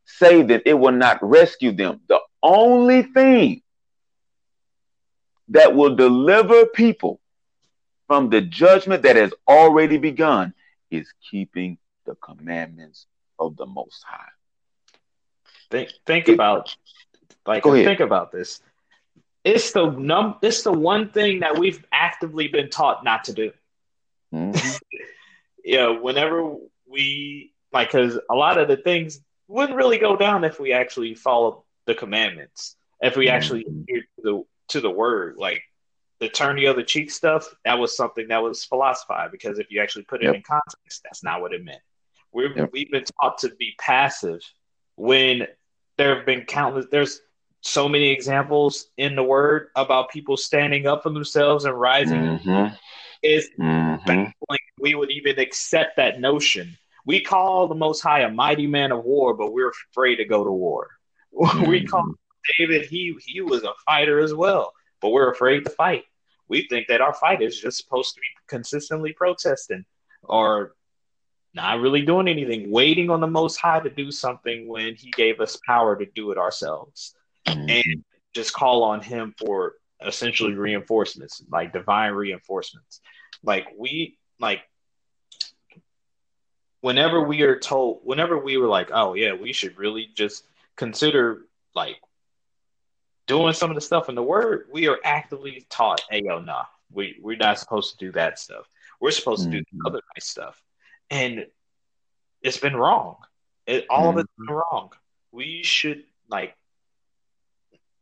save 0.05 0.47
them. 0.47 0.62
It 0.66 0.76
will 0.76 0.91
not 0.93 1.20
rescue 1.22 1.72
them. 1.72 2.01
The 2.08 2.20
only 2.43 3.03
thing 3.03 3.62
that 5.49 5.76
will 5.76 5.95
deliver 5.95 6.66
people 6.68 7.20
from 8.08 8.30
the 8.30 8.41
judgment 8.41 9.03
that 9.03 9.16
has 9.16 9.34
already 9.47 9.97
begun 9.97 10.53
is 10.91 11.14
keeping 11.30 11.78
the 12.05 12.16
commandments 12.16 13.05
of 13.39 13.55
the 13.58 13.66
Most 13.66 14.03
High. 14.03 14.32
Think 15.70 15.89
think 16.05 16.28
about 16.30 16.76
like 17.45 17.64
think 17.84 17.99
about 17.99 18.32
this. 18.32 18.62
It's 19.48 19.72
the 19.72 19.89
num 19.89 20.36
it's 20.41 20.64
the 20.64 20.74
one 20.74 21.10
thing 21.10 21.39
that 21.39 21.58
we've 21.58 21.82
actively 21.89 22.50
been 22.50 22.70
taught 22.70 23.06
not 23.06 23.24
to 23.26 23.34
do. 23.34 23.52
Mm-hmm. 24.34 24.76
yeah, 25.64 25.88
whenever 25.88 26.56
we 26.86 27.54
like 27.72 27.89
because 27.91 28.20
a 28.30 28.36
lot 28.36 28.58
of 28.58 28.68
the 28.68 28.76
things 28.76 29.22
wouldn't 29.48 29.78
really 29.78 30.00
go 30.00 30.18
down 30.18 30.43
if 30.43 30.60
we 30.60 30.74
actually 30.74 31.16
follow 31.16 31.64
the 31.86 31.95
commandments. 31.95 32.76
If 33.00 33.16
we 33.16 33.30
actually 33.30 33.64
mm-hmm. 33.64 33.84
adhere 33.84 34.02
to 34.02 34.22
the 34.22 34.43
to 34.70 34.82
the 34.82 34.91
word, 34.91 35.38
like 35.38 35.62
the 36.20 36.28
turn 36.28 36.58
the 36.58 36.68
other 36.68 36.84
cheek 36.84 37.10
stuff, 37.10 37.48
that 37.64 37.80
was 37.80 37.95
something 37.95 38.28
that 38.28 38.43
was 38.43 38.66
philosophized 38.66 39.32
because 39.32 39.60
if 39.60 39.72
you 39.72 39.82
actually 39.82 40.04
put 40.04 40.22
it 40.22 40.26
yep. 40.26 40.36
in 40.36 40.41
context, 40.41 41.04
that's 41.06 41.24
not 41.24 41.39
what 41.39 41.54
it 41.54 41.64
meant. 41.64 41.82
We've 42.34 42.58
yep. 42.58 42.70
we've 42.74 42.91
been 42.91 43.06
taught 43.22 43.38
to 43.39 43.56
be 43.56 43.76
passive 43.80 44.41
when 44.98 45.48
there 45.98 46.18
have 46.18 46.26
been 46.26 46.41
countless. 46.41 46.88
There's 46.91 47.22
so 47.68 47.89
many 47.89 48.09
examples 48.09 48.88
in 48.97 49.15
the 49.15 49.24
word 49.24 49.68
about 49.76 50.09
people 50.09 50.38
standing 50.38 50.88
up 50.88 51.03
for 51.03 51.09
themselves 51.09 51.65
and 51.65 51.80
rising. 51.80 52.39
Mm-hmm. 52.39 52.76
Is 53.24 53.49
mm-hmm. 53.59 54.53
we 54.80 54.95
would 54.95 55.11
even 55.11 55.39
accept 55.39 55.97
that 55.97 56.20
notion. 56.20 56.78
We 57.05 57.20
call 57.20 57.68
the 57.68 57.76
Most 57.76 58.01
High 58.01 58.22
a 58.22 58.30
mighty 58.30 58.68
man 58.68 58.91
of 58.91 59.03
war, 59.03 59.34
but 59.34 59.51
we're 59.51 59.74
afraid 59.91 60.18
to 60.18 60.26
go 60.26 60.43
to 60.43 60.51
war. 60.51 60.88
Mm-hmm. 61.34 61.65
we 61.70 61.86
call 61.86 62.13
David 62.57 62.86
he 62.86 63.15
he 63.26 63.41
was 63.41 63.63
a 63.63 63.74
fighter 63.86 64.20
as 64.20 64.34
well, 64.34 64.72
but 65.01 65.09
we're 65.09 65.32
afraid 65.32 65.65
to 65.65 65.72
fight. 65.72 66.05
We 66.47 66.68
think 66.70 66.88
that 66.88 67.01
our 67.01 67.13
fight 67.13 67.41
is 67.41 67.59
just 67.59 67.78
supposed 67.78 68.13
to 68.15 68.22
be 68.22 68.28
consistently 68.47 69.11
protesting 69.11 69.84
or 70.24 70.74
not 71.53 71.82
really 71.82 72.03
doing 72.03 72.30
anything, 72.30 72.72
waiting 72.72 73.09
on 73.09 73.20
the 73.20 73.28
Most 73.28 73.57
High 73.57 73.82
to 73.82 73.89
do 73.89 74.11
something 74.11 74.68
when 74.70 74.95
He 74.95 75.11
gave 75.11 75.41
us 75.41 75.59
power 75.65 75.97
to 75.97 76.05
do 76.15 76.32
it 76.32 76.38
ourselves, 76.38 77.15
mm-hmm. 77.48 77.70
and 77.70 78.04
just 78.34 78.54
call 78.54 78.84
on 78.84 79.02
Him 79.02 79.34
for 79.38 79.74
essentially 80.06 80.54
reinforcements, 80.54 81.43
like 81.52 81.74
divine 81.74 82.14
reinforcements. 82.14 83.02
Like 83.43 83.68
we 83.78 84.18
like 84.39 84.62
whenever 86.82 87.22
we 87.22 87.41
are 87.41 87.60
told, 87.60 88.02
whenever 88.04 88.38
we 88.38 88.58
were 88.58 88.68
like, 88.68 88.89
oh 88.93 89.14
yeah, 89.14 89.34
we 89.34 89.54
should 89.54 89.78
really 89.78 90.10
just 90.16 90.43
consider 90.76 91.41
like 91.76 91.98
doing 93.26 93.54
some 93.54 93.70
of 93.70 93.76
the 93.76 93.82
stuff 93.82 94.10
in 94.10 94.16
the 94.16 94.24
word, 94.24 94.68
we 94.72 94.88
are 94.88 94.98
actively 95.04 95.66
taught, 95.70 96.02
hey 96.10 96.22
yo, 96.24 96.39
nah, 96.39 96.66
we 96.91 97.18
we're 97.22 97.38
not 97.38 97.60
supposed 97.60 97.98
to 97.98 98.06
do 98.06 98.12
that 98.14 98.39
stuff. 98.39 98.68
We're 99.00 99.12
supposed 99.12 99.43
mm-hmm. 99.43 99.52
to 99.52 99.58
do 99.60 99.66
the 99.72 99.78
mm-hmm. 99.78 99.88
other 99.88 100.02
nice 100.16 100.26
stuff, 100.26 100.62
and 101.10 101.45
it's 102.41 102.58
been 102.58 102.76
wrong. 102.76 103.18
It, 103.66 103.86
all 103.89 104.10
mm-hmm. 104.10 104.20
of 104.20 104.26
it's 104.26 104.34
been 104.38 104.56
wrong. 104.56 104.91
We 105.32 105.64
should 105.64 106.04
like 106.30 106.56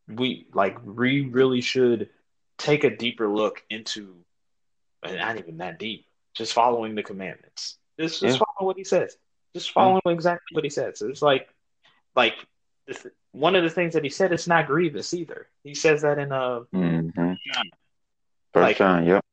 we 0.07 0.47
like 0.53 0.77
we 0.85 1.21
really 1.21 1.61
should 1.61 2.09
take 2.57 2.83
a 2.83 2.95
deeper 2.95 3.27
look 3.27 3.63
into, 3.69 4.15
and 5.03 5.17
not 5.17 5.37
even 5.37 5.57
that 5.57 5.79
deep, 5.79 6.05
just 6.33 6.53
following 6.53 6.95
the 6.95 7.03
commandments. 7.03 7.77
Just 7.99 8.21
just 8.21 8.39
yeah. 8.39 8.45
follow 8.57 8.67
what 8.67 8.77
he 8.77 8.83
says. 8.83 9.17
Just 9.53 9.71
following 9.71 10.01
mm-hmm. 10.05 10.15
exactly 10.15 10.53
what 10.53 10.63
he 10.63 10.69
says. 10.69 11.01
It's 11.01 11.21
like 11.21 11.47
like 12.15 12.35
one 13.31 13.55
of 13.55 13.63
the 13.63 13.69
things 13.69 13.93
that 13.93 14.03
he 14.03 14.09
said 14.09 14.31
it's 14.31 14.47
not 14.47 14.67
grievous 14.67 15.13
either. 15.13 15.47
He 15.63 15.73
says 15.73 16.03
that 16.03 16.19
in 16.19 16.31
a 16.31 16.35
uh, 16.35 16.63
mm-hmm. 16.73 17.33
first 18.53 18.55
like, 18.55 18.77
time, 18.77 19.05
yep. 19.07 19.23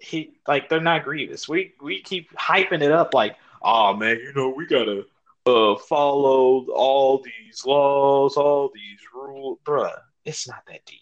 He 0.00 0.38
like 0.46 0.68
they're 0.68 0.80
not 0.80 1.04
grievous. 1.04 1.48
We 1.48 1.74
we 1.82 2.02
keep 2.02 2.32
hyping 2.34 2.82
it 2.82 2.92
up 2.92 3.14
like, 3.14 3.36
oh 3.62 3.94
man, 3.94 4.18
you 4.18 4.32
know 4.34 4.50
we 4.50 4.66
gotta 4.66 5.06
uh, 5.48 5.78
follow 5.78 6.66
all 6.70 7.22
these 7.22 7.64
laws, 7.64 8.36
all 8.36 8.70
these 8.74 9.00
rules, 9.14 9.58
bruh. 9.64 9.98
It's 10.24 10.46
not 10.46 10.62
that 10.66 10.84
deep. 10.84 11.00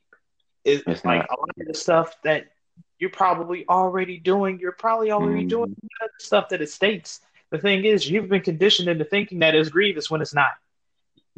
It's, 0.64 0.82
it's 0.86 1.04
like 1.04 1.20
not. 1.20 1.30
a 1.30 1.40
lot 1.40 1.50
of 1.60 1.66
the 1.66 1.74
stuff 1.74 2.14
that 2.22 2.46
you're 2.98 3.10
probably 3.10 3.66
already 3.68 4.18
doing. 4.18 4.58
You're 4.58 4.72
probably 4.72 5.10
already 5.10 5.40
mm-hmm. 5.40 5.48
doing 5.48 5.76
the 6.00 6.08
stuff 6.18 6.48
that 6.50 6.62
it 6.62 6.70
states. 6.70 7.20
The 7.50 7.58
thing 7.58 7.84
is, 7.84 8.08
you've 8.08 8.28
been 8.28 8.42
conditioned 8.42 8.88
into 8.88 9.04
thinking 9.04 9.40
that 9.40 9.54
it's 9.54 9.68
grievous 9.68 10.10
when 10.10 10.20
it's 10.20 10.34
not. 10.34 10.52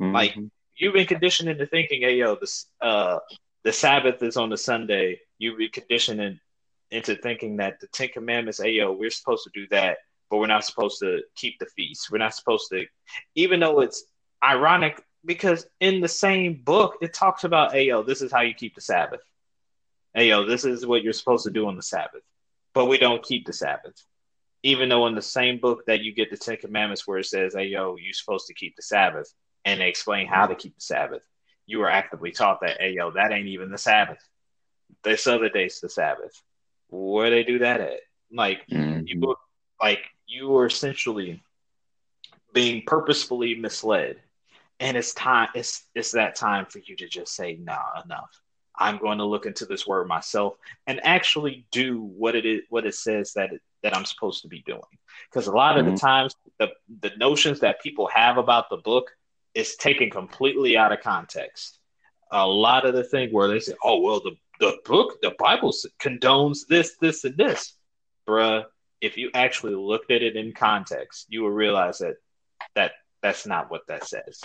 Mm-hmm. 0.01 0.15
Like 0.15 0.37
you've 0.77 0.95
been 0.95 1.07
conditioned 1.07 1.49
into 1.49 1.67
thinking, 1.67 2.03
hey 2.03 2.17
yo, 2.17 2.37
this 2.37 2.67
uh 2.81 3.19
the 3.65 3.73
Sabbath 3.73 4.23
is 4.23 4.37
on 4.37 4.51
the 4.51 4.57
Sunday. 4.57 5.21
You've 5.39 5.59
been 5.59 5.71
conditioned 5.71 6.21
in, 6.21 6.41
into 6.91 7.17
thinking 7.17 7.57
that 7.57 7.81
the 7.81 7.89
Ten 7.89 8.09
Commandments, 8.09 8.63
hey 8.63 8.71
yo, 8.71 8.93
we're 8.93 9.11
supposed 9.11 9.45
to 9.45 9.51
do 9.53 9.67
that, 9.71 9.99
but 10.31 10.39
we're 10.39 10.47
not 10.47 10.65
supposed 10.65 10.99
to 11.01 11.23
keep 11.37 11.59
the 11.59 11.67
feast. 11.67 12.11
We're 12.11 12.19
not 12.19 12.35
supposed 12.35 12.69
to, 12.71 12.85
even 13.35 13.61
though 13.61 13.81
it's 13.81 14.05
ironic 14.43 15.03
because 15.25 15.67
in 15.81 16.01
the 16.01 16.09
same 16.09 16.63
book 16.65 16.97
it 17.01 17.15
talks 17.15 17.45
about, 17.45 17.73
hey 17.73 17.87
yo, 17.87 18.03
this 18.03 18.23
is 18.23 18.33
how 18.33 18.41
you 18.41 18.55
keep 18.55 18.75
the 18.75 18.81
Sabbath. 18.81 19.21
Hey 20.15 20.29
yo, 20.29 20.45
this 20.45 20.65
is 20.65 20.87
what 20.87 21.03
you're 21.03 21.13
supposed 21.13 21.45
to 21.45 21.51
do 21.51 21.67
on 21.67 21.77
the 21.77 21.83
Sabbath, 21.83 22.23
but 22.75 22.87
we 22.87 22.99
don't 22.99 23.23
keep 23.23 23.47
the 23.47 23.53
Sabbath. 23.53 23.95
Even 24.63 24.89
though 24.89 25.07
in 25.07 25.15
the 25.15 25.23
same 25.23 25.59
book 25.59 25.87
that 25.87 26.01
you 26.01 26.13
get 26.13 26.31
the 26.31 26.37
Ten 26.37 26.57
Commandments 26.57 27.07
where 27.07 27.19
it 27.19 27.27
says, 27.27 27.55
hey 27.55 27.67
yo, 27.67 27.97
you're 27.97 28.13
supposed 28.13 28.47
to 28.47 28.55
keep 28.55 28.75
the 28.77 28.83
Sabbath, 28.83 29.33
and 29.65 29.81
they 29.81 29.89
explain 29.89 30.27
how 30.27 30.47
to 30.47 30.55
keep 30.55 30.75
the 30.75 30.81
Sabbath, 30.81 31.23
you 31.67 31.83
are 31.83 31.91
actively 31.91 32.33
taught 32.33 32.61
that, 32.63 32.81
hey, 32.81 32.95
yo, 32.95 33.11
that 33.13 33.31
ain't 33.31 33.49
even 33.49 33.71
the 33.71 33.79
Sabbath. 33.79 34.19
This 35.05 35.27
other 35.27 35.51
day's 35.51 35.81
the 35.81 35.89
Sabbath. 35.91 36.33
Where 36.89 37.29
they 37.29 37.43
do 37.43 37.59
that 37.59 37.81
at? 37.81 38.01
Like, 38.33 38.67
mm-hmm. 38.69 39.03
you, 39.07 39.37
like 39.81 40.01
you 40.29 40.55
are 40.57 40.67
essentially 40.67 41.43
being 42.53 42.83
purposefully 42.87 43.55
misled, 43.55 44.17
and 44.79 44.97
it's 44.97 45.13
time. 45.15 45.49
It's 45.55 45.85
it's 45.95 46.13
that 46.13 46.37
time 46.37 46.67
for 46.67 46.79
you 46.79 46.95
to 46.97 47.09
just 47.09 47.35
say, 47.35 47.57
no, 47.61 47.73
nah, 47.73 48.03
enough. 48.05 48.41
I'm 48.79 48.99
going 48.99 49.19
to 49.19 49.25
look 49.25 49.45
into 49.45 49.67
this 49.67 49.87
word 49.87 50.07
myself 50.07 50.55
and 50.87 51.01
actually 51.03 51.67
do 51.73 52.01
what 52.01 52.37
it 52.37 52.47
is, 52.47 52.61
what 52.69 52.87
it 52.87 52.95
says 52.95 53.33
that 53.33 53.53
it, 53.53 53.61
that 53.83 53.97
I'm 53.97 54.05
supposed 54.05 54.43
to 54.43 54.49
be 54.49 54.63
doing. 54.63 54.81
Because 55.29 55.49
a 55.49 55.53
lot 55.53 55.73
mm-hmm. 55.73 55.81
of 55.81 55.85
the 55.87 55.91
mm-hmm. 55.93 56.07
times, 56.07 56.37
the 56.59 56.69
the 57.01 57.13
notions 57.17 57.61
that 57.61 57.83
people 57.83 58.09
have 58.09 58.39
about 58.39 58.71
the 58.71 58.77
book 58.77 59.11
is 59.55 59.77
taken 59.77 60.11
completely 60.11 60.77
out 60.77 60.93
of 60.93 61.01
context. 61.01 61.81
A 62.31 62.47
lot 62.47 62.87
of 62.87 62.95
the 62.95 63.05
thing 63.05 63.31
where 63.33 63.49
they 63.49 63.61
say, 63.61 63.75
"Oh 63.83 64.01
well, 64.01 64.21
the 64.21 64.37
the 64.61 64.77
book, 64.85 65.21
the 65.23 65.35
Bible 65.39 65.73
condones 66.01 66.67
this, 66.69 66.97
this, 67.01 67.25
and 67.25 67.37
this," 67.37 67.75
bruh. 68.27 68.65
If 69.01 69.17
you 69.17 69.31
actually 69.35 69.75
looked 69.75 70.11
at 70.11 70.23
it 70.23 70.37
in 70.37 70.53
context, 70.53 71.27
you 71.29 71.43
will 71.43 71.51
realize 71.51 71.99
that 71.99 72.17
that 72.75 72.93
that's 73.23 73.47
not 73.47 73.71
what 73.71 73.87
that 73.89 74.07
says. 74.07 74.43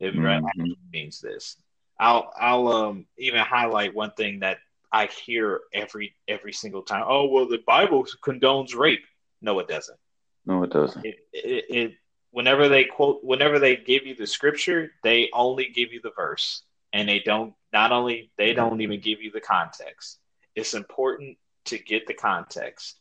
It 0.00 0.14
mm-hmm. 0.14 0.72
means 0.92 1.20
this. 1.20 1.56
I'll 1.98 2.32
I'll 2.36 2.68
um 2.68 3.06
even 3.16 3.40
highlight 3.40 3.94
one 3.94 4.12
thing 4.12 4.40
that 4.40 4.58
I 4.92 5.06
hear 5.06 5.60
every 5.72 6.14
every 6.26 6.52
single 6.52 6.82
time. 6.82 7.04
Oh 7.06 7.26
well, 7.26 7.48
the 7.48 7.62
Bible 7.66 8.06
condones 8.24 8.74
rape. 8.74 9.04
No, 9.40 9.58
it 9.60 9.68
doesn't. 9.68 9.98
No, 10.44 10.62
it 10.64 10.70
doesn't. 10.70 11.04
It, 11.04 11.16
it, 11.32 11.64
it 11.68 11.92
whenever 12.32 12.68
they 12.68 12.84
quote 12.84 13.22
whenever 13.22 13.58
they 13.58 13.76
give 13.76 14.06
you 14.06 14.14
the 14.16 14.26
scripture 14.26 14.90
they 15.04 15.28
only 15.32 15.68
give 15.68 15.92
you 15.92 16.00
the 16.02 16.12
verse 16.16 16.62
and 16.92 17.08
they 17.08 17.20
don't 17.20 17.54
not 17.72 17.92
only 17.92 18.30
they 18.36 18.52
don't 18.52 18.80
even 18.80 19.00
give 19.00 19.22
you 19.22 19.30
the 19.30 19.40
context. 19.40 20.18
It's 20.54 20.74
important 20.74 21.38
to 21.66 21.78
get 21.78 22.06
the 22.06 22.14
context. 22.14 22.98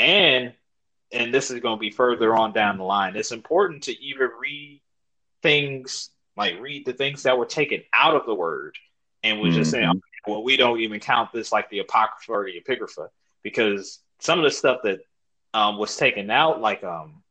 And 0.00 0.54
and 1.12 1.34
this 1.34 1.50
is 1.50 1.60
going 1.60 1.76
to 1.76 1.80
be 1.80 1.90
further 1.90 2.34
on 2.34 2.52
down 2.52 2.78
the 2.78 2.84
line. 2.84 3.16
It's 3.16 3.32
important 3.32 3.84
to 3.84 4.02
even 4.02 4.30
read 4.40 4.80
things 5.42 6.10
like 6.36 6.58
read 6.60 6.86
the 6.86 6.92
things 6.92 7.24
that 7.24 7.36
were 7.36 7.46
taken 7.46 7.82
out 7.92 8.16
of 8.16 8.24
the 8.26 8.34
word 8.34 8.76
and 9.22 9.40
was 9.40 9.50
mm-hmm. 9.50 9.58
just 9.58 9.70
saying, 9.72 10.02
well, 10.26 10.42
we 10.42 10.56
don't 10.56 10.80
even 10.80 11.00
count 11.00 11.32
this 11.32 11.52
like 11.52 11.68
the 11.70 11.80
apocrypha 11.80 12.32
or 12.32 12.46
the 12.46 12.60
epigrapha 12.60 13.08
because 13.42 14.00
some 14.20 14.38
of 14.38 14.44
the 14.44 14.50
stuff 14.50 14.80
that 14.84 15.00
um, 15.52 15.78
was 15.78 15.96
taken 15.96 16.30
out, 16.30 16.60
like 16.60 16.82
um, 16.84 17.22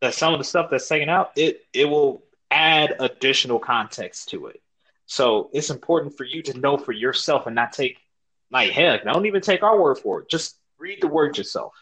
that 0.00 0.14
some 0.14 0.32
of 0.32 0.38
the 0.38 0.44
stuff 0.44 0.68
that's 0.70 0.88
taken 0.88 1.08
out, 1.08 1.32
it 1.36 1.62
it 1.72 1.86
will 1.86 2.22
add 2.50 2.94
additional 3.00 3.58
context 3.58 4.28
to 4.28 4.46
it. 4.46 4.60
So 5.06 5.50
it's 5.52 5.70
important 5.70 6.16
for 6.16 6.24
you 6.24 6.42
to 6.44 6.58
know 6.58 6.76
for 6.76 6.92
yourself 6.92 7.46
and 7.46 7.56
not 7.56 7.72
take 7.72 7.98
like 8.50 8.70
heck, 8.70 9.04
don't 9.04 9.26
even 9.26 9.40
take 9.40 9.62
our 9.62 9.80
word 9.80 9.98
for 9.98 10.20
it. 10.20 10.28
Just 10.28 10.56
read 10.82 11.00
the 11.00 11.08
word 11.08 11.38
yourself. 11.38 11.72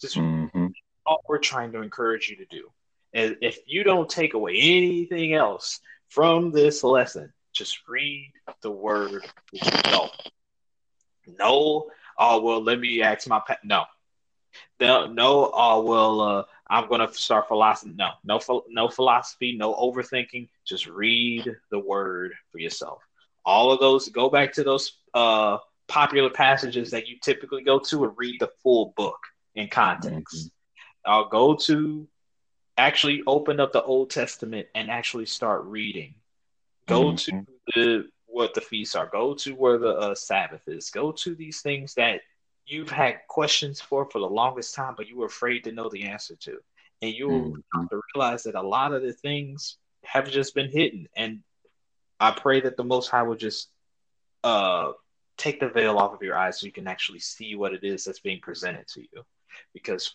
Just 0.00 0.16
mm-hmm. 0.16 0.66
all 1.06 1.22
we're 1.28 1.38
trying 1.38 1.72
to 1.72 1.80
encourage 1.80 2.28
you 2.28 2.36
to 2.36 2.46
do. 2.46 2.68
And 3.14 3.36
if 3.40 3.60
you 3.66 3.84
don't 3.84 4.10
take 4.10 4.34
away 4.34 4.54
anything 4.56 5.32
else 5.32 5.80
from 6.08 6.50
this 6.50 6.84
lesson, 6.84 7.32
just 7.54 7.88
read 7.88 8.32
the 8.62 8.70
word 8.70 9.24
yourself. 9.52 10.10
No, 11.38 11.90
oh 12.18 12.42
well, 12.42 12.62
let 12.62 12.80
me 12.80 13.02
ask 13.02 13.28
my 13.28 13.40
pet. 13.46 13.60
No, 13.64 13.84
no, 14.80 15.06
no. 15.06 15.50
Oh 15.54 15.82
well, 15.82 16.20
uh, 16.20 16.44
I'm 16.68 16.88
gonna 16.88 17.12
start 17.12 17.48
philosophy. 17.48 17.94
No, 17.96 18.10
no, 18.24 18.40
no 18.68 18.88
philosophy, 18.88 19.56
no 19.56 19.74
overthinking. 19.74 20.48
Just 20.66 20.86
read 20.86 21.56
the 21.70 21.78
word 21.78 22.32
for 22.50 22.58
yourself. 22.58 23.02
All 23.44 23.72
of 23.72 23.80
those. 23.80 24.08
Go 24.08 24.28
back 24.28 24.52
to 24.54 24.64
those 24.64 24.98
uh, 25.14 25.58
popular 25.88 26.30
passages 26.30 26.90
that 26.90 27.08
you 27.08 27.16
typically 27.20 27.62
go 27.62 27.78
to 27.78 28.04
and 28.04 28.12
read 28.16 28.38
the 28.40 28.50
full 28.62 28.92
book 28.96 29.18
in 29.54 29.68
context. 29.68 30.36
Mm-hmm. 30.36 31.10
I'll 31.10 31.28
go 31.28 31.56
to 31.56 32.06
actually 32.76 33.22
open 33.26 33.58
up 33.58 33.72
the 33.72 33.82
Old 33.82 34.10
Testament 34.10 34.68
and 34.74 34.90
actually 34.90 35.26
start 35.26 35.64
reading. 35.64 36.14
Go 36.86 37.12
mm-hmm. 37.12 37.40
to 37.40 37.46
the 37.74 38.08
what 38.26 38.54
the 38.54 38.60
feasts 38.60 38.94
are. 38.94 39.06
Go 39.06 39.34
to 39.34 39.52
where 39.54 39.78
the 39.78 39.94
uh, 39.94 40.14
Sabbath 40.14 40.62
is. 40.68 40.90
Go 40.90 41.12
to 41.12 41.34
these 41.34 41.60
things 41.60 41.94
that 41.94 42.20
you've 42.66 42.90
had 42.90 43.20
questions 43.28 43.80
for 43.80 44.08
for 44.10 44.20
the 44.20 44.28
longest 44.28 44.74
time, 44.74 44.94
but 44.96 45.08
you 45.08 45.16
were 45.16 45.26
afraid 45.26 45.64
to 45.64 45.72
know 45.72 45.88
the 45.88 46.04
answer 46.04 46.36
to. 46.36 46.58
And 47.00 47.14
you'll 47.14 47.52
mm-hmm. 47.52 47.86
to 47.90 48.00
realize 48.14 48.42
that 48.44 48.54
a 48.54 48.62
lot 48.62 48.92
of 48.92 49.02
the 49.02 49.12
things 49.12 49.78
have 50.04 50.30
just 50.30 50.54
been 50.54 50.70
hidden. 50.70 51.08
And 51.16 51.40
I 52.20 52.32
pray 52.32 52.60
that 52.60 52.76
the 52.76 52.84
Most 52.84 53.08
High 53.08 53.22
will 53.22 53.36
just 53.36 53.68
uh, 54.44 54.92
take 55.38 55.60
the 55.60 55.68
veil 55.68 55.96
off 55.96 56.12
of 56.12 56.22
your 56.22 56.36
eyes 56.36 56.60
so 56.60 56.66
you 56.66 56.72
can 56.72 56.88
actually 56.88 57.20
see 57.20 57.54
what 57.54 57.72
it 57.72 57.84
is 57.84 58.04
that's 58.04 58.20
being 58.20 58.40
presented 58.40 58.86
to 58.88 59.00
you. 59.00 59.24
Because 59.72 60.14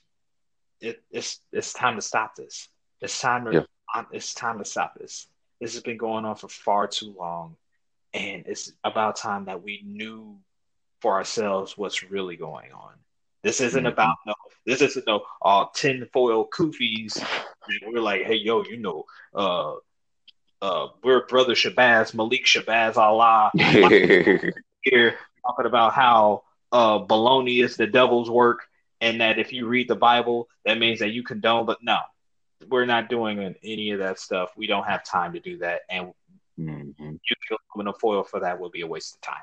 it, 0.80 1.02
it's 1.10 1.40
it's 1.52 1.74
time 1.74 1.96
to 1.96 2.02
stop 2.02 2.36
this. 2.36 2.68
It's 3.02 3.20
time 3.20 3.46
to 3.46 3.68
yeah. 3.94 4.04
it's 4.12 4.34
time 4.34 4.60
to 4.60 4.66
stop 4.66 4.96
this. 5.00 5.28
This 5.60 5.74
has 5.74 5.82
been 5.82 5.98
going 5.98 6.26
on 6.26 6.36
for 6.36 6.50
far 6.50 6.88
too 6.88 7.16
long, 7.18 7.56
and 8.14 8.44
it's 8.46 8.74
about 8.84 9.16
time 9.16 9.46
that 9.46 9.64
we 9.64 9.82
knew 9.86 10.38
for 11.02 11.14
ourselves 11.14 11.78
what's 11.78 12.04
really 12.04 12.36
going 12.36 12.72
on. 12.74 12.94
This 13.44 13.62
isn't 13.62 13.84
mm-hmm. 13.84 13.94
about 13.94 14.16
no. 14.28 14.34
This 14.66 14.82
isn't 14.82 15.08
no 15.08 15.24
uh, 15.42 15.66
tinfoil 15.74 16.48
kufis. 16.48 17.24
We're 17.86 18.02
like, 18.02 18.24
hey, 18.24 18.36
yo, 18.36 18.64
you 18.64 18.78
know, 18.78 19.04
uh, 19.34 19.74
uh, 20.62 20.88
we're 21.04 21.26
brother 21.28 21.54
Shabazz, 21.54 22.14
Malik 22.14 22.46
Shabazz 22.46 22.96
Allah 22.98 23.52
here 24.84 25.16
talking 25.46 25.66
about 25.66 25.94
how 25.94 26.44
uh, 26.72 27.00
baloney 27.00 27.64
is 27.64 27.78
the 27.78 27.88
devil's 27.88 28.30
work 28.30 28.68
and 29.02 29.20
that 29.22 29.38
if 29.38 29.52
you 29.52 29.68
read 29.68 29.88
the 29.88 29.96
Bible, 29.96 30.48
that 30.66 30.80
means 30.80 31.00
that 31.00 31.12
you 31.12 31.24
condone. 31.24 31.66
But 31.66 31.80
no, 31.82 32.00
we're 32.70 32.86
not 32.86 33.10
doing 33.10 33.56
any 33.64 33.92
of 33.92 34.00
that 34.00 34.20
stuff. 34.20 34.52
We 34.56 34.66
don't 34.66 34.86
have 34.86 35.04
time 35.04 35.34
to 35.34 35.40
do 35.42 35.58
that, 35.58 35.82
and 35.90 36.14
mm-hmm. 36.58 37.04
using 37.04 37.58
aluminum 37.76 37.96
foil 38.00 38.24
for 38.24 38.40
that 38.40 38.60
would 38.60 38.72
be 38.72 38.82
a 38.82 38.88
waste 38.88 39.16
of 39.16 39.22
time. 39.22 39.36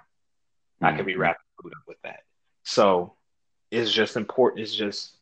Mm-hmm. 0.82 0.86
I 0.86 0.96
could 0.96 1.06
be 1.06 1.16
wrapping 1.16 1.42
food 1.62 1.72
up 1.74 1.82
with 1.86 2.00
that. 2.02 2.20
So 2.64 3.14
it's 3.70 3.92
just 3.92 4.16
important. 4.16 4.62
It's 4.62 4.74
just 4.74 5.16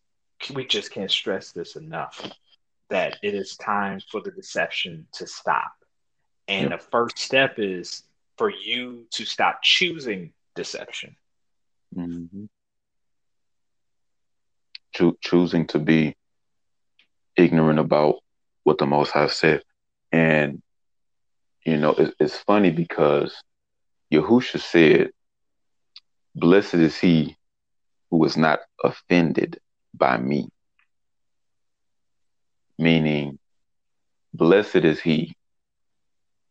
we 0.55 0.65
just 0.65 0.93
can't 0.93 1.11
stress 1.11 1.51
this 1.51 1.75
enough 1.75 2.31
that 2.91 3.19
it 3.23 3.35
is 3.35 3.57
time 3.57 4.01
for 4.11 4.21
the 4.21 4.31
deception 4.31 5.07
to 5.15 5.27
stop. 5.27 5.73
And 6.47 6.71
yep. 6.71 6.81
the 6.81 6.87
first 6.87 7.19
step 7.19 7.59
is 7.59 8.05
for 8.39 8.51
you 8.51 9.07
to 9.13 9.25
stop 9.25 9.61
choosing 9.63 10.33
deception. 10.55 11.17
Mm-hmm 11.97 12.47
cho- 14.99 15.17
choosing 15.21 15.67
to 15.69 15.79
be 15.79 16.15
ignorant 17.37 17.79
about 17.79 18.17
what 18.65 18.79
the 18.79 18.87
Most 18.87 19.13
High 19.13 19.29
said. 19.29 19.63
And, 20.13 20.61
you 21.65 21.77
know, 21.77 21.93
it, 21.93 22.15
it's 22.19 22.37
funny 22.39 22.71
because 22.71 23.35
Yahusha 24.13 24.61
said, 24.61 25.11
Blessed 26.35 26.75
is 26.75 26.99
he 26.99 27.37
who 28.11 28.25
is 28.25 28.37
not 28.37 28.61
offended 28.83 29.59
by 29.95 30.17
me. 30.19 30.49
Meaning, 32.79 33.39
blessed 34.33 34.77
is 34.77 35.01
he 35.01 35.35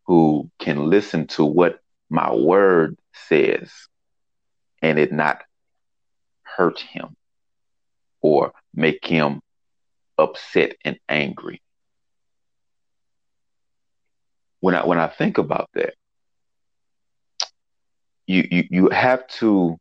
who 0.08 0.50
can 0.60 0.90
listen 0.90 1.28
to 1.28 1.46
what 1.46 1.80
my 2.10 2.34
word 2.34 2.98
says 3.14 3.72
and 4.82 4.98
it 4.98 5.12
not 5.12 5.44
hurt 6.44 6.80
him 6.80 7.16
or 8.22 8.54
make 8.74 9.06
him 9.06 9.42
upset 10.18 10.76
and 10.84 10.98
angry. 11.10 11.62
When 14.60 14.76
I 14.76 14.86
when 14.86 14.98
I 14.98 15.08
think 15.08 15.38
about 15.38 15.70
that, 15.74 15.94
you 18.26 18.48
you, 18.50 18.64
you 18.72 18.90
have 18.90 19.28
to 19.40 19.78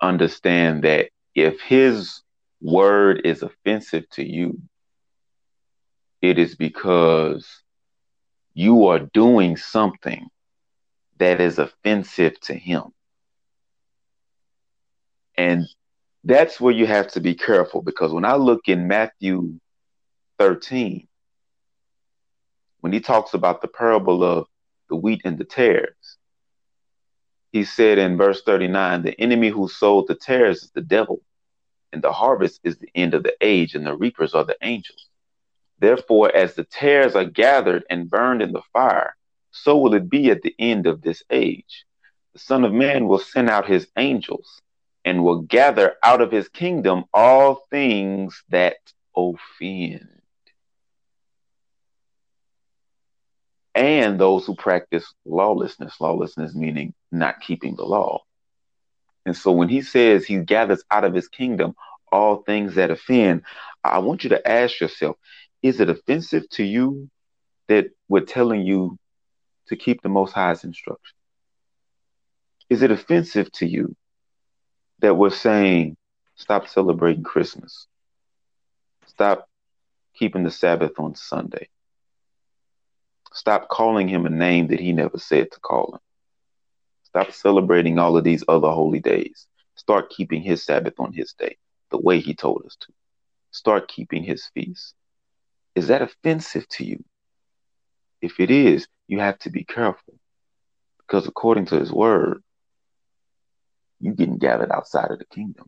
understand 0.00 0.84
that 0.84 1.10
if 1.34 1.60
his 1.60 2.22
word 2.60 3.22
is 3.24 3.42
offensive 3.42 4.08
to 4.10 4.24
you, 4.24 4.60
it 6.22 6.38
is 6.38 6.54
because 6.54 7.62
you 8.60 8.88
are 8.88 8.98
doing 8.98 9.56
something 9.56 10.28
that 11.16 11.40
is 11.40 11.58
offensive 11.58 12.38
to 12.40 12.52
him. 12.52 12.82
And 15.34 15.66
that's 16.24 16.60
where 16.60 16.74
you 16.74 16.86
have 16.86 17.08
to 17.12 17.20
be 17.20 17.34
careful 17.34 17.80
because 17.80 18.12
when 18.12 18.26
I 18.26 18.34
look 18.34 18.68
in 18.68 18.86
Matthew 18.86 19.58
13, 20.38 21.08
when 22.80 22.92
he 22.92 23.00
talks 23.00 23.32
about 23.32 23.62
the 23.62 23.68
parable 23.68 24.22
of 24.22 24.46
the 24.90 24.96
wheat 24.96 25.22
and 25.24 25.38
the 25.38 25.44
tares, 25.44 26.18
he 27.52 27.64
said 27.64 27.96
in 27.98 28.18
verse 28.18 28.42
39 28.42 29.02
the 29.02 29.18
enemy 29.18 29.48
who 29.48 29.68
sowed 29.68 30.06
the 30.06 30.14
tares 30.14 30.64
is 30.64 30.70
the 30.72 30.82
devil, 30.82 31.22
and 31.94 32.02
the 32.02 32.12
harvest 32.12 32.60
is 32.62 32.76
the 32.76 32.90
end 32.94 33.14
of 33.14 33.22
the 33.22 33.34
age, 33.40 33.74
and 33.74 33.86
the 33.86 33.96
reapers 33.96 34.34
are 34.34 34.44
the 34.44 34.56
angels. 34.60 35.09
Therefore, 35.80 36.34
as 36.34 36.54
the 36.54 36.64
tares 36.64 37.16
are 37.16 37.24
gathered 37.24 37.84
and 37.88 38.10
burned 38.10 38.42
in 38.42 38.52
the 38.52 38.62
fire, 38.72 39.16
so 39.50 39.78
will 39.78 39.94
it 39.94 40.08
be 40.10 40.30
at 40.30 40.42
the 40.42 40.54
end 40.58 40.86
of 40.86 41.02
this 41.02 41.22
age. 41.30 41.84
The 42.34 42.38
Son 42.38 42.64
of 42.64 42.72
Man 42.72 43.08
will 43.08 43.18
send 43.18 43.50
out 43.50 43.66
his 43.66 43.88
angels 43.96 44.60
and 45.04 45.24
will 45.24 45.42
gather 45.42 45.96
out 46.02 46.20
of 46.20 46.30
his 46.30 46.48
kingdom 46.48 47.04
all 47.12 47.66
things 47.70 48.44
that 48.50 48.76
offend. 49.16 50.08
And 53.74 54.20
those 54.20 54.44
who 54.44 54.54
practice 54.54 55.14
lawlessness, 55.24 56.00
lawlessness 56.00 56.54
meaning 56.54 56.92
not 57.10 57.40
keeping 57.40 57.76
the 57.76 57.84
law. 57.84 58.22
And 59.24 59.36
so 59.36 59.52
when 59.52 59.68
he 59.68 59.80
says 59.80 60.24
he 60.24 60.38
gathers 60.38 60.82
out 60.90 61.04
of 61.04 61.14
his 61.14 61.28
kingdom 61.28 61.74
all 62.12 62.42
things 62.42 62.74
that 62.74 62.90
offend, 62.90 63.42
I 63.84 63.98
want 63.98 64.24
you 64.24 64.30
to 64.30 64.48
ask 64.48 64.80
yourself 64.80 65.16
is 65.62 65.80
it 65.80 65.90
offensive 65.90 66.48
to 66.50 66.64
you 66.64 67.08
that 67.68 67.86
we're 68.08 68.24
telling 68.24 68.62
you 68.62 68.98
to 69.68 69.76
keep 69.76 70.02
the 70.02 70.08
Most 70.08 70.32
High's 70.32 70.64
instruction? 70.64 71.16
Is 72.68 72.82
it 72.82 72.90
offensive 72.90 73.50
to 73.52 73.66
you 73.66 73.94
that 75.00 75.16
we're 75.16 75.30
saying 75.30 75.96
stop 76.36 76.68
celebrating 76.68 77.22
Christmas, 77.22 77.86
stop 79.06 79.48
keeping 80.14 80.44
the 80.44 80.50
Sabbath 80.50 80.92
on 80.98 81.14
Sunday, 81.14 81.68
stop 83.32 83.68
calling 83.68 84.08
him 84.08 84.26
a 84.26 84.30
name 84.30 84.68
that 84.68 84.80
he 84.80 84.92
never 84.92 85.18
said 85.18 85.50
to 85.52 85.60
call 85.60 85.94
him, 85.94 86.00
stop 87.04 87.32
celebrating 87.32 87.98
all 87.98 88.16
of 88.16 88.24
these 88.24 88.44
other 88.48 88.70
holy 88.70 89.00
days, 89.00 89.46
start 89.74 90.10
keeping 90.10 90.42
his 90.42 90.62
Sabbath 90.62 90.94
on 90.98 91.12
his 91.12 91.32
day 91.34 91.56
the 91.90 91.98
way 91.98 92.20
he 92.20 92.34
told 92.34 92.62
us 92.64 92.76
to, 92.80 92.92
start 93.50 93.88
keeping 93.88 94.22
his 94.22 94.46
feasts. 94.54 94.94
Is 95.80 95.88
that 95.88 96.02
offensive 96.02 96.68
to 96.70 96.86
you? 96.86 97.04
If 98.22 98.40
it 98.40 98.50
is, 98.52 98.88
you 99.08 99.20
have 99.20 99.38
to 99.40 99.50
be 99.50 99.64
careful 99.64 100.14
Because 101.08 101.28
according 101.28 101.66
to 101.66 101.78
his 101.80 101.92
word, 101.92 102.42
you 104.00 104.14
getting 104.14 104.38
gathered 104.38 104.72
outside 104.72 105.10
of 105.12 105.18
the 105.20 105.26
kingdom. 105.26 105.66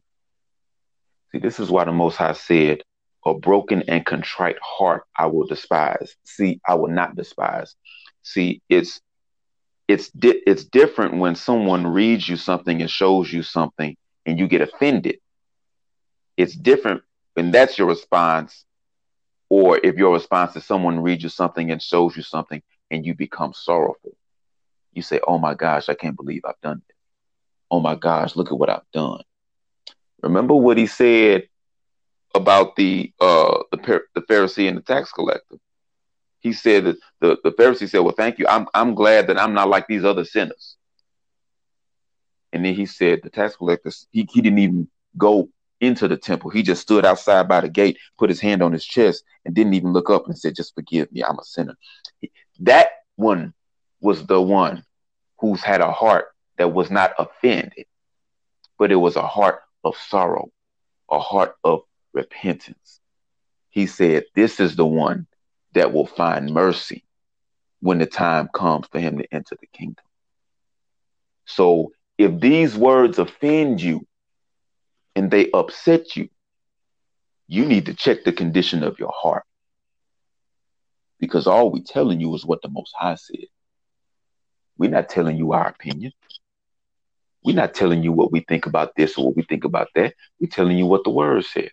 See, 1.32 1.40
this 1.40 1.60
is 1.60 1.70
why 1.70 1.84
the 1.84 1.92
Most 1.92 2.16
High 2.16 2.34
said, 2.34 2.82
a 3.26 3.34
broken 3.34 3.82
and 3.88 4.06
contrite 4.06 4.58
heart 4.62 5.04
I 5.18 5.26
will 5.26 5.46
despise. 5.46 6.16
See, 6.24 6.60
I 6.68 6.74
will 6.76 6.90
not 6.90 7.16
despise. 7.16 7.74
See, 8.22 8.62
it's 8.70 9.00
it's 9.88 10.10
di- 10.10 10.42
it's 10.46 10.64
different 10.64 11.18
when 11.18 11.36
someone 11.36 11.86
reads 11.86 12.28
you 12.28 12.36
something 12.36 12.80
and 12.82 12.90
shows 12.90 13.32
you 13.32 13.42
something 13.42 13.96
and 14.26 14.38
you 14.40 14.48
get 14.48 14.62
offended. 14.62 15.18
It's 16.38 16.56
different 16.56 17.02
when 17.34 17.52
that's 17.52 17.78
your 17.78 17.88
response, 17.88 18.64
or 19.52 19.78
if 19.84 19.96
your 19.96 20.14
response 20.14 20.56
is 20.56 20.64
someone 20.64 20.98
reads 21.00 21.22
you 21.22 21.28
something 21.28 21.70
and 21.70 21.82
shows 21.82 22.16
you 22.16 22.22
something 22.22 22.62
and 22.90 23.04
you 23.04 23.14
become 23.14 23.52
sorrowful. 23.52 24.16
You 24.94 25.02
say, 25.02 25.20
"Oh 25.28 25.36
my 25.36 25.52
gosh, 25.52 25.90
I 25.90 25.94
can't 25.94 26.16
believe 26.16 26.40
I've 26.46 26.62
done 26.62 26.80
this. 26.88 26.96
Oh 27.70 27.78
my 27.78 27.94
gosh, 27.94 28.34
look 28.34 28.50
at 28.50 28.56
what 28.58 28.70
I've 28.70 28.90
done." 28.94 29.22
Remember 30.22 30.54
what 30.54 30.78
he 30.78 30.86
said 30.86 31.48
about 32.34 32.76
the 32.76 33.12
uh 33.20 33.58
the 33.72 34.00
the 34.14 34.22
Pharisee 34.22 34.68
and 34.68 34.78
the 34.78 34.86
tax 34.94 35.12
collector. 35.12 35.56
He 36.40 36.54
said 36.54 36.84
that 36.86 36.96
the, 37.20 37.36
the 37.44 37.52
Pharisee 37.52 37.90
said, 37.90 38.00
Well, 38.00 38.14
thank 38.16 38.38
you. 38.38 38.46
I'm 38.48 38.66
I'm 38.72 38.94
glad 38.94 39.26
that 39.26 39.38
I'm 39.38 39.52
not 39.52 39.68
like 39.68 39.86
these 39.86 40.04
other 40.04 40.24
sinners. 40.24 40.78
And 42.54 42.64
then 42.64 42.74
he 42.74 42.86
said 42.86 43.20
the 43.22 43.28
tax 43.28 43.56
collector 43.56 43.92
he, 44.12 44.26
he 44.32 44.40
didn't 44.40 44.60
even 44.60 44.88
go 45.18 45.50
into 45.82 46.06
the 46.06 46.16
temple. 46.16 46.48
He 46.48 46.62
just 46.62 46.80
stood 46.80 47.04
outside 47.04 47.48
by 47.48 47.60
the 47.60 47.68
gate, 47.68 47.98
put 48.16 48.30
his 48.30 48.40
hand 48.40 48.62
on 48.62 48.72
his 48.72 48.84
chest, 48.84 49.24
and 49.44 49.54
didn't 49.54 49.74
even 49.74 49.92
look 49.92 50.08
up 50.08 50.26
and 50.26 50.38
said, 50.38 50.54
Just 50.56 50.74
forgive 50.74 51.12
me, 51.12 51.22
I'm 51.22 51.38
a 51.38 51.44
sinner. 51.44 51.76
That 52.60 52.90
one 53.16 53.52
was 54.00 54.24
the 54.24 54.40
one 54.40 54.84
who's 55.40 55.60
had 55.60 55.80
a 55.80 55.90
heart 55.90 56.26
that 56.56 56.72
was 56.72 56.90
not 56.90 57.12
offended, 57.18 57.86
but 58.78 58.92
it 58.92 58.96
was 58.96 59.16
a 59.16 59.26
heart 59.26 59.60
of 59.82 59.96
sorrow, 59.96 60.50
a 61.10 61.18
heart 61.18 61.56
of 61.64 61.82
repentance. 62.12 63.00
He 63.70 63.86
said, 63.86 64.24
This 64.36 64.60
is 64.60 64.76
the 64.76 64.86
one 64.86 65.26
that 65.74 65.92
will 65.92 66.06
find 66.06 66.54
mercy 66.54 67.04
when 67.80 67.98
the 67.98 68.06
time 68.06 68.48
comes 68.54 68.86
for 68.86 69.00
him 69.00 69.18
to 69.18 69.34
enter 69.34 69.56
the 69.60 69.66
kingdom. 69.66 70.04
So 71.44 71.90
if 72.18 72.40
these 72.40 72.76
words 72.76 73.18
offend 73.18 73.82
you 73.82 74.06
and 75.14 75.30
they 75.30 75.50
upset 75.52 76.16
you, 76.16 76.28
you 77.48 77.66
need 77.66 77.86
to 77.86 77.94
check 77.94 78.24
the 78.24 78.32
condition 78.32 78.82
of 78.82 78.98
your 78.98 79.12
heart. 79.14 79.44
Because 81.18 81.46
all 81.46 81.70
we're 81.70 81.82
telling 81.86 82.20
you 82.20 82.34
is 82.34 82.44
what 82.44 82.62
the 82.62 82.68
Most 82.68 82.94
High 82.98 83.14
said. 83.16 83.46
We're 84.78 84.90
not 84.90 85.08
telling 85.08 85.36
you 85.36 85.52
our 85.52 85.68
opinion. 85.68 86.12
We're 87.44 87.56
not 87.56 87.74
telling 87.74 88.02
you 88.02 88.12
what 88.12 88.32
we 88.32 88.40
think 88.40 88.66
about 88.66 88.94
this 88.96 89.18
or 89.18 89.26
what 89.26 89.36
we 89.36 89.42
think 89.42 89.64
about 89.64 89.88
that. 89.94 90.14
We're 90.40 90.48
telling 90.48 90.78
you 90.78 90.86
what 90.86 91.04
the 91.04 91.10
word 91.10 91.44
said. 91.44 91.70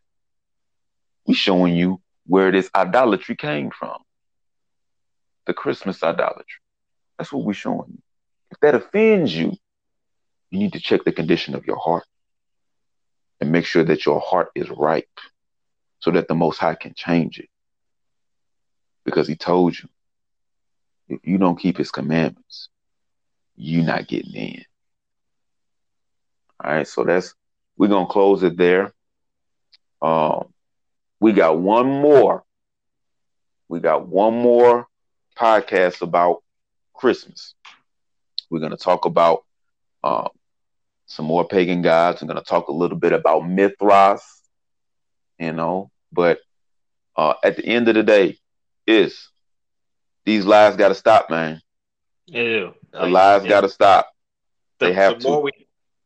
We're 1.25 1.35
showing 1.35 1.75
you 1.75 2.01
where 2.25 2.51
this 2.51 2.69
idolatry 2.75 3.35
came 3.35 3.71
from. 3.71 3.97
The 5.45 5.53
Christmas 5.53 6.03
idolatry. 6.03 6.45
That's 7.17 7.31
what 7.31 7.45
we're 7.45 7.53
showing 7.53 7.89
you. 7.89 8.01
If 8.51 8.59
that 8.59 8.75
offends 8.75 9.35
you, 9.35 9.53
you 10.49 10.59
need 10.59 10.73
to 10.73 10.79
check 10.79 11.03
the 11.05 11.11
condition 11.11 11.55
of 11.55 11.65
your 11.65 11.77
heart 11.77 12.03
and 13.41 13.51
make 13.51 13.65
sure 13.65 13.83
that 13.83 14.05
your 14.05 14.19
heart 14.19 14.49
is 14.55 14.69
right 14.69 15.07
so 15.99 16.11
that 16.11 16.27
the 16.27 16.35
Most 16.35 16.57
High 16.57 16.75
can 16.75 16.93
change 16.93 17.39
it. 17.39 17.49
Because 19.05 19.27
He 19.27 19.35
told 19.35 19.77
you, 19.77 19.89
if 21.07 21.19
you 21.23 21.37
don't 21.37 21.59
keep 21.59 21.77
His 21.77 21.91
commandments, 21.91 22.69
you're 23.55 23.85
not 23.85 24.07
getting 24.07 24.35
in. 24.35 24.65
All 26.63 26.71
right, 26.71 26.87
so 26.87 27.03
that's 27.03 27.33
we're 27.77 27.87
gonna 27.87 28.07
close 28.07 28.43
it 28.43 28.57
there. 28.57 28.93
Um, 30.01 30.53
we 31.19 31.33
got 31.33 31.59
one 31.59 31.87
more. 31.87 32.43
We 33.67 33.79
got 33.79 34.07
one 34.07 34.33
more 34.33 34.87
podcast 35.37 36.01
about 36.01 36.43
Christmas. 36.93 37.53
We're 38.49 38.67
to 38.67 38.77
talk 38.77 39.05
about 39.05 39.45
um, 40.03 40.29
some 41.09 41.25
more 41.25 41.45
pagan 41.45 41.81
gods. 41.81 42.21
I'm 42.21 42.27
going 42.27 42.39
to 42.39 42.45
talk 42.45 42.67
a 42.67 42.71
little 42.73 42.97
bit 42.97 43.13
about 43.13 43.47
Mithras, 43.47 44.21
you 45.39 45.51
know. 45.51 45.91
But 46.13 46.39
uh, 47.17 47.33
at 47.43 47.57
the 47.57 47.65
end 47.65 47.89
of 47.89 47.95
the 47.95 48.03
day, 48.03 48.37
is 48.87 49.29
these 50.25 50.45
lies 50.45 50.75
got 50.75 50.89
to 50.89 50.95
stop, 50.95 51.29
man. 51.29 51.61
Ew. 52.27 52.73
The 52.91 53.07
lies 53.07 53.45
got 53.45 53.61
to 53.61 53.69
stop. 53.69 54.09
The, 54.77 54.87
they 54.87 54.93
have 54.93 55.19
the 55.19 55.27
more 55.27 55.39
to. 55.39 55.43
we 55.45 55.51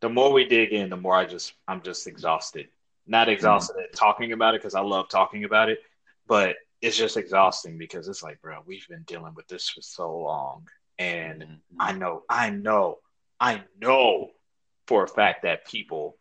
the 0.02 0.10
more 0.10 0.32
we 0.34 0.46
dig 0.46 0.72
in, 0.72 0.90
the 0.90 0.98
more 0.98 1.16
I 1.16 1.26
just 1.26 1.54
I'm 1.68 1.82
just 1.82 2.08
exhausted. 2.08 2.68
Not 3.06 3.28
exhausted 3.28 3.74
mm-hmm. 3.74 3.84
at 3.92 3.96
talking 3.96 4.32
about 4.32 4.56
it 4.56 4.62
because 4.62 4.76
I 4.76 4.82
love 4.82 5.10
talking 5.10 5.44
about 5.44 5.70
it, 5.70 5.80
but 6.28 6.56
it's 6.82 6.98
just 6.98 7.18
exhausting 7.18 7.78
because 7.78 8.08
it's 8.08 8.24
like, 8.24 8.42
bro, 8.42 8.60
we've 8.66 8.88
been 8.88 9.04
dealing 9.04 9.34
with 9.36 9.48
this 9.48 9.70
for 9.70 9.82
so 9.82 10.18
long, 10.18 10.68
and 10.98 11.42
mm-hmm. 11.42 11.54
I 11.80 11.92
know, 11.92 12.24
I 12.30 12.50
know, 12.50 13.00
I 13.40 13.64
know 13.80 14.32
for 14.88 15.04
a 15.04 15.08
fact 15.08 15.44
that 15.44 15.68
people 15.68 16.18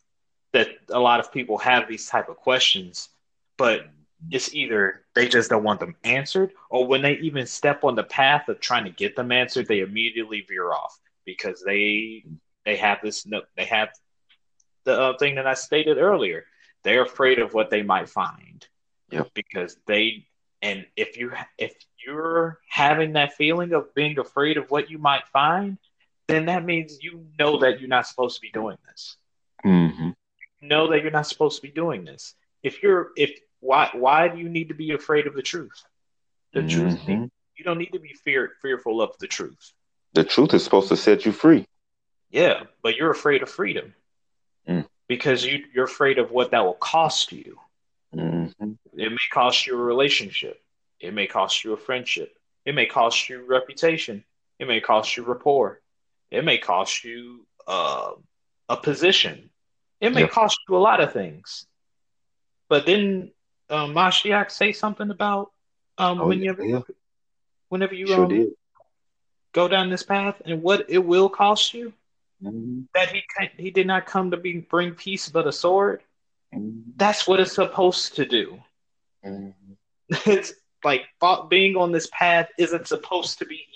that 0.52 0.68
a 0.90 0.98
lot 0.98 1.18
of 1.18 1.32
people 1.32 1.58
have 1.58 1.88
these 1.88 2.06
type 2.06 2.28
of 2.28 2.36
questions, 2.36 3.08
but 3.56 3.86
it's 4.30 4.54
either 4.54 5.04
they 5.14 5.26
just 5.26 5.50
don't 5.50 5.64
want 5.64 5.80
them 5.80 5.96
answered, 6.04 6.52
or 6.70 6.86
when 6.86 7.02
they 7.02 7.14
even 7.14 7.46
step 7.46 7.84
on 7.84 7.94
the 7.94 8.04
path 8.04 8.48
of 8.48 8.60
trying 8.60 8.84
to 8.84 8.90
get 8.90 9.16
them 9.16 9.32
answered, 9.32 9.66
they 9.66 9.80
immediately 9.80 10.44
veer 10.48 10.72
off 10.72 10.98
because 11.24 11.62
they 11.64 12.24
they 12.64 12.76
have 12.76 12.98
this 13.02 13.26
no 13.26 13.42
they 13.56 13.64
have 13.64 13.88
the 14.84 15.00
uh, 15.00 15.16
thing 15.18 15.36
that 15.36 15.46
I 15.46 15.54
stated 15.54 15.98
earlier. 15.98 16.44
They're 16.84 17.02
afraid 17.02 17.38
of 17.38 17.54
what 17.54 17.70
they 17.70 17.82
might 17.82 18.08
find. 18.08 18.66
Yep. 19.10 19.30
Because 19.34 19.76
they 19.86 20.26
and 20.60 20.86
if 20.96 21.16
you 21.16 21.32
if 21.58 21.74
you're 22.04 22.58
having 22.68 23.14
that 23.14 23.34
feeling 23.34 23.72
of 23.72 23.94
being 23.94 24.18
afraid 24.18 24.56
of 24.56 24.70
what 24.70 24.90
you 24.90 24.98
might 24.98 25.26
find, 25.28 25.78
then 26.28 26.46
that 26.46 26.64
means 26.64 26.98
you 27.02 27.26
know 27.38 27.58
that 27.58 27.80
you're 27.80 27.88
not 27.88 28.06
supposed 28.06 28.36
to 28.36 28.40
be 28.40 28.50
doing 28.50 28.76
this. 28.88 29.16
Mm-hmm. 29.64 30.10
You 30.62 30.68
know 30.68 30.90
that 30.90 31.02
you're 31.02 31.10
not 31.10 31.26
supposed 31.26 31.56
to 31.56 31.62
be 31.62 31.72
doing 31.72 32.04
this. 32.04 32.34
If 32.62 32.82
you're 32.82 33.10
if 33.16 33.38
why 33.60 33.90
why 33.92 34.28
do 34.28 34.38
you 34.38 34.48
need 34.48 34.68
to 34.68 34.74
be 34.74 34.92
afraid 34.92 35.26
of 35.26 35.34
the 35.34 35.42
truth? 35.42 35.82
The 36.52 36.60
mm-hmm. 36.60 36.80
truth 36.80 37.30
you 37.56 37.64
don't 37.64 37.78
need 37.78 37.92
to 37.92 38.00
be 38.00 38.14
fear, 38.24 38.52
fearful 38.62 39.02
of 39.02 39.16
the 39.18 39.26
truth. 39.26 39.72
The 40.14 40.24
truth 40.24 40.54
is 40.54 40.64
supposed 40.64 40.88
to 40.88 40.96
set 40.96 41.24
you 41.24 41.32
free. 41.32 41.66
Yeah, 42.30 42.64
but 42.82 42.96
you're 42.96 43.10
afraid 43.10 43.42
of 43.42 43.50
freedom. 43.50 43.94
Mm 44.68 44.86
because 45.12 45.44
you, 45.44 45.62
you're 45.74 45.84
afraid 45.84 46.18
of 46.18 46.30
what 46.30 46.52
that 46.52 46.64
will 46.64 46.72
cost 46.72 47.32
you. 47.32 47.58
Mm-hmm. 48.16 48.72
It 48.94 49.10
may 49.10 49.16
cost 49.30 49.66
you 49.66 49.74
a 49.74 49.82
relationship. 49.82 50.58
It 51.00 51.12
may 51.12 51.26
cost 51.26 51.64
you 51.64 51.74
a 51.74 51.76
friendship. 51.76 52.34
It 52.64 52.74
may 52.74 52.86
cost 52.86 53.28
you 53.28 53.44
reputation. 53.44 54.24
It 54.58 54.68
may 54.68 54.80
cost 54.80 55.14
you 55.14 55.24
rapport. 55.24 55.81
It 56.32 56.44
may 56.44 56.56
cost 56.56 57.04
you 57.04 57.46
uh, 57.66 58.12
a 58.68 58.76
position. 58.76 59.50
It 60.00 60.14
may 60.14 60.22
yep. 60.22 60.30
cost 60.30 60.58
you 60.66 60.76
a 60.76 60.78
lot 60.78 61.00
of 61.00 61.12
things. 61.12 61.66
But 62.70 62.86
then 62.86 63.32
um, 63.68 63.94
Mashiach 63.94 64.50
say 64.50 64.72
something 64.72 65.10
about 65.10 65.52
um, 65.98 66.22
oh, 66.22 66.28
whenever, 66.28 66.64
yeah. 66.64 66.80
whenever 67.68 67.94
you 67.94 68.06
sure 68.06 68.24
um, 68.24 68.54
go 69.52 69.68
down 69.68 69.90
this 69.90 70.02
path 70.02 70.40
and 70.46 70.62
what 70.62 70.86
it 70.88 71.04
will 71.04 71.28
cost 71.28 71.74
you. 71.74 71.92
Mm-hmm. 72.42 72.82
That 72.94 73.10
he 73.10 73.22
he 73.58 73.70
did 73.70 73.86
not 73.86 74.06
come 74.06 74.30
to 74.30 74.36
be, 74.36 74.58
bring 74.58 74.94
peace 74.94 75.28
but 75.28 75.46
a 75.46 75.52
sword. 75.52 76.02
Mm-hmm. 76.52 76.92
That's 76.96 77.28
what 77.28 77.40
it's 77.40 77.54
supposed 77.54 78.16
to 78.16 78.24
do. 78.24 78.58
Mm-hmm. 79.24 79.50
It's 80.30 80.52
like 80.82 81.04
being 81.48 81.76
on 81.76 81.92
this 81.92 82.08
path 82.10 82.48
isn't 82.58 82.88
supposed 82.88 83.38
to 83.38 83.44
be 83.44 83.66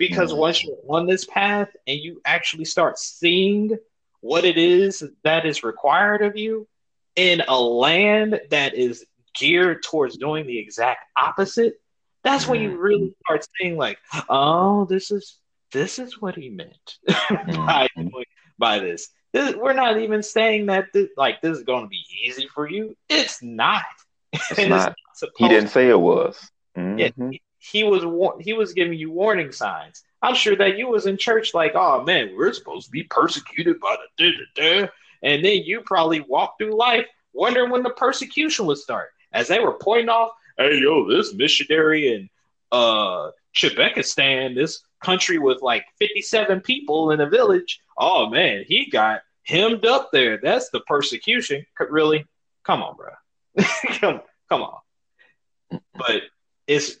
because 0.00 0.34
Mm-hmm. 0.34 0.40
once 0.40 0.64
you're 0.64 0.78
on 0.90 1.06
this 1.06 1.26
path 1.26 1.70
and 1.88 2.00
you 2.00 2.22
actually 2.26 2.66
start 2.66 2.98
seeing 2.98 3.78
what 4.22 4.44
it 4.44 4.58
is 4.58 5.04
that 5.24 5.46
is 5.46 5.64
required 5.64 6.22
of 6.22 6.36
you 6.36 6.68
in 7.16 7.42
a 7.48 7.60
land 7.60 8.40
that 8.50 8.74
is 8.74 9.06
geared 9.38 9.82
towards 9.84 10.18
doing 10.18 10.46
the 10.46 10.58
exact 10.58 11.04
opposite, 11.18 11.74
that's 12.24 12.48
when 12.48 12.60
you 12.60 12.78
really 12.80 13.12
Mm-hmm. 13.12 13.24
start 13.26 13.46
seeing 13.58 13.76
like, 13.78 13.98
oh, 14.28 14.86
this 14.86 15.12
is 15.12 15.38
this 15.72 15.98
is 15.98 16.20
what 16.20 16.36
he 16.36 16.50
meant 16.50 16.98
by, 17.66 17.88
Mhm. 17.96 18.12
by 18.58 18.78
this. 18.80 19.08
this. 19.32 19.54
We're 19.56 19.72
not 19.74 19.98
even 19.98 20.22
saying 20.22 20.66
that 20.66 20.86
this, 20.94 21.08
like 21.16 21.42
this 21.42 21.58
is 21.58 21.64
going 21.64 21.84
to 21.84 21.88
be 21.88 22.02
easy 22.24 22.48
for 22.54 22.68
you. 22.68 22.96
It's 23.08 23.42
not. 23.42 23.84
It's 24.50 24.66
And 24.66 24.68
not. 24.68 24.94
He 25.36 25.48
didn't 25.48 25.70
say 25.70 25.88
it 25.88 26.00
was. 26.00 26.50
yeah, 26.96 27.08
Mhm. 27.18 27.38
He, 27.60 27.84
was 27.84 28.04
wa- 28.04 28.38
he 28.40 28.52
was 28.52 28.72
giving 28.72 28.98
you 28.98 29.10
warning 29.10 29.52
signs. 29.52 30.02
I'm 30.22 30.34
sure 30.34 30.56
that 30.56 30.76
you 30.76 30.88
was 30.88 31.06
in 31.06 31.16
church 31.16 31.54
like, 31.54 31.72
oh 31.74 32.02
man, 32.02 32.34
we're 32.36 32.52
supposed 32.52 32.86
to 32.86 32.90
be 32.90 33.04
persecuted 33.04 33.80
by 33.80 33.96
the 33.96 34.24
da 34.24 34.32
da 34.32 34.80
da, 34.82 34.88
and 35.22 35.44
then 35.44 35.62
you 35.64 35.82
probably 35.82 36.20
walked 36.20 36.58
through 36.58 36.76
life 36.76 37.06
wondering 37.32 37.70
when 37.70 37.82
the 37.82 37.90
persecution 37.90 38.66
would 38.66 38.78
start. 38.78 39.10
As 39.32 39.48
they 39.48 39.60
were 39.60 39.74
pointing 39.74 40.08
off, 40.08 40.30
hey 40.58 40.78
yo, 40.78 41.08
this 41.08 41.34
missionary 41.34 42.14
in 42.14 42.28
uh 42.72 43.30
Chebekistan, 43.54 44.54
this 44.54 44.82
country 45.02 45.38
with 45.38 45.62
like 45.62 45.84
57 45.98 46.60
people 46.60 47.10
in 47.12 47.20
a 47.20 47.28
village. 47.28 47.80
Oh 47.96 48.28
man, 48.28 48.64
he 48.66 48.90
got 48.90 49.22
hemmed 49.44 49.86
up 49.86 50.10
there. 50.12 50.38
That's 50.42 50.70
the 50.70 50.80
persecution. 50.80 51.64
Really? 51.78 52.26
Come 52.64 52.82
on, 52.82 52.96
bro. 52.96 53.10
come, 54.00 54.22
come 54.48 54.62
on. 54.62 55.80
But 55.94 56.22
it's 56.66 56.96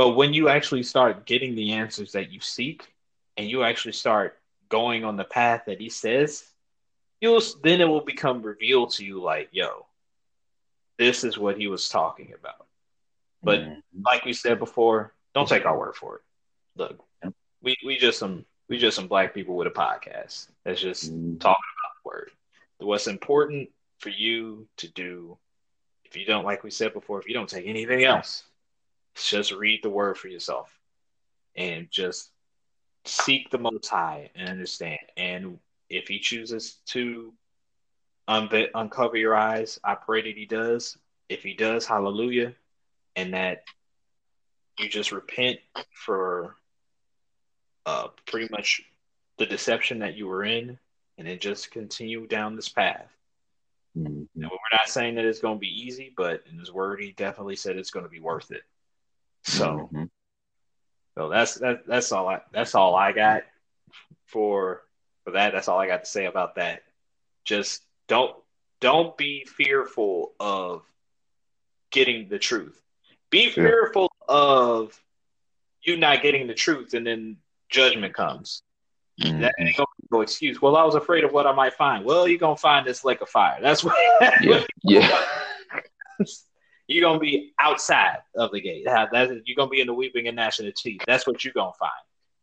but 0.00 0.16
when 0.16 0.32
you 0.32 0.48
actually 0.48 0.82
start 0.82 1.26
getting 1.26 1.54
the 1.54 1.72
answers 1.72 2.12
that 2.12 2.32
you 2.32 2.40
seek 2.40 2.90
and 3.36 3.46
you 3.46 3.62
actually 3.62 3.92
start 3.92 4.38
going 4.70 5.04
on 5.04 5.18
the 5.18 5.24
path 5.24 5.64
that 5.66 5.78
he 5.78 5.90
says, 5.90 6.42
you'll 7.20 7.42
then 7.62 7.82
it 7.82 7.84
will 7.84 8.00
become 8.00 8.40
revealed 8.40 8.92
to 8.92 9.04
you 9.04 9.20
like, 9.20 9.50
yo, 9.52 9.84
this 10.98 11.22
is 11.22 11.36
what 11.36 11.58
he 11.58 11.66
was 11.66 11.90
talking 11.90 12.32
about. 12.32 12.66
But 13.42 13.60
mm-hmm. 13.60 14.00
like 14.02 14.24
we 14.24 14.32
said 14.32 14.58
before, 14.58 15.12
don't 15.34 15.46
take 15.46 15.66
our 15.66 15.78
word 15.78 15.96
for 15.96 16.16
it. 16.16 16.22
Look, 16.76 17.04
we, 17.60 17.76
we 17.84 17.98
just 17.98 18.18
some 18.18 18.46
we 18.70 18.78
just 18.78 18.96
some 18.96 19.06
black 19.06 19.34
people 19.34 19.54
with 19.54 19.66
a 19.66 19.70
podcast 19.70 20.46
that's 20.64 20.80
just 20.80 21.12
mm-hmm. 21.12 21.36
talking 21.36 21.62
about 21.76 21.92
the 22.02 22.08
word. 22.08 22.30
What's 22.78 23.06
important 23.06 23.68
for 23.98 24.08
you 24.08 24.66
to 24.78 24.88
do, 24.88 25.36
if 26.06 26.16
you 26.16 26.24
don't 26.24 26.46
like 26.46 26.64
we 26.64 26.70
said 26.70 26.94
before, 26.94 27.20
if 27.20 27.28
you 27.28 27.34
don't 27.34 27.50
take 27.50 27.66
anything 27.66 28.04
else, 28.04 28.44
just 29.14 29.52
read 29.52 29.80
the 29.82 29.90
word 29.90 30.16
for 30.16 30.28
yourself 30.28 30.70
and 31.56 31.90
just 31.90 32.30
seek 33.04 33.50
the 33.50 33.58
most 33.58 33.88
high 33.88 34.30
and 34.34 34.48
understand. 34.48 35.00
And 35.16 35.58
if 35.88 36.08
he 36.08 36.18
chooses 36.18 36.78
to 36.86 37.32
un- 38.28 38.48
uncover 38.74 39.16
your 39.16 39.34
eyes, 39.34 39.78
I 39.82 39.94
pray 39.94 40.22
that 40.22 40.36
he 40.36 40.46
does. 40.46 40.96
If 41.28 41.42
he 41.42 41.54
does, 41.54 41.86
hallelujah. 41.86 42.54
And 43.16 43.34
that 43.34 43.64
you 44.78 44.88
just 44.88 45.12
repent 45.12 45.58
for 45.92 46.56
uh, 47.86 48.08
pretty 48.26 48.48
much 48.50 48.82
the 49.38 49.46
deception 49.46 49.98
that 50.00 50.16
you 50.16 50.26
were 50.26 50.44
in 50.44 50.78
and 51.18 51.26
then 51.26 51.38
just 51.38 51.70
continue 51.70 52.26
down 52.26 52.56
this 52.56 52.68
path. 52.68 53.08
Mm-hmm. 53.98 54.42
we're 54.42 54.48
not 54.72 54.88
saying 54.88 55.16
that 55.16 55.24
it's 55.24 55.40
going 55.40 55.56
to 55.56 55.60
be 55.60 55.82
easy, 55.82 56.12
but 56.16 56.44
in 56.50 56.58
his 56.58 56.72
word, 56.72 57.00
he 57.00 57.12
definitely 57.12 57.56
said 57.56 57.76
it's 57.76 57.90
going 57.90 58.04
to 58.04 58.10
be 58.10 58.20
worth 58.20 58.52
it. 58.52 58.62
So, 59.44 59.88
mm-hmm. 59.92 60.04
so 61.16 61.28
that's 61.28 61.54
that, 61.56 61.86
that's 61.86 62.12
all 62.12 62.28
I 62.28 62.40
that's 62.52 62.74
all 62.74 62.94
I 62.94 63.12
got 63.12 63.42
for 64.26 64.82
for 65.24 65.32
that. 65.32 65.52
That's 65.52 65.68
all 65.68 65.78
I 65.78 65.86
got 65.86 66.04
to 66.04 66.10
say 66.10 66.26
about 66.26 66.56
that. 66.56 66.82
Just 67.44 67.82
don't 68.08 68.34
don't 68.80 69.16
be 69.16 69.44
fearful 69.44 70.32
of 70.38 70.82
getting 71.90 72.28
the 72.28 72.38
truth. 72.38 72.80
Be 73.30 73.50
fearful 73.50 74.10
of 74.28 75.00
you 75.82 75.96
not 75.96 76.22
getting 76.22 76.46
the 76.46 76.54
truth, 76.54 76.94
and 76.94 77.06
then 77.06 77.36
judgment 77.68 78.14
comes. 78.14 78.62
Mm-hmm. 79.22 79.40
That 79.40 79.54
ain't 79.60 79.78
no 80.10 80.20
excuse. 80.22 80.60
Well, 80.60 80.76
I 80.76 80.84
was 80.84 80.94
afraid 80.94 81.24
of 81.24 81.32
what 81.32 81.46
I 81.46 81.52
might 81.52 81.74
find. 81.74 82.04
Well, 82.04 82.26
you're 82.26 82.38
gonna 82.38 82.56
find 82.56 82.86
this 82.86 83.04
lake 83.04 83.20
of 83.20 83.28
fire. 83.28 83.58
That's 83.60 83.84
what. 83.84 83.94
yeah. 84.42 84.64
yeah. 84.82 85.20
you're 86.90 87.08
gonna 87.08 87.20
be 87.20 87.52
outside 87.60 88.18
of 88.34 88.50
the 88.50 88.60
gate. 88.60 88.84
That's, 88.84 89.32
you're 89.44 89.56
gonna 89.56 89.70
be 89.70 89.80
in 89.80 89.86
the 89.86 89.94
weeping 89.94 90.26
and 90.26 90.36
gnashing 90.36 90.66
of 90.66 90.74
teeth. 90.74 91.02
That's 91.06 91.24
what 91.24 91.44
you're 91.44 91.54
gonna 91.54 91.72
find. 91.78 91.90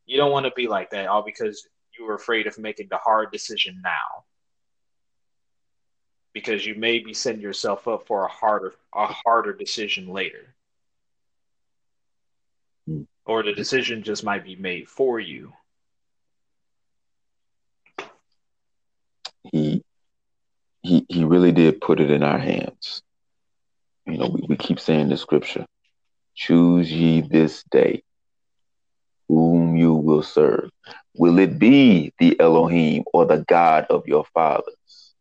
You 0.06 0.18
don't 0.18 0.32
want 0.32 0.46
to 0.46 0.54
be 0.56 0.68
like 0.68 0.90
that, 0.92 1.08
all 1.08 1.22
because 1.22 1.68
you 1.98 2.06
were 2.06 2.14
afraid 2.14 2.48
of 2.48 2.58
making 2.58 2.88
the 2.90 2.98
hard 2.98 3.30
decision 3.32 3.82
now. 3.84 4.24
Because 6.34 6.66
you 6.66 6.76
may 6.76 7.00
be 7.00 7.14
setting 7.14 7.42
yourself 7.42 7.90
up 7.90 8.08
for 8.08 8.24
a 8.24 8.30
harder, 8.30 8.74
a 8.96 9.08
harder 9.08 9.52
decision 9.52 10.08
later, 10.08 10.56
hmm. 12.88 13.02
or 13.26 13.44
the 13.44 13.54
decision 13.54 14.02
just 14.02 14.24
might 14.24 14.46
be 14.46 14.56
made 14.56 14.88
for 14.88 15.20
you. 15.20 15.52
He, 19.52 19.84
he, 20.84 21.06
he 21.10 21.24
really 21.26 21.52
did 21.52 21.82
put 21.82 22.00
it 22.00 22.12
in 22.12 22.24
our 22.24 22.38
hands 22.38 23.02
you 24.08 24.18
know, 24.18 24.28
we, 24.28 24.42
we 24.48 24.56
keep 24.56 24.80
saying 24.80 25.10
the 25.10 25.18
scripture 25.18 25.66
choose 26.36 26.92
ye 26.92 27.22
this 27.22 27.64
day 27.72 28.04
whom 29.28 29.76
you 29.76 29.94
will 29.94 30.24
serve. 30.24 30.70
Will 31.16 31.40
it 31.40 31.60
be 31.60 32.14
the 32.20 32.40
Elohim 32.40 33.04
or 33.14 33.26
the 33.26 33.44
God 33.48 33.86
of 33.90 34.08
your 34.08 34.26
fathers? 34.34 35.14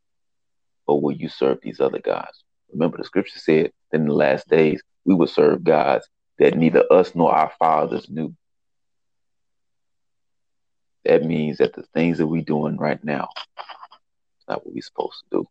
Or 0.86 1.00
will 1.00 1.12
you 1.12 1.28
serve 1.28 1.58
these 1.62 1.80
other 1.80 1.98
gods? 1.98 2.44
Remember, 2.72 2.98
the 2.98 3.04
scripture 3.04 3.38
said 3.38 3.72
that 3.90 4.00
in 4.00 4.06
the 4.06 4.14
last 4.14 4.48
days 4.48 4.82
we 5.04 5.14
will 5.14 5.26
serve 5.26 5.64
gods 5.64 6.06
that 6.38 6.56
neither 6.56 6.84
us 6.92 7.14
nor 7.14 7.34
our 7.34 7.52
fathers 7.58 8.08
knew. 8.08 8.34
That 11.04 11.24
means 11.24 11.58
that 11.58 11.72
the 11.72 11.84
things 11.94 12.18
that 12.18 12.26
we're 12.26 12.42
doing 12.42 12.76
right 12.76 13.02
now 13.02 13.28
is 14.38 14.44
not 14.48 14.64
what 14.64 14.74
we're 14.74 14.82
supposed 14.82 15.22
to 15.30 15.38
do. 15.38 15.48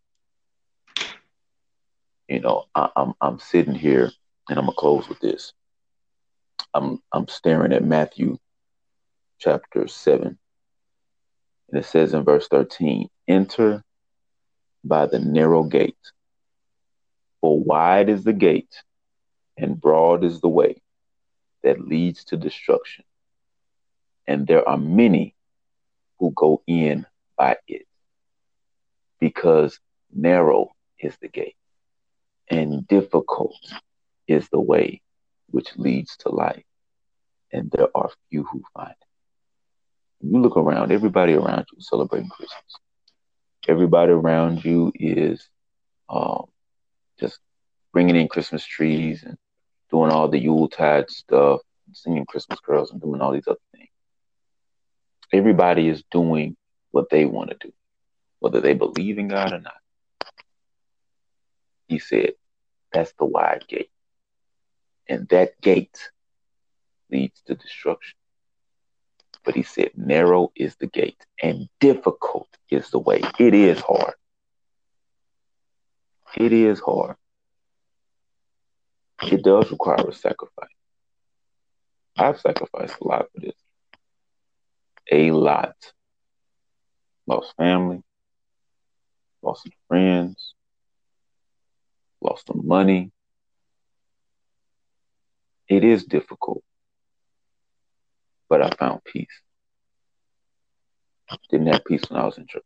You 2.28 2.40
know, 2.40 2.66
I, 2.74 2.90
I'm 2.96 3.14
I'm 3.22 3.40
sitting 3.40 3.76
here, 3.76 4.12
and 4.50 4.58
I'm 4.58 4.66
gonna 4.66 4.76
close 4.78 5.08
with 5.08 5.20
this. 5.20 5.54
I'm 6.74 7.02
I'm 7.14 7.28
staring 7.28 7.72
at 7.74 7.84
Matthew 7.86 8.40
chapter 9.40 9.88
seven, 9.88 10.38
and 11.70 11.80
it 11.80 11.86
says 11.86 12.14
in 12.14 12.24
verse 12.24 12.48
thirteen, 12.48 13.10
"Enter 13.28 13.84
by 14.84 15.06
the 15.06 15.20
narrow 15.20 15.64
gate, 15.64 15.98
for 17.42 17.60
wide 17.60 18.10
is 18.10 18.24
the 18.24 18.34
gate, 18.34 18.84
and 19.58 19.80
broad 19.80 20.24
is 20.24 20.42
the 20.42 20.50
way 20.50 20.82
that 21.64 21.88
leads 21.88 22.26
to 22.26 22.38
destruction, 22.38 23.06
and 24.28 24.48
there 24.48 24.68
are 24.68 24.78
many 24.78 25.36
who 26.20 26.32
go 26.32 26.64
in 26.66 27.06
by 27.38 27.58
it, 27.68 27.86
because 29.20 29.80
narrow 30.12 30.72
is 31.00 31.16
the 31.22 31.28
gate." 31.28 31.56
And 32.50 32.88
difficult 32.88 33.56
is 34.28 34.48
the 34.50 34.60
way 34.60 35.02
which 35.50 35.76
leads 35.78 36.18
to 36.18 36.30
life, 36.30 36.64
and 37.52 37.72
there 37.72 37.88
are 37.96 38.10
few 38.30 38.44
who 38.44 38.62
find 38.74 38.92
it. 38.92 40.28
You 40.28 40.42
look 40.42 40.58
around, 40.58 40.92
everybody 40.92 41.34
around 41.34 41.66
you 41.72 41.78
is 41.78 41.88
celebrating 41.88 42.30
Christmas. 42.30 42.76
Everybody 43.68 44.12
around 44.12 44.64
you 44.64 44.92
is 44.96 45.48
um, 46.10 46.46
just 47.20 47.40
bringing 47.94 48.16
in 48.16 48.28
Christmas 48.28 48.66
trees 48.66 49.24
and 49.24 49.38
doing 49.92 50.12
all 50.12 50.28
the 50.28 50.40
Yuletide 50.40 51.10
stuff, 51.10 51.62
singing 51.94 52.26
Christmas 52.26 52.60
carols 52.60 52.92
and 52.92 53.02
doing 53.02 53.22
all 53.22 53.32
these 53.32 53.48
other 53.48 53.58
things. 53.74 53.90
Everybody 55.34 55.88
is 55.88 56.04
doing 56.12 56.56
what 56.92 57.10
they 57.10 57.26
want 57.26 57.50
to 57.52 57.58
do, 57.60 57.74
whether 58.40 58.62
they 58.62 58.74
believe 58.74 59.18
in 59.18 59.28
God 59.28 59.54
or 59.54 59.60
not. 59.60 59.74
He 61.88 62.00
said, 62.00 62.34
That's 62.92 63.14
the 63.20 63.26
wide 63.26 63.66
gate. 63.68 63.92
And 65.08 65.28
that 65.30 65.62
gate 65.62 66.10
leads 67.12 67.42
to 67.46 67.56
destruction. 67.56 68.18
But 69.44 69.56
he 69.56 69.64
said, 69.64 69.92
Narrow 69.96 70.52
is 70.56 70.76
the 70.78 70.88
gate, 70.88 71.24
and 71.42 71.70
difficult 71.80 72.50
is 72.70 72.90
the 72.90 73.00
way. 73.00 73.22
It 73.40 73.54
is 73.54 73.80
hard. 73.80 74.16
It 76.36 76.52
is 76.52 76.80
hard. 76.80 77.16
It 79.22 79.44
does 79.44 79.72
require 79.72 80.08
a 80.08 80.14
sacrifice. 80.14 80.70
I've 82.18 82.40
sacrificed 82.40 82.96
a 83.02 83.08
lot 83.08 83.28
for 83.34 83.42
this. 83.42 83.56
A 85.12 85.32
lot. 85.32 85.76
Lost 87.28 87.54
family, 87.58 88.04
lost 89.42 89.68
friends, 89.88 90.55
lost 92.26 92.48
some 92.48 92.62
money. 92.66 93.12
It 95.68 95.84
is 95.84 96.06
difficult, 96.06 96.64
but 98.50 98.62
I 98.62 98.70
found 98.76 99.04
peace. 99.04 99.42
Didn't 101.50 101.68
have 101.68 101.86
peace 101.86 102.04
when 102.10 102.20
I 102.20 102.26
was 102.26 102.38
in 102.38 102.48
church. 102.48 102.64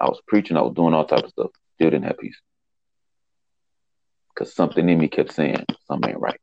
I 0.00 0.06
was 0.06 0.20
preaching, 0.26 0.56
I 0.56 0.62
was 0.62 0.74
doing 0.74 0.94
all 0.94 1.04
type 1.06 1.24
of 1.24 1.30
stuff, 1.30 1.50
still 1.74 1.90
didn't 1.90 2.04
have 2.04 2.18
peace. 2.18 2.40
Because 4.34 4.54
something 4.54 4.88
in 4.88 4.98
me 4.98 5.08
kept 5.08 5.32
saying, 5.32 5.64
something 5.86 6.10
ain't 6.10 6.20
right. 6.20 6.40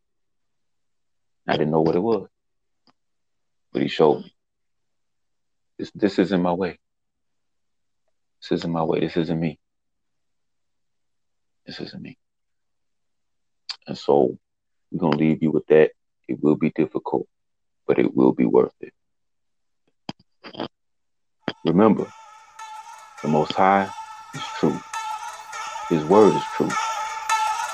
I 1.47 1.53
didn't 1.53 1.71
know 1.71 1.81
what 1.81 1.95
it 1.95 1.99
was. 1.99 2.27
But 3.71 3.81
he 3.81 3.87
showed 3.87 4.19
me. 4.19 4.33
This 5.77 5.91
this 5.93 6.19
isn't 6.19 6.41
my 6.41 6.53
way. 6.53 6.79
This 8.41 8.59
isn't 8.59 8.71
my 8.71 8.83
way. 8.83 8.99
This 9.01 9.17
isn't 9.17 9.39
me. 9.39 9.59
This 11.65 11.79
isn't 11.79 12.01
me. 12.01 12.17
And 13.87 13.97
so 13.97 14.37
we're 14.91 14.99
going 14.99 15.13
to 15.13 15.17
leave 15.17 15.41
you 15.41 15.51
with 15.51 15.65
that. 15.67 15.91
It 16.27 16.41
will 16.41 16.55
be 16.55 16.71
difficult, 16.71 17.27
but 17.87 17.99
it 17.99 18.15
will 18.15 18.33
be 18.33 18.45
worth 18.45 18.73
it. 18.81 18.93
Remember, 21.65 22.05
the 23.21 23.29
Most 23.29 23.53
High 23.53 23.89
is 24.35 24.43
true. 24.59 24.79
His 25.89 26.03
word 26.05 26.35
is 26.35 26.43
true, 26.55 26.69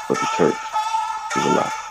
but 0.07 0.19
the 0.19 0.27
church 0.37 0.57
is 1.37 1.45
a 1.45 1.49
lie. 1.49 1.88